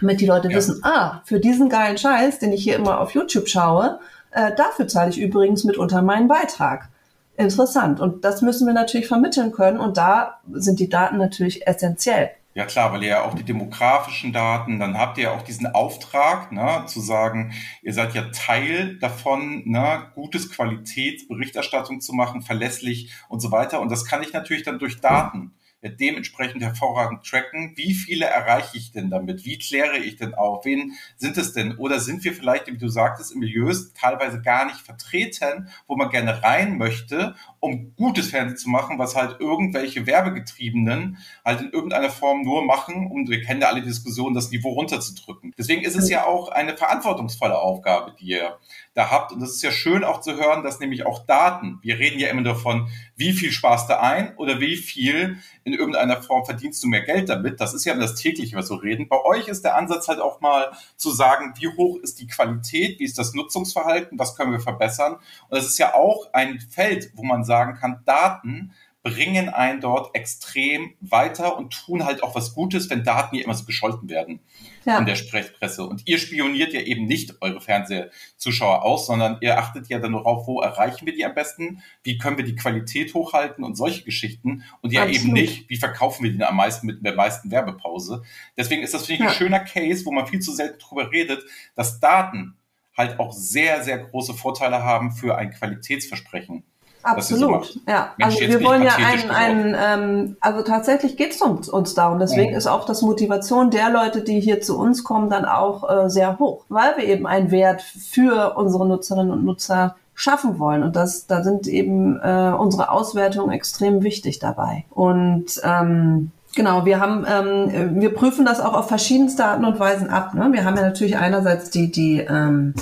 Damit 0.00 0.20
die 0.20 0.26
Leute 0.26 0.48
ja. 0.48 0.56
wissen, 0.56 0.80
ah, 0.82 1.22
für 1.24 1.38
diesen 1.38 1.68
geilen 1.68 1.96
Scheiß, 1.96 2.40
den 2.40 2.52
ich 2.52 2.64
hier 2.64 2.74
immer 2.74 2.98
auf 2.98 3.14
YouTube 3.14 3.48
schaue, 3.48 4.00
äh, 4.32 4.54
dafür 4.54 4.88
zahle 4.88 5.10
ich 5.10 5.20
übrigens 5.20 5.64
mitunter 5.64 6.02
meinen 6.02 6.28
Beitrag. 6.28 6.88
Interessant. 7.36 8.00
Und 8.00 8.24
das 8.24 8.42
müssen 8.42 8.66
wir 8.66 8.74
natürlich 8.74 9.08
vermitteln 9.08 9.52
können. 9.52 9.78
Und 9.78 9.96
da 9.96 10.40
sind 10.52 10.80
die 10.80 10.88
Daten 10.88 11.16
natürlich 11.18 11.66
essentiell. 11.66 12.30
Ja 12.54 12.66
klar, 12.66 12.92
weil 12.92 13.02
ihr 13.02 13.08
ja 13.08 13.22
auch 13.22 13.34
die 13.34 13.44
demografischen 13.44 14.34
Daten, 14.34 14.78
dann 14.78 14.98
habt 14.98 15.16
ihr 15.16 15.24
ja 15.24 15.30
auch 15.32 15.40
diesen 15.40 15.66
Auftrag, 15.68 16.52
ne, 16.52 16.84
zu 16.86 17.00
sagen, 17.00 17.54
ihr 17.82 17.94
seid 17.94 18.14
ja 18.14 18.24
Teil 18.30 18.98
davon, 18.98 19.62
ne, 19.64 20.10
gutes 20.14 20.50
Qualitätsberichterstattung 20.50 22.02
zu 22.02 22.12
machen, 22.12 22.42
verlässlich 22.42 23.10
und 23.30 23.40
so 23.40 23.50
weiter. 23.52 23.80
Und 23.80 23.90
das 23.90 24.04
kann 24.04 24.22
ich 24.22 24.34
natürlich 24.34 24.64
dann 24.64 24.78
durch 24.78 25.00
Daten 25.00 25.54
dementsprechend 25.90 26.62
hervorragend 26.62 27.24
tracken. 27.26 27.72
Wie 27.76 27.94
viele 27.94 28.26
erreiche 28.26 28.76
ich 28.76 28.92
denn 28.92 29.10
damit? 29.10 29.44
Wie 29.44 29.58
kläre 29.58 29.98
ich 29.98 30.16
denn 30.16 30.34
auf? 30.34 30.64
Wen 30.64 30.92
sind 31.16 31.36
es 31.36 31.52
denn? 31.52 31.76
Oder 31.76 31.98
sind 32.00 32.24
wir 32.24 32.32
vielleicht, 32.32 32.68
wie 32.68 32.78
du 32.78 32.88
sagtest, 32.88 33.32
in 33.32 33.40
Milieus 33.40 33.92
teilweise 33.92 34.40
gar 34.40 34.66
nicht 34.66 34.80
vertreten, 34.80 35.68
wo 35.86 35.96
man 35.96 36.10
gerne 36.10 36.42
rein 36.42 36.78
möchte, 36.78 37.34
um 37.62 37.94
gutes 37.94 38.30
Fernsehen 38.30 38.58
zu 38.58 38.68
machen, 38.68 38.98
was 38.98 39.14
halt 39.14 39.38
irgendwelche 39.38 40.04
Werbegetriebenen 40.04 41.18
halt 41.44 41.60
in 41.60 41.70
irgendeiner 41.70 42.10
Form 42.10 42.42
nur 42.42 42.64
machen, 42.64 43.06
um, 43.08 43.28
wir 43.28 43.40
kennen 43.40 43.60
ja 43.60 43.68
alle 43.68 43.82
Diskussionen, 43.82 44.34
das 44.34 44.50
Niveau 44.50 44.70
runterzudrücken. 44.70 45.54
Deswegen 45.56 45.82
ist 45.82 45.94
es 45.94 46.10
ja 46.10 46.26
auch 46.26 46.48
eine 46.48 46.76
verantwortungsvolle 46.76 47.56
Aufgabe, 47.56 48.16
die 48.18 48.30
ihr 48.30 48.58
da 48.94 49.12
habt. 49.12 49.30
Und 49.30 49.38
das 49.38 49.50
ist 49.50 49.62
ja 49.62 49.70
schön 49.70 50.02
auch 50.02 50.20
zu 50.20 50.34
hören, 50.36 50.64
dass 50.64 50.80
nämlich 50.80 51.06
auch 51.06 51.24
Daten, 51.24 51.78
wir 51.82 52.00
reden 52.00 52.18
ja 52.18 52.30
immer 52.30 52.42
davon, 52.42 52.88
wie 53.14 53.32
viel 53.32 53.52
sparst 53.52 53.88
du 53.88 54.00
ein 54.00 54.36
oder 54.38 54.58
wie 54.58 54.74
viel 54.74 55.38
in 55.62 55.72
irgendeiner 55.72 56.20
Form 56.20 56.44
verdienst 56.44 56.82
du 56.82 56.88
mehr 56.88 57.02
Geld 57.02 57.28
damit. 57.28 57.60
Das 57.60 57.74
ist 57.74 57.84
ja 57.84 57.94
das 57.94 58.16
tägliche, 58.16 58.56
was 58.56 58.70
wir 58.70 58.82
reden. 58.82 59.08
Bei 59.08 59.22
euch 59.24 59.46
ist 59.46 59.62
der 59.62 59.76
Ansatz 59.76 60.08
halt 60.08 60.18
auch 60.18 60.40
mal 60.40 60.72
zu 60.96 61.12
sagen, 61.12 61.54
wie 61.60 61.68
hoch 61.68 61.98
ist 61.98 62.18
die 62.18 62.26
Qualität, 62.26 62.98
wie 62.98 63.04
ist 63.04 63.18
das 63.18 63.34
Nutzungsverhalten, 63.34 64.18
was 64.18 64.36
können 64.36 64.50
wir 64.50 64.58
verbessern. 64.58 65.14
Und 65.14 65.56
das 65.56 65.66
ist 65.66 65.78
ja 65.78 65.94
auch 65.94 66.32
ein 66.32 66.58
Feld, 66.58 67.12
wo 67.14 67.22
man 67.22 67.44
sagen 67.52 67.74
kann, 67.74 68.02
Daten 68.06 68.72
bringen 69.02 69.48
einen 69.48 69.80
dort 69.80 70.14
extrem 70.14 70.94
weiter 71.00 71.56
und 71.56 71.72
tun 71.72 72.04
halt 72.04 72.22
auch 72.22 72.36
was 72.36 72.54
Gutes, 72.54 72.88
wenn 72.88 73.02
Daten 73.02 73.34
hier 73.34 73.44
immer 73.44 73.54
so 73.54 73.64
gescholten 73.64 74.08
werden 74.08 74.40
ja. 74.84 74.96
in 74.96 75.06
der 75.06 75.16
Sprechpresse. 75.16 75.84
Und 75.84 76.02
ihr 76.06 76.18
spioniert 76.18 76.72
ja 76.72 76.80
eben 76.80 77.06
nicht 77.06 77.34
eure 77.42 77.60
Fernsehzuschauer 77.60 78.84
aus, 78.84 79.06
sondern 79.06 79.38
ihr 79.40 79.58
achtet 79.58 79.88
ja 79.88 79.98
dann 79.98 80.12
darauf, 80.12 80.46
wo 80.46 80.60
erreichen 80.60 81.04
wir 81.04 81.14
die 81.14 81.24
am 81.24 81.34
besten, 81.34 81.82
wie 82.04 82.16
können 82.16 82.36
wir 82.36 82.44
die 82.44 82.54
Qualität 82.54 83.12
hochhalten 83.12 83.64
und 83.64 83.74
solche 83.74 84.04
Geschichten. 84.04 84.62
Und 84.82 84.92
ja 84.92 85.02
Absolut. 85.02 85.20
eben 85.20 85.32
nicht, 85.32 85.68
wie 85.68 85.76
verkaufen 85.76 86.22
wir 86.22 86.30
den 86.30 86.44
am 86.44 86.56
meisten 86.56 86.86
mit 86.86 87.04
der 87.04 87.16
meisten 87.16 87.50
Werbepause. 87.50 88.22
Deswegen 88.56 88.82
ist 88.82 88.94
das, 88.94 89.06
finde 89.06 89.14
ich, 89.14 89.20
ja. 89.24 89.30
ein 89.30 89.34
schöner 89.34 89.60
Case, 89.60 90.06
wo 90.06 90.12
man 90.12 90.28
viel 90.28 90.40
zu 90.40 90.52
selten 90.52 90.78
drüber 90.78 91.10
redet, 91.10 91.42
dass 91.74 91.98
Daten 91.98 92.56
halt 92.96 93.18
auch 93.18 93.32
sehr, 93.32 93.82
sehr 93.82 93.98
große 93.98 94.34
Vorteile 94.34 94.84
haben 94.84 95.10
für 95.10 95.36
ein 95.36 95.50
Qualitätsversprechen. 95.50 96.62
Absolut, 97.02 97.78
ja. 97.86 98.12
Also 98.20 98.40
wir 98.40 98.62
wollen 98.62 98.82
ja 98.82 98.92
ein, 98.96 99.30
ein 99.30 99.76
ähm, 99.78 100.36
also 100.40 100.62
tatsächlich 100.62 101.16
geht 101.16 101.32
es 101.32 101.42
uns, 101.42 101.68
uns 101.68 101.94
da 101.94 102.08
und 102.08 102.20
deswegen 102.20 102.52
mhm. 102.52 102.56
ist 102.56 102.66
auch 102.66 102.84
das 102.84 103.02
Motivation 103.02 103.70
der 103.70 103.90
Leute, 103.90 104.22
die 104.22 104.40
hier 104.40 104.60
zu 104.60 104.78
uns 104.78 105.02
kommen, 105.04 105.28
dann 105.28 105.44
auch 105.44 105.88
äh, 105.88 106.08
sehr 106.08 106.38
hoch, 106.38 106.64
weil 106.68 106.96
wir 106.96 107.04
eben 107.04 107.26
einen 107.26 107.50
Wert 107.50 107.82
für 107.82 108.54
unsere 108.56 108.86
Nutzerinnen 108.86 109.32
und 109.32 109.44
Nutzer 109.44 109.96
schaffen 110.14 110.58
wollen 110.58 110.82
und 110.82 110.94
das, 110.94 111.26
da 111.26 111.42
sind 111.42 111.66
eben 111.66 112.20
äh, 112.20 112.52
unsere 112.56 112.90
Auswertungen 112.90 113.50
extrem 113.50 114.02
wichtig 114.02 114.38
dabei 114.38 114.84
und 114.90 115.60
ähm, 115.64 116.30
Genau, 116.54 116.84
wir 116.84 117.00
haben, 117.00 117.24
ähm, 117.26 118.00
wir 118.00 118.12
prüfen 118.12 118.44
das 118.44 118.60
auch 118.60 118.74
auf 118.74 118.88
verschiedenste 118.88 119.44
Arten 119.44 119.64
und 119.64 119.80
Weisen 119.80 120.10
ab. 120.10 120.34
Ne? 120.34 120.50
Wir 120.52 120.64
haben 120.64 120.76
ja 120.76 120.82
natürlich 120.82 121.16
einerseits 121.16 121.70
die, 121.70 121.90
die 121.90 122.18
ähm, 122.18 122.74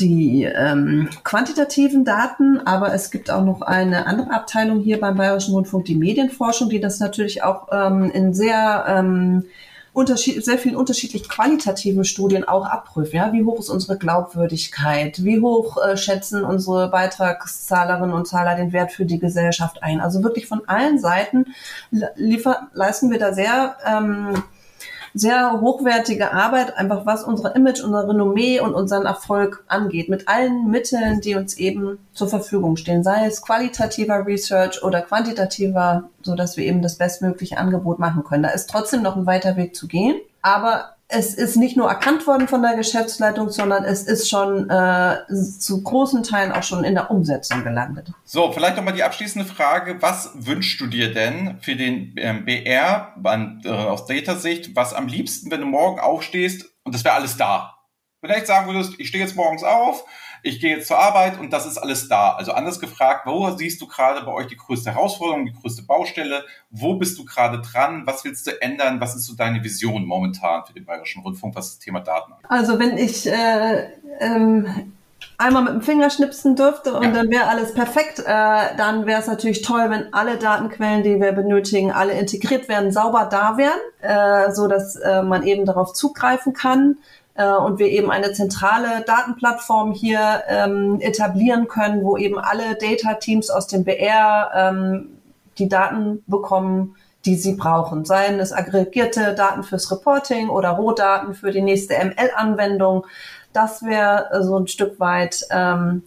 die 0.00 0.44
ähm, 0.44 1.08
quantitativen 1.22 2.04
Daten, 2.04 2.60
aber 2.64 2.94
es 2.94 3.10
gibt 3.10 3.30
auch 3.30 3.44
noch 3.44 3.60
eine 3.62 4.06
andere 4.06 4.32
Abteilung 4.32 4.80
hier 4.80 4.98
beim 4.98 5.16
Bayerischen 5.16 5.54
Rundfunk, 5.54 5.84
die 5.84 5.94
Medienforschung, 5.94 6.70
die 6.70 6.80
das 6.80 6.98
natürlich 6.98 7.42
auch 7.42 7.68
ähm, 7.72 8.10
in 8.10 8.32
sehr 8.32 8.84
ähm, 8.88 9.44
unterschied 9.92 10.42
sehr 10.42 10.56
vielen 10.56 10.76
unterschiedlich 10.76 11.28
qualitativen 11.28 12.04
Studien 12.04 12.44
auch 12.44 12.64
abprüft. 12.64 13.12
Ja? 13.12 13.32
Wie 13.32 13.44
hoch 13.44 13.58
ist 13.58 13.68
unsere 13.68 13.98
Glaubwürdigkeit? 13.98 15.22
Wie 15.24 15.40
hoch 15.40 15.76
äh, 15.84 15.96
schätzen 15.96 16.44
unsere 16.44 16.88
Beitragszahlerinnen 16.88 18.14
und 18.14 18.26
Zahler 18.26 18.56
den 18.56 18.72
Wert 18.72 18.92
für 18.92 19.04
die 19.04 19.18
Gesellschaft 19.18 19.82
ein? 19.82 20.00
Also 20.00 20.22
wirklich 20.22 20.46
von 20.46 20.62
allen 20.66 20.98
Seiten 20.98 21.46
liefer, 22.16 22.68
leisten 22.72 23.10
wir 23.10 23.18
da 23.18 23.34
sehr 23.34 23.76
ähm, 23.86 24.42
sehr 25.14 25.60
hochwertige 25.60 26.32
Arbeit, 26.32 26.76
einfach 26.76 27.06
was 27.06 27.24
unsere 27.24 27.54
Image, 27.54 27.82
unser 27.82 28.08
Renommee 28.08 28.60
und 28.60 28.74
unseren 28.74 29.06
Erfolg 29.06 29.64
angeht, 29.68 30.08
mit 30.08 30.28
allen 30.28 30.70
Mitteln, 30.70 31.20
die 31.20 31.34
uns 31.34 31.56
eben 31.56 31.98
zur 32.12 32.28
Verfügung 32.28 32.76
stehen, 32.76 33.02
sei 33.02 33.26
es 33.26 33.42
qualitativer 33.42 34.26
Research 34.26 34.82
oder 34.82 35.02
quantitativer, 35.02 36.04
so 36.22 36.34
dass 36.34 36.56
wir 36.56 36.64
eben 36.64 36.82
das 36.82 36.96
bestmögliche 36.96 37.58
Angebot 37.58 37.98
machen 37.98 38.24
können. 38.24 38.42
Da 38.42 38.50
ist 38.50 38.70
trotzdem 38.70 39.02
noch 39.02 39.16
ein 39.16 39.26
weiter 39.26 39.56
Weg 39.56 39.76
zu 39.76 39.86
gehen, 39.86 40.16
aber 40.40 40.96
es 41.12 41.34
ist 41.34 41.56
nicht 41.56 41.76
nur 41.76 41.88
erkannt 41.88 42.26
worden 42.26 42.48
von 42.48 42.62
der 42.62 42.74
Geschäftsleitung, 42.74 43.50
sondern 43.50 43.84
es 43.84 44.04
ist 44.04 44.30
schon 44.30 44.70
äh, 44.70 45.18
zu 45.58 45.82
großen 45.82 46.22
Teilen 46.22 46.52
auch 46.52 46.62
schon 46.62 46.84
in 46.84 46.94
der 46.94 47.10
Umsetzung 47.10 47.62
gelandet. 47.62 48.10
So, 48.24 48.50
vielleicht 48.50 48.76
nochmal 48.76 48.94
die 48.94 49.02
abschließende 49.02 49.46
Frage. 49.46 50.00
Was 50.00 50.30
wünschst 50.34 50.80
du 50.80 50.86
dir 50.86 51.12
denn 51.12 51.58
für 51.60 51.76
den 51.76 52.14
ähm, 52.16 52.46
BR 52.46 53.14
äh, 53.24 53.68
aus 53.68 54.06
Data-Sicht, 54.06 54.74
was 54.74 54.94
am 54.94 55.06
liebsten, 55.06 55.50
wenn 55.50 55.60
du 55.60 55.66
morgen 55.66 56.00
aufstehst 56.00 56.64
und 56.84 56.94
das 56.94 57.04
wäre 57.04 57.14
alles 57.14 57.36
da? 57.36 57.74
Vielleicht 58.24 58.46
sagen 58.46 58.72
würdest, 58.72 58.94
ich 58.98 59.08
stehe 59.08 59.22
jetzt 59.22 59.36
morgens 59.36 59.64
auf, 59.64 60.04
ich 60.42 60.60
gehe 60.60 60.76
jetzt 60.76 60.88
zur 60.88 60.98
Arbeit 60.98 61.38
und 61.38 61.52
das 61.52 61.66
ist 61.66 61.78
alles 61.78 62.08
da. 62.08 62.32
Also 62.32 62.52
anders 62.52 62.80
gefragt, 62.80 63.26
wo 63.26 63.50
siehst 63.50 63.80
du 63.80 63.86
gerade 63.86 64.24
bei 64.24 64.32
euch 64.32 64.48
die 64.48 64.56
größte 64.56 64.92
Herausforderung, 64.92 65.46
die 65.46 65.52
größte 65.52 65.82
Baustelle? 65.82 66.44
Wo 66.70 66.94
bist 66.94 67.18
du 67.18 67.24
gerade 67.24 67.60
dran? 67.60 68.02
Was 68.06 68.24
willst 68.24 68.46
du 68.46 68.60
ändern? 68.60 69.00
Was 69.00 69.14
ist 69.14 69.26
so 69.26 69.34
deine 69.34 69.62
Vision 69.62 70.04
momentan 70.04 70.64
für 70.66 70.72
den 70.72 70.84
Bayerischen 70.84 71.22
Rundfunk, 71.22 71.54
was 71.54 71.70
das 71.70 71.78
Thema 71.78 72.00
Daten 72.00 72.32
angeht? 72.32 72.50
Also 72.50 72.78
wenn 72.78 72.98
ich 72.98 73.26
äh, 73.26 73.86
ähm 74.20 74.92
einmal 75.38 75.62
mit 75.64 75.72
dem 75.74 75.82
Finger 75.82 76.10
schnipsen 76.10 76.56
dürfte 76.56 76.94
und 76.94 77.04
ja. 77.04 77.10
dann 77.10 77.30
wäre 77.30 77.46
alles 77.46 77.74
perfekt, 77.74 78.20
äh, 78.20 78.76
dann 78.76 79.06
wäre 79.06 79.20
es 79.20 79.26
natürlich 79.26 79.62
toll, 79.62 79.88
wenn 79.88 80.12
alle 80.12 80.36
Datenquellen, 80.36 81.02
die 81.02 81.20
wir 81.20 81.32
benötigen, 81.32 81.90
alle 81.92 82.12
integriert 82.12 82.68
werden, 82.68 82.92
sauber 82.92 83.28
da 83.30 83.56
wären, 83.56 83.80
äh, 84.00 84.52
so 84.52 84.68
dass 84.68 84.96
äh, 84.96 85.22
man 85.22 85.42
eben 85.44 85.64
darauf 85.64 85.92
zugreifen 85.92 86.52
kann 86.52 86.96
äh, 87.34 87.46
und 87.46 87.78
wir 87.78 87.88
eben 87.88 88.10
eine 88.10 88.32
zentrale 88.32 89.02
Datenplattform 89.06 89.92
hier 89.92 90.42
ähm, 90.48 91.00
etablieren 91.00 91.68
können, 91.68 92.02
wo 92.02 92.16
eben 92.16 92.38
alle 92.38 92.74
Data-Teams 92.74 93.50
aus 93.50 93.66
dem 93.66 93.84
BR 93.84 94.50
ähm, 94.54 95.18
die 95.58 95.68
Daten 95.68 96.22
bekommen, 96.26 96.96
die 97.24 97.36
sie 97.36 97.54
brauchen. 97.54 98.04
Seien 98.04 98.40
es 98.40 98.52
aggregierte 98.52 99.34
Daten 99.34 99.62
fürs 99.62 99.90
Reporting 99.90 100.48
oder 100.48 100.70
Rohdaten 100.70 101.34
für 101.34 101.52
die 101.52 101.62
nächste 101.62 101.94
ML-Anwendung. 101.94 103.06
Das 103.52 103.82
wäre 103.82 104.42
so 104.42 104.58
ein 104.58 104.66
Stück 104.66 104.98
weit 104.98 105.46
ähm, 105.50 106.02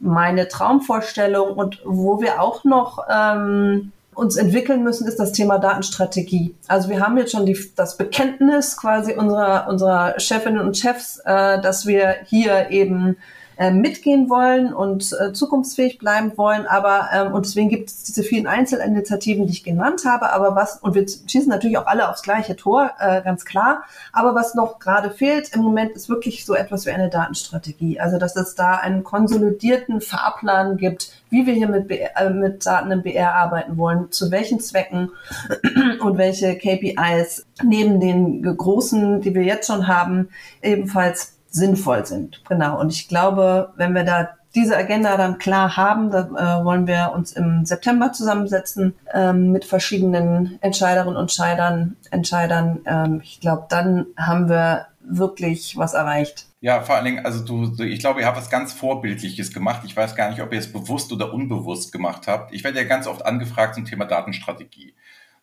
meine 0.00 0.48
Traumvorstellung 0.48 1.54
und 1.56 1.80
wo 1.84 2.20
wir 2.20 2.40
auch 2.40 2.64
noch 2.64 3.04
ähm, 3.10 3.92
uns 4.14 4.36
entwickeln 4.36 4.82
müssen, 4.82 5.06
ist 5.06 5.18
das 5.18 5.32
Thema 5.32 5.58
Datenstrategie. 5.58 6.54
Also 6.68 6.88
wir 6.88 7.00
haben 7.00 7.16
jetzt 7.16 7.32
schon 7.32 7.46
die, 7.46 7.58
das 7.76 7.96
Bekenntnis 7.96 8.76
quasi 8.76 9.14
unserer, 9.14 9.68
unserer 9.68 10.18
Chefinnen 10.18 10.60
und 10.60 10.76
Chefs, 10.76 11.20
äh, 11.24 11.60
dass 11.60 11.86
wir 11.86 12.16
hier 12.26 12.70
eben 12.70 13.16
äh, 13.56 13.70
mitgehen 13.70 14.28
wollen 14.28 14.72
und 14.72 15.14
äh, 15.20 15.32
zukunftsfähig 15.32 15.98
bleiben 15.98 16.32
wollen. 16.36 16.66
Aber 16.66 17.08
ähm, 17.12 17.32
und 17.32 17.46
deswegen 17.46 17.68
gibt 17.68 17.88
es 17.88 18.02
diese 18.02 18.22
vielen 18.22 18.46
Einzelinitiativen, 18.46 19.46
die 19.46 19.52
ich 19.52 19.64
genannt 19.64 20.02
habe. 20.04 20.32
Aber 20.32 20.54
was 20.54 20.78
und 20.78 20.94
wir 20.94 21.06
schießen 21.06 21.48
natürlich 21.48 21.78
auch 21.78 21.86
alle 21.86 22.08
aufs 22.08 22.22
gleiche 22.22 22.56
Tor, 22.56 22.90
äh, 22.98 23.22
ganz 23.22 23.44
klar. 23.44 23.84
Aber 24.12 24.34
was 24.34 24.54
noch 24.54 24.78
gerade 24.78 25.10
fehlt 25.10 25.54
im 25.54 25.62
Moment 25.62 25.92
ist 25.92 26.08
wirklich 26.08 26.44
so 26.44 26.54
etwas 26.54 26.86
wie 26.86 26.90
eine 26.90 27.10
Datenstrategie. 27.10 28.00
Also 28.00 28.18
dass 28.18 28.36
es 28.36 28.54
da 28.54 28.76
einen 28.76 29.04
konsolidierten 29.04 30.00
Fahrplan 30.00 30.76
gibt, 30.76 31.12
wie 31.30 31.46
wir 31.46 31.54
hier 31.54 31.68
mit, 31.68 31.88
BR, 31.88 32.16
äh, 32.16 32.30
mit 32.30 32.64
Daten 32.66 32.90
im 32.90 33.02
BR 33.02 33.34
arbeiten 33.34 33.76
wollen, 33.76 34.10
zu 34.10 34.30
welchen 34.30 34.60
Zwecken 34.60 35.10
und 36.00 36.18
welche 36.18 36.56
KPIs 36.56 37.46
neben 37.62 38.00
den 38.00 38.42
großen, 38.42 39.20
die 39.20 39.34
wir 39.34 39.42
jetzt 39.42 39.66
schon 39.66 39.86
haben, 39.86 40.28
ebenfalls 40.62 41.33
sinnvoll 41.54 42.04
sind. 42.04 42.42
Genau. 42.48 42.80
Und 42.80 42.92
ich 42.92 43.08
glaube, 43.08 43.72
wenn 43.76 43.94
wir 43.94 44.04
da 44.04 44.30
diese 44.54 44.76
Agenda 44.76 45.16
dann 45.16 45.38
klar 45.38 45.76
haben, 45.76 46.10
da 46.10 46.60
äh, 46.60 46.64
wollen 46.64 46.86
wir 46.86 47.12
uns 47.14 47.32
im 47.32 47.64
September 47.64 48.12
zusammensetzen 48.12 48.94
ähm, 49.12 49.52
mit 49.52 49.64
verschiedenen 49.64 50.58
Entscheiderinnen 50.60 51.16
und 51.16 51.22
Entscheidern. 51.22 51.96
Entscheidern. 52.10 52.80
Ähm, 52.86 53.20
ich 53.22 53.40
glaube, 53.40 53.66
dann 53.68 54.06
haben 54.16 54.48
wir 54.48 54.86
wirklich 55.00 55.76
was 55.76 55.94
erreicht. 55.94 56.46
Ja, 56.60 56.80
vor 56.80 56.96
allen 56.96 57.04
Dingen, 57.04 57.26
also 57.26 57.44
du, 57.44 57.82
ich 57.84 58.00
glaube, 58.00 58.20
ihr 58.20 58.26
habt 58.26 58.38
was 58.38 58.50
ganz 58.50 58.72
Vorbildliches 58.72 59.52
gemacht. 59.52 59.82
Ich 59.84 59.96
weiß 59.96 60.16
gar 60.16 60.30
nicht, 60.30 60.40
ob 60.40 60.52
ihr 60.52 60.58
es 60.58 60.72
bewusst 60.72 61.12
oder 61.12 61.32
unbewusst 61.32 61.92
gemacht 61.92 62.26
habt. 62.26 62.54
Ich 62.54 62.64
werde 62.64 62.78
ja 62.78 62.84
ganz 62.84 63.06
oft 63.06 63.24
angefragt 63.26 63.74
zum 63.74 63.84
Thema 63.84 64.06
Datenstrategie. 64.06 64.94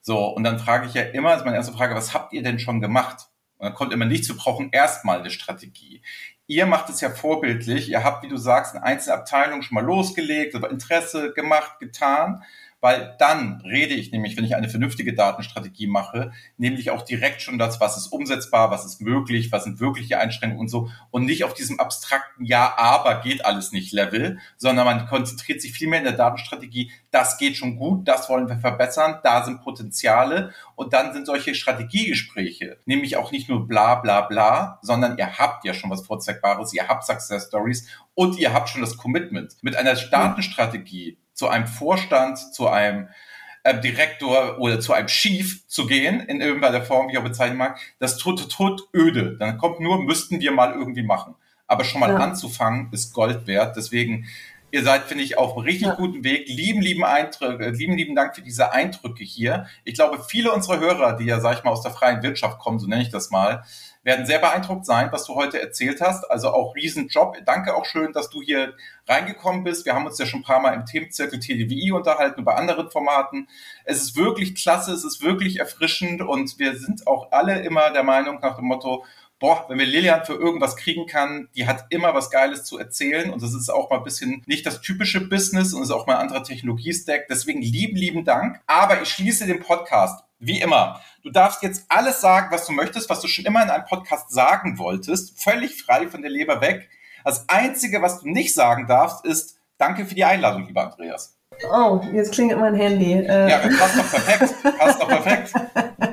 So, 0.01 0.25
und 0.29 0.43
dann 0.43 0.57
frage 0.57 0.87
ich 0.87 0.93
ja 0.95 1.03
immer, 1.03 1.35
ist 1.35 1.45
meine 1.45 1.57
erste 1.57 1.73
Frage, 1.73 1.95
was 1.95 2.13
habt 2.13 2.33
ihr 2.33 2.41
denn 2.41 2.59
schon 2.59 2.81
gemacht? 2.81 3.27
Und 3.61 3.67
dann 3.67 3.75
kommt 3.75 3.93
immer 3.93 4.05
nichts, 4.05 4.27
wir 4.27 4.35
brauchen 4.35 4.71
erstmal 4.71 5.19
eine 5.19 5.29
Strategie. 5.29 6.01
Ihr 6.47 6.65
macht 6.65 6.89
es 6.89 6.99
ja 6.99 7.11
vorbildlich, 7.11 7.89
ihr 7.89 8.03
habt, 8.03 8.23
wie 8.23 8.27
du 8.27 8.37
sagst, 8.37 8.73
in 8.73 8.81
einzelnen 8.81 9.19
Abteilungen 9.19 9.61
schon 9.61 9.75
mal 9.75 9.85
losgelegt, 9.85 10.55
aber 10.55 10.71
Interesse 10.71 11.31
gemacht, 11.33 11.79
getan. 11.79 12.43
Weil 12.81 13.15
dann 13.19 13.61
rede 13.61 13.93
ich 13.93 14.11
nämlich, 14.11 14.35
wenn 14.35 14.43
ich 14.43 14.55
eine 14.55 14.69
vernünftige 14.69 15.13
Datenstrategie 15.13 15.87
mache, 15.87 16.31
nämlich 16.57 16.91
auch 16.91 17.03
direkt 17.03 17.41
schon 17.41 17.59
das, 17.59 17.79
was 17.79 17.95
ist 17.95 18.07
umsetzbar, 18.07 18.71
was 18.71 18.85
ist 18.85 18.99
möglich, 18.99 19.51
was 19.51 19.63
sind 19.63 19.79
wirkliche 19.79 20.19
Einschränkungen 20.19 20.61
und 20.61 20.69
so. 20.69 20.89
Und 21.11 21.25
nicht 21.25 21.43
auf 21.43 21.53
diesem 21.53 21.79
abstrakten 21.79 22.43
Ja, 22.43 22.73
aber 22.77 23.21
geht 23.21 23.45
alles 23.45 23.71
nicht 23.71 23.93
Level, 23.93 24.39
sondern 24.57 24.85
man 24.85 25.05
konzentriert 25.07 25.61
sich 25.61 25.73
viel 25.73 25.87
mehr 25.87 25.99
in 25.99 26.05
der 26.05 26.13
Datenstrategie, 26.13 26.91
das 27.11 27.37
geht 27.37 27.55
schon 27.55 27.77
gut, 27.77 28.07
das 28.07 28.29
wollen 28.29 28.49
wir 28.49 28.57
verbessern, 28.57 29.19
da 29.23 29.45
sind 29.45 29.61
Potenziale. 29.61 30.53
Und 30.75 30.93
dann 30.93 31.13
sind 31.13 31.27
solche 31.27 31.53
Strategiegespräche, 31.53 32.77
nämlich 32.85 33.17
auch 33.17 33.31
nicht 33.31 33.49
nur 33.49 33.67
bla 33.67 33.95
bla 33.95 34.21
bla, 34.21 34.79
sondern 34.81 35.17
ihr 35.17 35.37
habt 35.37 35.63
ja 35.65 35.73
schon 35.73 35.91
was 35.91 36.05
Vorzeigbares, 36.05 36.73
ihr 36.73 36.87
habt 36.87 37.05
Success 37.05 37.47
Stories 37.47 37.87
und 38.15 38.39
ihr 38.39 38.53
habt 38.53 38.69
schon 38.69 38.81
das 38.81 38.97
Commitment. 38.97 39.55
Mit 39.61 39.75
einer 39.75 39.93
Datenstrategie 39.93 41.17
zu 41.41 41.47
einem 41.47 41.65
Vorstand, 41.65 42.37
zu 42.37 42.67
einem 42.67 43.07
äh, 43.63 43.79
Direktor 43.81 44.59
oder 44.59 44.79
zu 44.79 44.93
einem 44.93 45.07
Chief 45.07 45.67
zu 45.67 45.87
gehen, 45.87 46.19
in 46.19 46.39
irgendeiner 46.39 46.83
Form, 46.83 47.07
wie 47.07 47.13
ich 47.13 47.17
auch 47.17 47.23
bezeichnen 47.23 47.57
mag, 47.57 47.79
das 47.97 48.17
tut, 48.17 48.47
tut 48.51 48.87
öde. 48.93 49.37
Dann 49.39 49.57
kommt 49.57 49.79
nur, 49.79 50.03
müssten 50.03 50.39
wir 50.39 50.51
mal 50.51 50.71
irgendwie 50.71 51.01
machen. 51.01 51.33
Aber 51.65 51.83
schon 51.83 51.99
mal 51.99 52.11
ja. 52.11 52.17
anzufangen, 52.17 52.89
ist 52.91 53.11
Gold 53.15 53.47
wert. 53.47 53.75
Deswegen, 53.75 54.27
ihr 54.69 54.83
seid, 54.83 55.05
finde 55.05 55.23
ich, 55.23 55.39
auf 55.39 55.53
einem 55.53 55.65
richtig 55.65 55.87
ja. 55.87 55.95
guten 55.95 56.23
Weg. 56.23 56.47
Lieben, 56.47 56.79
lieben 56.79 57.03
Eindrücke, 57.03 57.71
lieben, 57.71 57.97
lieben 57.97 58.15
Dank 58.15 58.35
für 58.35 58.43
diese 58.43 58.71
Eindrücke 58.71 59.23
hier. 59.23 59.65
Ich 59.83 59.95
glaube, 59.95 60.23
viele 60.23 60.51
unserer 60.51 60.79
Hörer, 60.79 61.13
die 61.17 61.25
ja, 61.25 61.39
sag 61.39 61.57
ich 61.57 61.63
mal, 61.63 61.71
aus 61.71 61.81
der 61.81 61.91
freien 61.91 62.21
Wirtschaft 62.21 62.59
kommen, 62.59 62.77
so 62.77 62.85
nenne 62.85 63.01
ich 63.01 63.09
das 63.09 63.31
mal, 63.31 63.63
werden 64.03 64.25
sehr 64.25 64.39
beeindruckt 64.39 64.85
sein, 64.85 65.11
was 65.11 65.25
du 65.25 65.35
heute 65.35 65.61
erzählt 65.61 66.01
hast. 66.01 66.29
Also 66.29 66.49
auch 66.49 66.75
Riesenjob. 66.75 67.37
Danke 67.45 67.75
auch 67.75 67.85
schön, 67.85 68.13
dass 68.13 68.29
du 68.29 68.41
hier 68.41 68.73
reingekommen 69.07 69.63
bist. 69.63 69.85
Wir 69.85 69.93
haben 69.93 70.05
uns 70.05 70.17
ja 70.17 70.25
schon 70.25 70.39
ein 70.39 70.43
paar 70.43 70.59
Mal 70.59 70.73
im 70.73 70.85
Themenzirkel 70.85 71.39
TDWI 71.39 71.91
unterhalten, 71.91 72.43
bei 72.43 72.55
anderen 72.55 72.89
Formaten. 72.89 73.47
Es 73.83 74.01
ist 74.01 74.15
wirklich 74.15 74.55
klasse, 74.55 74.93
es 74.93 75.03
ist 75.03 75.21
wirklich 75.21 75.59
erfrischend 75.59 76.21
und 76.21 76.57
wir 76.57 76.77
sind 76.77 77.05
auch 77.07 77.31
alle 77.31 77.61
immer 77.61 77.91
der 77.91 78.03
Meinung 78.03 78.39
nach 78.41 78.55
dem 78.55 78.65
Motto, 78.65 79.05
boah, 79.41 79.65
wenn 79.67 79.79
wir 79.79 79.85
Lilian 79.85 80.23
für 80.23 80.35
irgendwas 80.35 80.77
kriegen 80.77 81.07
kann, 81.07 81.49
die 81.55 81.67
hat 81.67 81.87
immer 81.89 82.13
was 82.13 82.29
Geiles 82.29 82.63
zu 82.63 82.77
erzählen 82.77 83.31
und 83.31 83.41
das 83.41 83.53
ist 83.53 83.69
auch 83.69 83.89
mal 83.89 83.97
ein 83.97 84.03
bisschen 84.05 84.43
nicht 84.45 84.65
das 84.65 84.79
typische 84.79 85.27
Business 85.27 85.73
und 85.73 85.83
ist 85.83 85.91
auch 85.91 86.07
mal 86.07 86.15
ein 86.15 86.21
anderer 86.21 86.43
Technologiestack. 86.43 87.27
Deswegen 87.27 87.61
lieben, 87.61 87.97
lieben 87.97 88.23
Dank. 88.23 88.61
Aber 88.67 89.01
ich 89.01 89.09
schließe 89.09 89.47
den 89.47 89.59
Podcast 89.59 90.23
wie 90.43 90.59
immer, 90.59 90.99
du 91.21 91.29
darfst 91.29 91.61
jetzt 91.61 91.85
alles 91.87 92.19
sagen, 92.19 92.47
was 92.49 92.65
du 92.65 92.73
möchtest, 92.73 93.09
was 93.09 93.21
du 93.21 93.27
schon 93.27 93.45
immer 93.45 93.61
in 93.61 93.69
einem 93.69 93.85
Podcast 93.85 94.31
sagen 94.31 94.79
wolltest, 94.79 95.39
völlig 95.41 95.83
frei 95.83 96.07
von 96.07 96.23
der 96.23 96.31
Leber 96.31 96.61
weg. 96.61 96.89
Das 97.23 97.47
Einzige, 97.47 98.01
was 98.01 98.21
du 98.21 98.27
nicht 98.27 98.53
sagen 98.53 98.87
darfst, 98.87 99.23
ist 99.25 99.59
Danke 99.77 100.05
für 100.05 100.13
die 100.13 100.23
Einladung, 100.23 100.67
lieber 100.67 100.83
Andreas. 100.83 101.35
Oh, 101.71 102.01
jetzt 102.13 102.33
klingelt 102.33 102.59
mein 102.59 102.75
Handy. 102.75 103.13
Äh. 103.13 103.49
Ja, 103.49 103.57
passt 103.57 103.97
doch 103.97 104.11
perfekt. 104.11 104.77
Passt 104.77 105.01
doch 105.01 105.07
perfekt. 105.07 105.53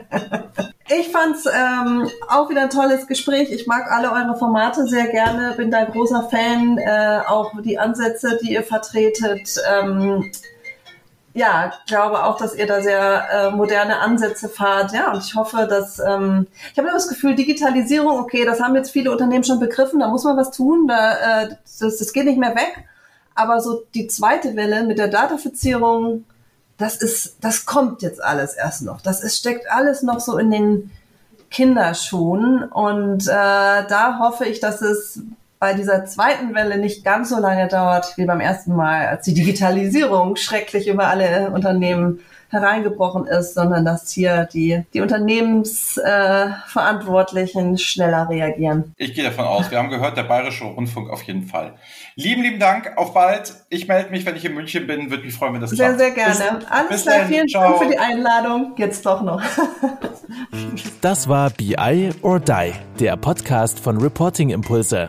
Ich 0.90 1.08
fand's 1.10 1.44
ähm, 1.46 2.08
auch 2.28 2.48
wieder 2.48 2.62
ein 2.62 2.70
tolles 2.70 3.06
Gespräch. 3.06 3.50
Ich 3.52 3.66
mag 3.66 3.90
alle 3.90 4.10
eure 4.10 4.38
Formate 4.38 4.86
sehr 4.86 5.08
gerne, 5.08 5.52
bin 5.54 5.70
da 5.70 5.84
großer 5.84 6.28
Fan, 6.30 6.78
äh, 6.78 7.20
auch 7.26 7.52
die 7.60 7.78
Ansätze, 7.78 8.38
die 8.42 8.52
ihr 8.52 8.62
vertretet. 8.62 9.56
Ähm, 9.70 10.32
ja, 11.34 11.72
glaube 11.86 12.24
auch, 12.24 12.38
dass 12.38 12.54
ihr 12.54 12.66
da 12.66 12.80
sehr 12.80 13.28
äh, 13.30 13.50
moderne 13.50 13.98
Ansätze 13.98 14.48
fahrt. 14.48 14.92
Ja, 14.92 15.12
und 15.12 15.22
ich 15.22 15.34
hoffe, 15.34 15.66
dass 15.68 15.98
ähm, 15.98 16.46
ich 16.72 16.78
habe 16.78 16.88
immer 16.88 16.96
das 16.96 17.08
Gefühl, 17.08 17.34
Digitalisierung, 17.34 18.18
okay, 18.18 18.46
das 18.46 18.60
haben 18.60 18.74
jetzt 18.74 18.90
viele 18.90 19.12
Unternehmen 19.12 19.44
schon 19.44 19.60
begriffen, 19.60 20.00
da 20.00 20.08
muss 20.08 20.24
man 20.24 20.38
was 20.38 20.50
tun, 20.50 20.88
da, 20.88 21.42
äh, 21.42 21.48
das, 21.80 21.98
das 21.98 22.12
geht 22.14 22.24
nicht 22.24 22.38
mehr 22.38 22.54
weg. 22.56 22.84
Aber 23.34 23.60
so 23.60 23.82
die 23.94 24.08
zweite 24.08 24.56
Welle 24.56 24.84
mit 24.84 24.98
der 24.98 25.08
Datafizierung, 25.08 26.24
das 26.78 26.96
ist, 26.96 27.36
das 27.40 27.66
kommt 27.66 28.02
jetzt 28.02 28.22
alles 28.22 28.54
erst 28.54 28.82
noch. 28.82 29.00
Das 29.00 29.22
ist, 29.22 29.36
steckt 29.36 29.70
alles 29.70 30.02
noch 30.02 30.20
so 30.20 30.38
in 30.38 30.50
den 30.50 30.90
Kinderschuhen. 31.50 32.62
Und 32.62 33.26
äh, 33.26 33.26
da 33.28 34.18
hoffe 34.20 34.44
ich, 34.44 34.60
dass 34.60 34.80
es 34.80 35.20
bei 35.58 35.74
dieser 35.74 36.04
zweiten 36.04 36.54
Welle 36.54 36.78
nicht 36.78 37.04
ganz 37.04 37.30
so 37.30 37.40
lange 37.40 37.66
dauert 37.66 38.16
wie 38.16 38.26
beim 38.26 38.40
ersten 38.40 38.76
Mal, 38.76 39.08
als 39.08 39.24
die 39.24 39.34
Digitalisierung 39.34 40.36
schrecklich 40.36 40.86
über 40.86 41.08
alle 41.08 41.50
Unternehmen 41.50 42.20
hereingebrochen 42.50 43.26
ist, 43.26 43.54
sondern 43.54 43.84
dass 43.84 44.10
hier 44.10 44.48
die, 44.52 44.82
die 44.94 45.00
Unternehmensverantwortlichen 45.00 47.74
äh, 47.74 47.78
schneller 47.78 48.28
reagieren. 48.28 48.94
Ich 48.96 49.14
gehe 49.14 49.22
davon 49.24 49.44
aus. 49.44 49.70
Wir 49.70 49.78
haben 49.78 49.90
gehört, 49.90 50.16
der 50.16 50.24
Bayerische 50.24 50.64
Rundfunk 50.64 51.10
auf 51.10 51.22
jeden 51.22 51.44
Fall. 51.44 51.74
Lieben, 52.16 52.42
lieben 52.42 52.58
Dank. 52.58 52.96
Auf 52.96 53.14
bald. 53.14 53.54
Ich 53.68 53.86
melde 53.88 54.10
mich, 54.10 54.24
wenn 54.26 54.36
ich 54.36 54.44
in 54.44 54.54
München 54.54 54.86
bin. 54.86 55.10
Würde 55.10 55.24
mich 55.24 55.34
freuen, 55.34 55.54
wenn 55.54 55.60
das 55.60 55.70
sehr, 55.70 55.94
klappt. 55.94 55.98
Sehr, 55.98 56.14
sehr 56.14 56.14
gerne. 56.14 56.58
Bis, 56.58 56.70
Alles 56.70 56.88
bis 56.88 57.02
klar. 57.02 57.26
Vielen 57.26 57.48
Dank 57.48 57.78
für 57.78 57.88
die 57.88 57.98
Einladung. 57.98 58.72
Jetzt 58.76 59.04
doch 59.04 59.22
noch. 59.22 59.42
das 61.00 61.28
war 61.28 61.50
BI 61.50 62.10
or 62.22 62.40
Die, 62.40 62.72
der 62.98 63.16
Podcast 63.16 63.78
von 63.78 63.98
Reporting 63.98 64.50
Impulse. 64.50 65.08